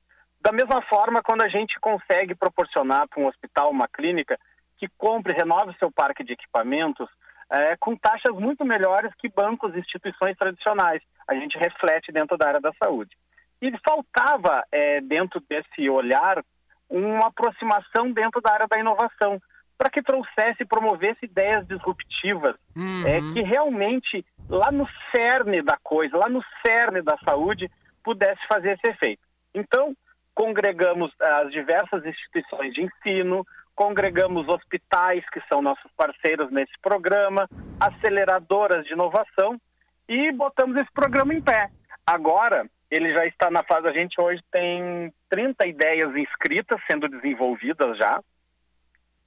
[0.41, 4.37] Da mesma forma, quando a gente consegue proporcionar para um hospital, uma clínica,
[4.77, 7.09] que compre, renove seu parque de equipamentos
[7.51, 11.01] é, com taxas muito melhores que bancos e instituições tradicionais.
[11.27, 13.15] A gente reflete dentro da área da saúde.
[13.61, 16.43] E faltava, é, dentro desse olhar,
[16.89, 19.41] uma aproximação dentro da área da inovação,
[19.77, 23.07] para que trouxesse e promovesse ideias disruptivas, uhum.
[23.07, 27.69] é, que realmente, lá no cerne da coisa, lá no cerne da saúde,
[28.03, 29.21] pudesse fazer esse efeito.
[29.53, 29.95] Então,
[30.33, 33.45] congregamos as diversas instituições de ensino,
[33.75, 37.47] congregamos hospitais, que são nossos parceiros nesse programa,
[37.79, 39.59] aceleradoras de inovação
[40.07, 41.69] e botamos esse programa em pé.
[42.05, 47.97] Agora, ele já está na fase, a gente hoje tem 30 ideias inscritas, sendo desenvolvidas
[47.97, 48.21] já,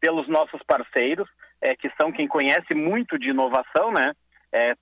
[0.00, 1.28] pelos nossos parceiros,
[1.60, 4.12] é, que são quem conhece muito de inovação, né?
[4.52, 4.74] É,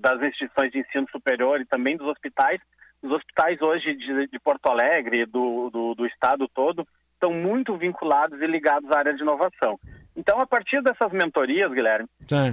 [0.00, 2.58] das instituições de ensino superior e também dos hospitais,
[3.02, 8.40] os hospitais hoje de, de Porto Alegre, do, do, do, estado todo, estão muito vinculados
[8.40, 9.78] e ligados à área de inovação.
[10.14, 12.08] Então, a partir dessas mentorias, Guilherme,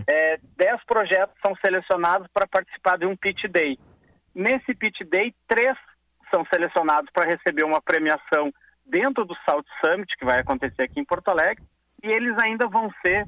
[0.09, 3.79] é, 10 projetos são selecionados para participar de um Pitch Day.
[4.35, 5.77] Nesse Pitch Day, três
[6.33, 8.51] são selecionados para receber uma premiação
[8.85, 11.63] dentro do South Summit, que vai acontecer aqui em Porto Alegre,
[12.03, 13.25] e eles ainda vão ser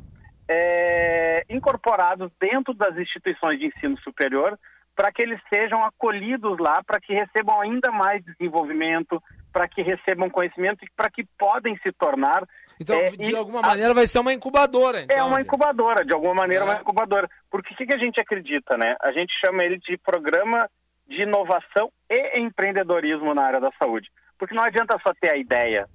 [0.49, 4.57] é, incorporados dentro das instituições de ensino superior
[4.95, 10.30] para que eles sejam acolhidos lá, para que recebam ainda mais desenvolvimento, para que recebam
[10.30, 12.43] conhecimento e para que podem se tornar.
[12.80, 13.67] Então, é, de alguma a...
[13.67, 15.01] maneira, vai ser uma incubadora.
[15.01, 16.67] Então, é uma incubadora, de alguma maneira, é.
[16.67, 17.30] uma incubadora.
[17.49, 18.95] Porque o que, que a gente acredita, né?
[19.01, 20.69] A gente chama ele de programa
[21.07, 24.09] de inovação e empreendedorismo na área da saúde.
[24.38, 25.88] Porque não adianta só ter a ideia.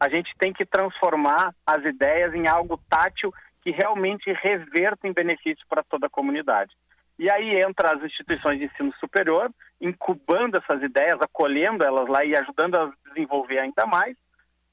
[0.00, 3.32] A gente tem que transformar as ideias em algo tátil
[3.62, 6.72] que realmente reverta em benefício para toda a comunidade.
[7.18, 9.50] E aí entra as instituições de ensino superior,
[9.80, 14.16] incubando essas ideias, acolhendo elas lá e ajudando a desenvolver ainda mais.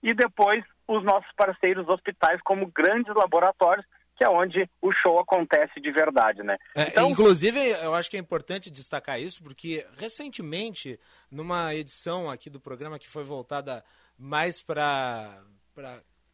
[0.02, 3.86] E depois os nossos parceiros hospitais como grandes laboratórios,
[4.18, 6.58] que é onde o show acontece de verdade, né?
[6.76, 7.10] É, então...
[7.10, 11.00] Inclusive, eu acho que é importante destacar isso, porque recentemente,
[11.32, 13.84] numa edição aqui do programa que foi voltada
[14.18, 15.40] mais para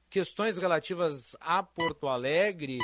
[0.10, 2.80] questões relativas a Porto Alegre,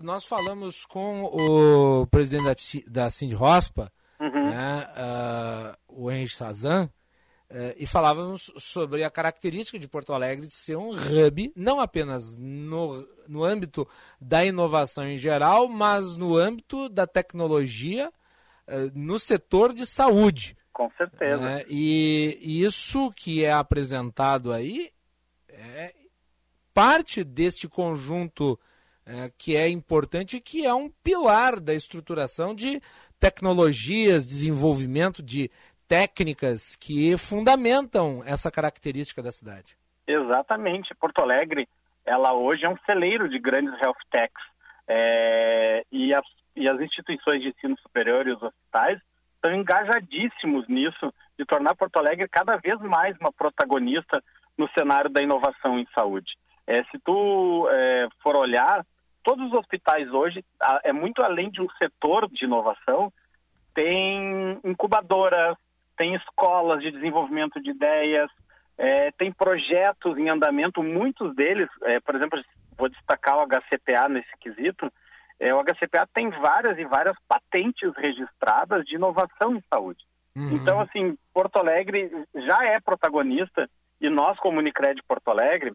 [0.00, 4.50] nós falamos com o presidente da, da Cindy Rospa, uhum.
[4.50, 6.90] né, uh, o Henry Sazan,
[7.50, 12.36] uh, e falávamos sobre a característica de Porto Alegre de ser um hub, não apenas
[12.36, 13.86] no, no âmbito
[14.20, 18.08] da inovação em geral, mas no âmbito da tecnologia
[18.68, 20.56] uh, no setor de saúde.
[20.72, 21.40] Com certeza.
[21.40, 24.90] Né, e isso que é apresentado aí
[25.48, 25.94] é
[26.72, 28.58] parte deste conjunto
[29.06, 32.80] é, que é importante e que é um pilar da estruturação de
[33.20, 35.50] tecnologias, desenvolvimento de
[35.88, 39.76] técnicas que fundamentam essa característica da cidade.
[40.06, 40.94] Exatamente.
[40.94, 41.68] Porto Alegre,
[42.04, 44.42] ela hoje é um celeiro de grandes health techs
[44.88, 46.24] é, e, as,
[46.56, 49.00] e as instituições de ensino superior e os hospitais
[49.34, 54.22] estão engajadíssimos nisso, de tornar Porto Alegre cada vez mais uma protagonista
[54.56, 56.32] no cenário da inovação em saúde.
[56.66, 58.86] É, se tu é, for olhar,
[59.24, 60.44] todos os hospitais hoje,
[60.84, 63.12] é muito além de um setor de inovação,
[63.74, 65.56] tem incubadoras,
[65.96, 68.30] tem escolas de desenvolvimento de ideias,
[68.76, 72.40] é, tem projetos em andamento, muitos deles, é, por exemplo,
[72.76, 74.92] vou destacar o HCPA nesse quesito,
[75.40, 80.04] é, o HCPA tem várias e várias patentes registradas de inovação em saúde.
[80.36, 80.56] Uhum.
[80.56, 83.68] Então, assim, Porto Alegre já é protagonista
[84.00, 85.72] e nós, como Unicred Porto Alegre,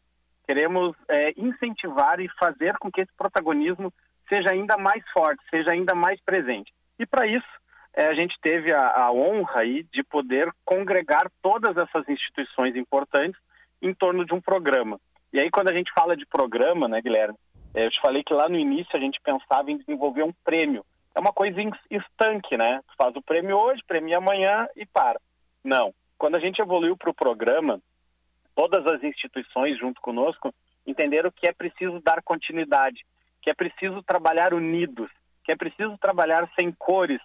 [0.50, 3.94] queremos é, incentivar e fazer com que esse protagonismo
[4.28, 6.74] seja ainda mais forte, seja ainda mais presente.
[6.98, 7.46] E para isso,
[7.96, 13.40] é, a gente teve a, a honra aí de poder congregar todas essas instituições importantes
[13.80, 15.00] em torno de um programa.
[15.32, 17.38] E aí, quando a gente fala de programa, né, Guilherme,
[17.76, 20.84] é, eu te falei que lá no início a gente pensava em desenvolver um prêmio.
[21.14, 21.62] É uma coisa
[21.92, 22.80] estanque, né?
[22.88, 25.20] Tu faz o prêmio hoje, premia amanhã e para.
[25.64, 25.94] Não.
[26.18, 27.80] Quando a gente evoluiu para o programa,
[28.60, 30.54] todas as instituições junto conosco
[30.86, 33.06] entenderam que é preciso dar continuidade,
[33.42, 35.10] que é preciso trabalhar unidos,
[35.46, 37.22] que é preciso trabalhar sem cores,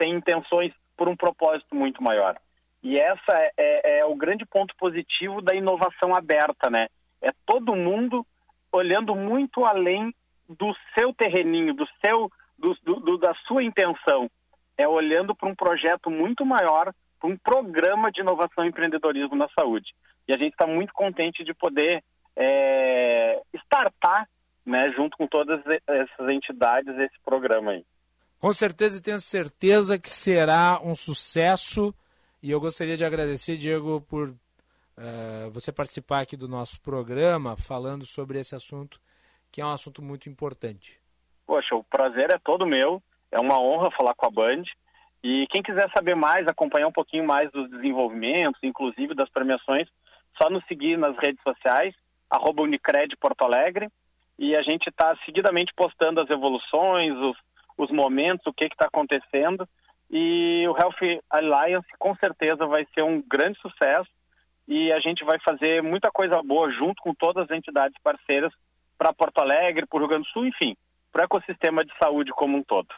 [0.00, 2.36] sem intenções, por um propósito muito maior.
[2.84, 6.86] E essa é, é, é o grande ponto positivo da inovação aberta, né?
[7.20, 8.24] É todo mundo
[8.70, 10.14] olhando muito além
[10.48, 14.30] do seu terreninho, do seu, do, do, da sua intenção.
[14.78, 19.48] É olhando para um projeto muito maior, para um programa de inovação e empreendedorismo na
[19.58, 19.92] saúde.
[20.28, 22.02] E a gente está muito contente de poder
[22.36, 24.28] é, startar,
[24.64, 27.84] né, junto com todas essas entidades, esse programa aí.
[28.38, 31.94] Com certeza, tenho certeza que será um sucesso.
[32.42, 38.04] E eu gostaria de agradecer, Diego, por uh, você participar aqui do nosso programa falando
[38.04, 39.00] sobre esse assunto,
[39.50, 41.00] que é um assunto muito importante.
[41.46, 43.02] Poxa, o prazer é todo meu.
[43.30, 44.64] É uma honra falar com a Band.
[45.22, 49.88] E quem quiser saber mais, acompanhar um pouquinho mais dos desenvolvimentos, inclusive das premiações,
[50.40, 51.94] só nos seguir nas redes sociais,
[52.30, 53.88] arroba Unicred Porto Alegre.
[54.38, 57.36] E a gente está seguidamente postando as evoluções, os,
[57.78, 59.66] os momentos, o que está acontecendo.
[60.10, 64.10] E o Health Alliance com certeza vai ser um grande sucesso
[64.68, 68.52] e a gente vai fazer muita coisa boa junto com todas as entidades parceiras
[68.98, 70.76] para Porto Alegre, para o Rio Grande do Sul, enfim,
[71.12, 72.88] para o ecossistema de saúde como um todo.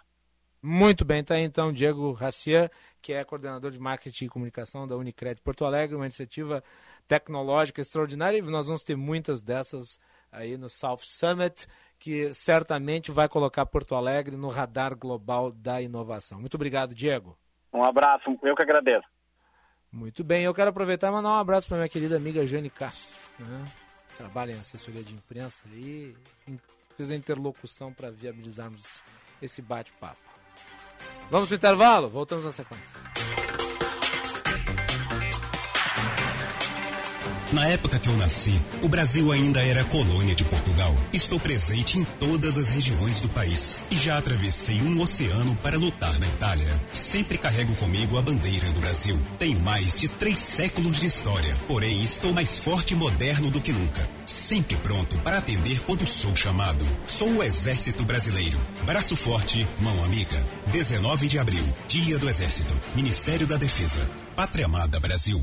[0.62, 5.40] Muito bem, tá então Diego Racier, que é coordenador de marketing e comunicação da Unicred
[5.40, 6.62] Porto Alegre, uma iniciativa
[7.06, 9.98] tecnológica extraordinária e nós vamos ter muitas dessas
[10.30, 11.66] aí no South Summit,
[11.98, 16.40] que certamente vai colocar Porto Alegre no radar global da inovação.
[16.40, 17.36] Muito obrigado, Diego.
[17.72, 19.06] Um abraço, eu que agradeço.
[19.90, 23.10] Muito bem, eu quero aproveitar e mandar um abraço para minha querida amiga Jane Castro,
[23.38, 23.64] né?
[24.16, 26.14] trabalha em assessoria de imprensa e
[26.96, 29.02] fez a interlocução para viabilizarmos
[29.40, 30.37] esse bate-papo.
[31.30, 32.08] Vamos para o intervalo?
[32.08, 32.86] Voltamos na sequência.
[37.50, 40.94] Na época que eu nasci, o Brasil ainda era colônia de Portugal.
[41.14, 46.18] Estou presente em todas as regiões do país e já atravessei um oceano para lutar
[46.18, 46.78] na Itália.
[46.92, 49.18] Sempre carrego comigo a bandeira do Brasil.
[49.38, 53.72] Tenho mais de três séculos de história, porém estou mais forte e moderno do que
[53.72, 54.06] nunca.
[54.26, 56.86] Sempre pronto para atender quando sou chamado.
[57.06, 58.60] Sou o Exército Brasileiro.
[58.84, 60.46] Braço forte, mão amiga.
[60.66, 62.74] 19 de abril, Dia do Exército.
[62.94, 64.06] Ministério da Defesa.
[64.36, 65.42] Pátria Amada Brasil.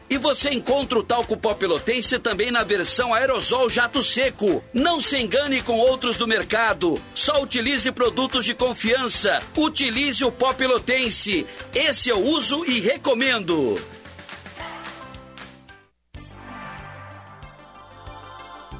[0.11, 4.61] E você encontra o talco pó pelotense também na versão aerosol jato seco.
[4.73, 7.01] Não se engane com outros do mercado.
[7.15, 9.41] Só utilize produtos de confiança.
[9.55, 11.47] Utilize o pó pelotense.
[11.73, 13.79] Esse eu uso e recomendo.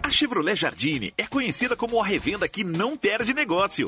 [0.01, 3.88] A Chevrolet Jardine é conhecida como a revenda que não perde negócio.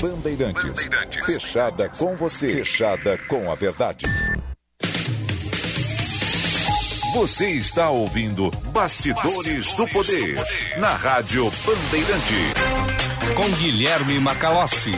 [0.00, 0.88] Bandeirantes.
[1.26, 2.52] Fechada com você.
[2.52, 4.06] Fechada com a verdade.
[7.14, 10.36] Você está ouvindo Bastidores, do, poder,
[10.78, 12.34] na Rádio Bandeirante.
[13.36, 14.94] Com Guilherme Macalossi.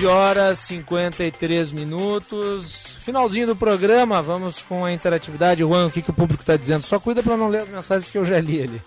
[0.00, 2.79] 15 horas 53 minutos.
[3.00, 5.62] Finalzinho do programa, vamos com a interatividade.
[5.62, 6.84] Juan, o que, que o público está dizendo?
[6.84, 8.82] Só cuida para não ler as mensagens que eu já li ali.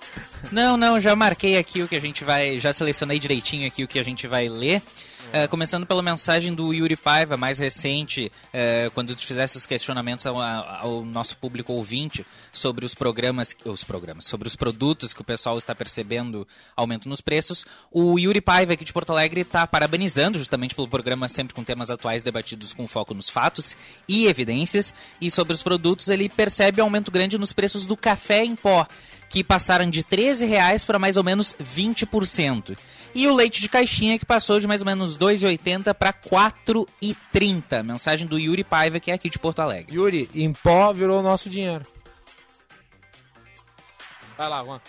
[0.52, 2.60] Não, não, já marquei aqui o que a gente vai.
[2.60, 4.84] Já selecionei direitinho aqui o que a gente vai ler.
[5.34, 10.28] Uh, começando pela mensagem do Yuri Paiva, mais recente, uh, quando tu fizesse os questionamentos
[10.28, 15.24] ao, ao, nosso público ouvinte sobre os programas, os programas, sobre os produtos que o
[15.24, 17.66] pessoal está percebendo aumento nos preços.
[17.92, 21.90] O Yuri Paiva aqui de Porto Alegre está parabenizando justamente pelo programa sempre com temas
[21.90, 23.76] atuais debatidos com foco nos fatos
[24.08, 24.94] e evidências.
[25.20, 28.86] E sobre os produtos, ele percebe aumento grande nos preços do café em pó
[29.34, 32.78] que passaram de 13 reais para mais ou menos 20%.
[33.16, 37.84] E o leite de caixinha que passou de mais ou menos 2,80 para 4,30.
[37.84, 39.96] Mensagem do Yuri Paiva, que é aqui de Porto Alegre.
[39.96, 41.86] Yuri, em pó virou nosso dinheiro.
[44.38, 44.82] Vai lá, Juan.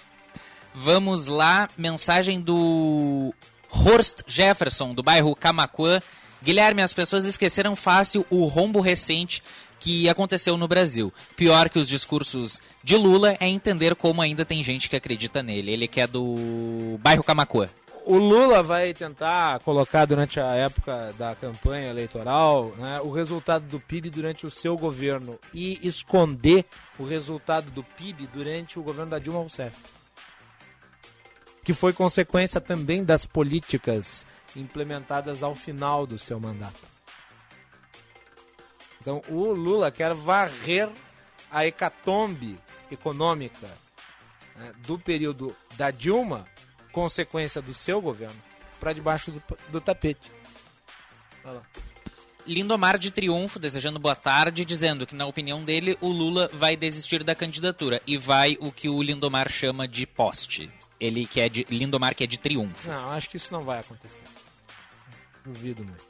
[0.74, 3.32] Vamos lá, mensagem do
[3.70, 6.00] Horst Jefferson, do bairro Camacuã.
[6.42, 9.42] Guilherme, as pessoas esqueceram fácil o rombo recente
[9.78, 11.12] que aconteceu no Brasil.
[11.36, 15.70] Pior que os discursos de Lula é entender como ainda tem gente que acredita nele.
[15.70, 17.68] Ele que é do bairro Camacuã.
[18.06, 23.80] O Lula vai tentar colocar durante a época da campanha eleitoral né, o resultado do
[23.80, 26.66] PIB durante o seu governo e esconder
[26.98, 29.74] o resultado do PIB durante o governo da Dilma Rousseff.
[31.64, 36.86] Que foi consequência também das políticas implementadas ao final do seu mandato.
[39.00, 40.90] Então o Lula quer varrer
[41.50, 42.58] a hecatombe
[42.90, 43.70] econômica
[44.56, 46.46] né, do período da Dilma,
[46.94, 48.40] consequência do seu governo,
[48.78, 50.30] para debaixo do, do tapete.
[52.46, 57.24] Lindomar de Triunfo, desejando boa tarde, dizendo que, na opinião dele, o Lula vai desistir
[57.24, 60.70] da candidatura e vai o que o Lindomar chama de poste.
[61.00, 61.66] Ele que é de.
[61.68, 62.88] Lindomar que é de triunfo.
[62.88, 64.22] Não, acho que isso não vai acontecer.
[65.44, 66.04] Duvido muito.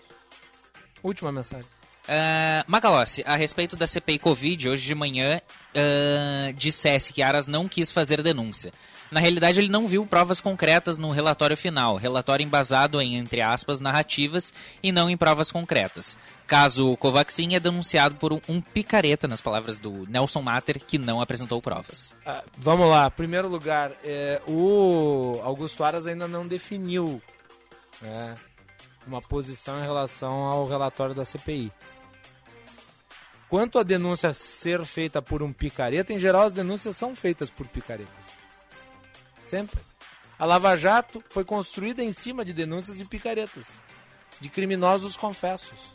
[1.03, 1.69] Última mensagem.
[2.05, 7.67] Uh, Macalossi, a respeito da CPI Covid, hoje de manhã uh, dissesse que Aras não
[7.67, 8.73] quis fazer denúncia.
[9.15, 13.79] Na realidade, ele não viu provas concretas no relatório final, relatório embasado em, entre aspas,
[13.79, 16.19] narrativas e não em provas concretas.
[16.49, 21.63] Caso Covaxin é denunciado por um, picareta, nas palavras do Nelson Mater, que não apresentou
[21.63, 22.11] provas.
[22.27, 27.23] Uh, vamos lá, primeiro lugar, é, o Augusto Aras ainda não definiu
[28.03, 28.35] né,
[29.07, 31.71] uma posição em relação ao relatório da CPI.
[33.49, 37.69] Quanto à denúncia ser feita por um picareta, em geral as denúncias são feitas por
[37.69, 38.43] picaretas.
[39.55, 39.81] Sempre.
[40.37, 43.69] A Lava Jato foi construída em cima de denúncias de picaretas,
[44.41, 45.95] de criminosos confessos.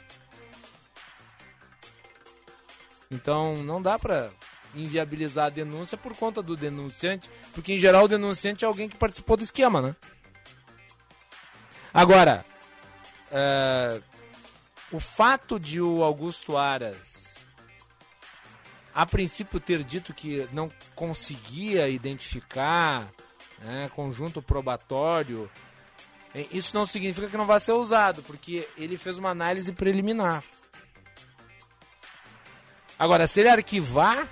[3.11, 4.31] Então não dá para
[4.73, 8.95] inviabilizar a denúncia por conta do denunciante, porque em geral o denunciante é alguém que
[8.95, 9.93] participou do esquema, né?
[11.93, 12.45] Agora,
[13.29, 14.01] é,
[14.89, 17.45] o fato de o Augusto Aras,
[18.95, 23.11] a princípio, ter dito que não conseguia identificar
[23.61, 25.49] né, conjunto probatório,
[26.51, 30.43] isso não significa que não vai ser usado, porque ele fez uma análise preliminar.
[32.97, 34.27] Agora, se ele arquivar,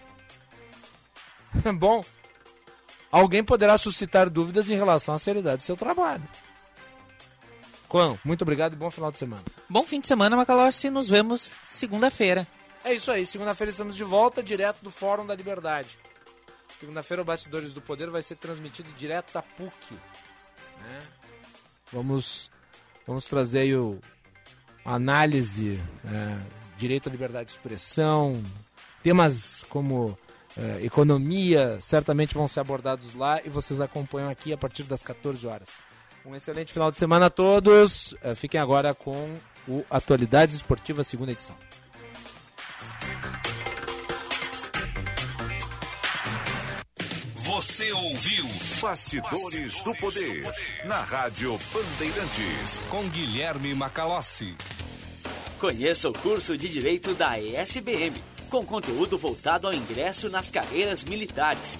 [1.76, 2.04] bom,
[3.12, 6.28] alguém poderá suscitar dúvidas em relação à seriedade do seu trabalho.
[7.90, 9.44] Juan, muito obrigado e bom final de semana.
[9.70, 10.90] Bom fim de semana, Macalossi.
[10.90, 12.46] Nos vemos segunda-feira.
[12.84, 13.26] É isso aí.
[13.26, 15.98] Segunda-feira estamos de volta, direto do Fórum da Liberdade.
[16.80, 19.94] Segunda-feira o Bastidores do Poder vai ser transmitido direto da PUC.
[19.94, 21.00] Né?
[21.92, 22.52] Vamos,
[23.06, 24.00] vamos trazer aí o,
[24.88, 26.38] análise, é,
[26.78, 28.42] direito à liberdade de expressão,
[29.04, 30.18] temas como
[30.56, 35.46] é, economia certamente vão ser abordados lá e vocês acompanham aqui a partir das 14
[35.46, 35.80] horas.
[36.26, 38.16] Um excelente final de semana a todos.
[38.22, 39.36] É, fiquem agora com
[39.68, 41.56] o Atualidades Esportivas, segunda edição.
[47.58, 48.46] Você ouviu
[48.80, 50.44] Bastidores, do, Poder,
[50.86, 54.56] na Rádio Bandeirantes com Guilherme Macalossi.
[55.60, 58.22] Conheça o curso de Direito da ESBM,
[58.52, 61.80] com conteúdo voltado ao ingresso nas carreiras militares.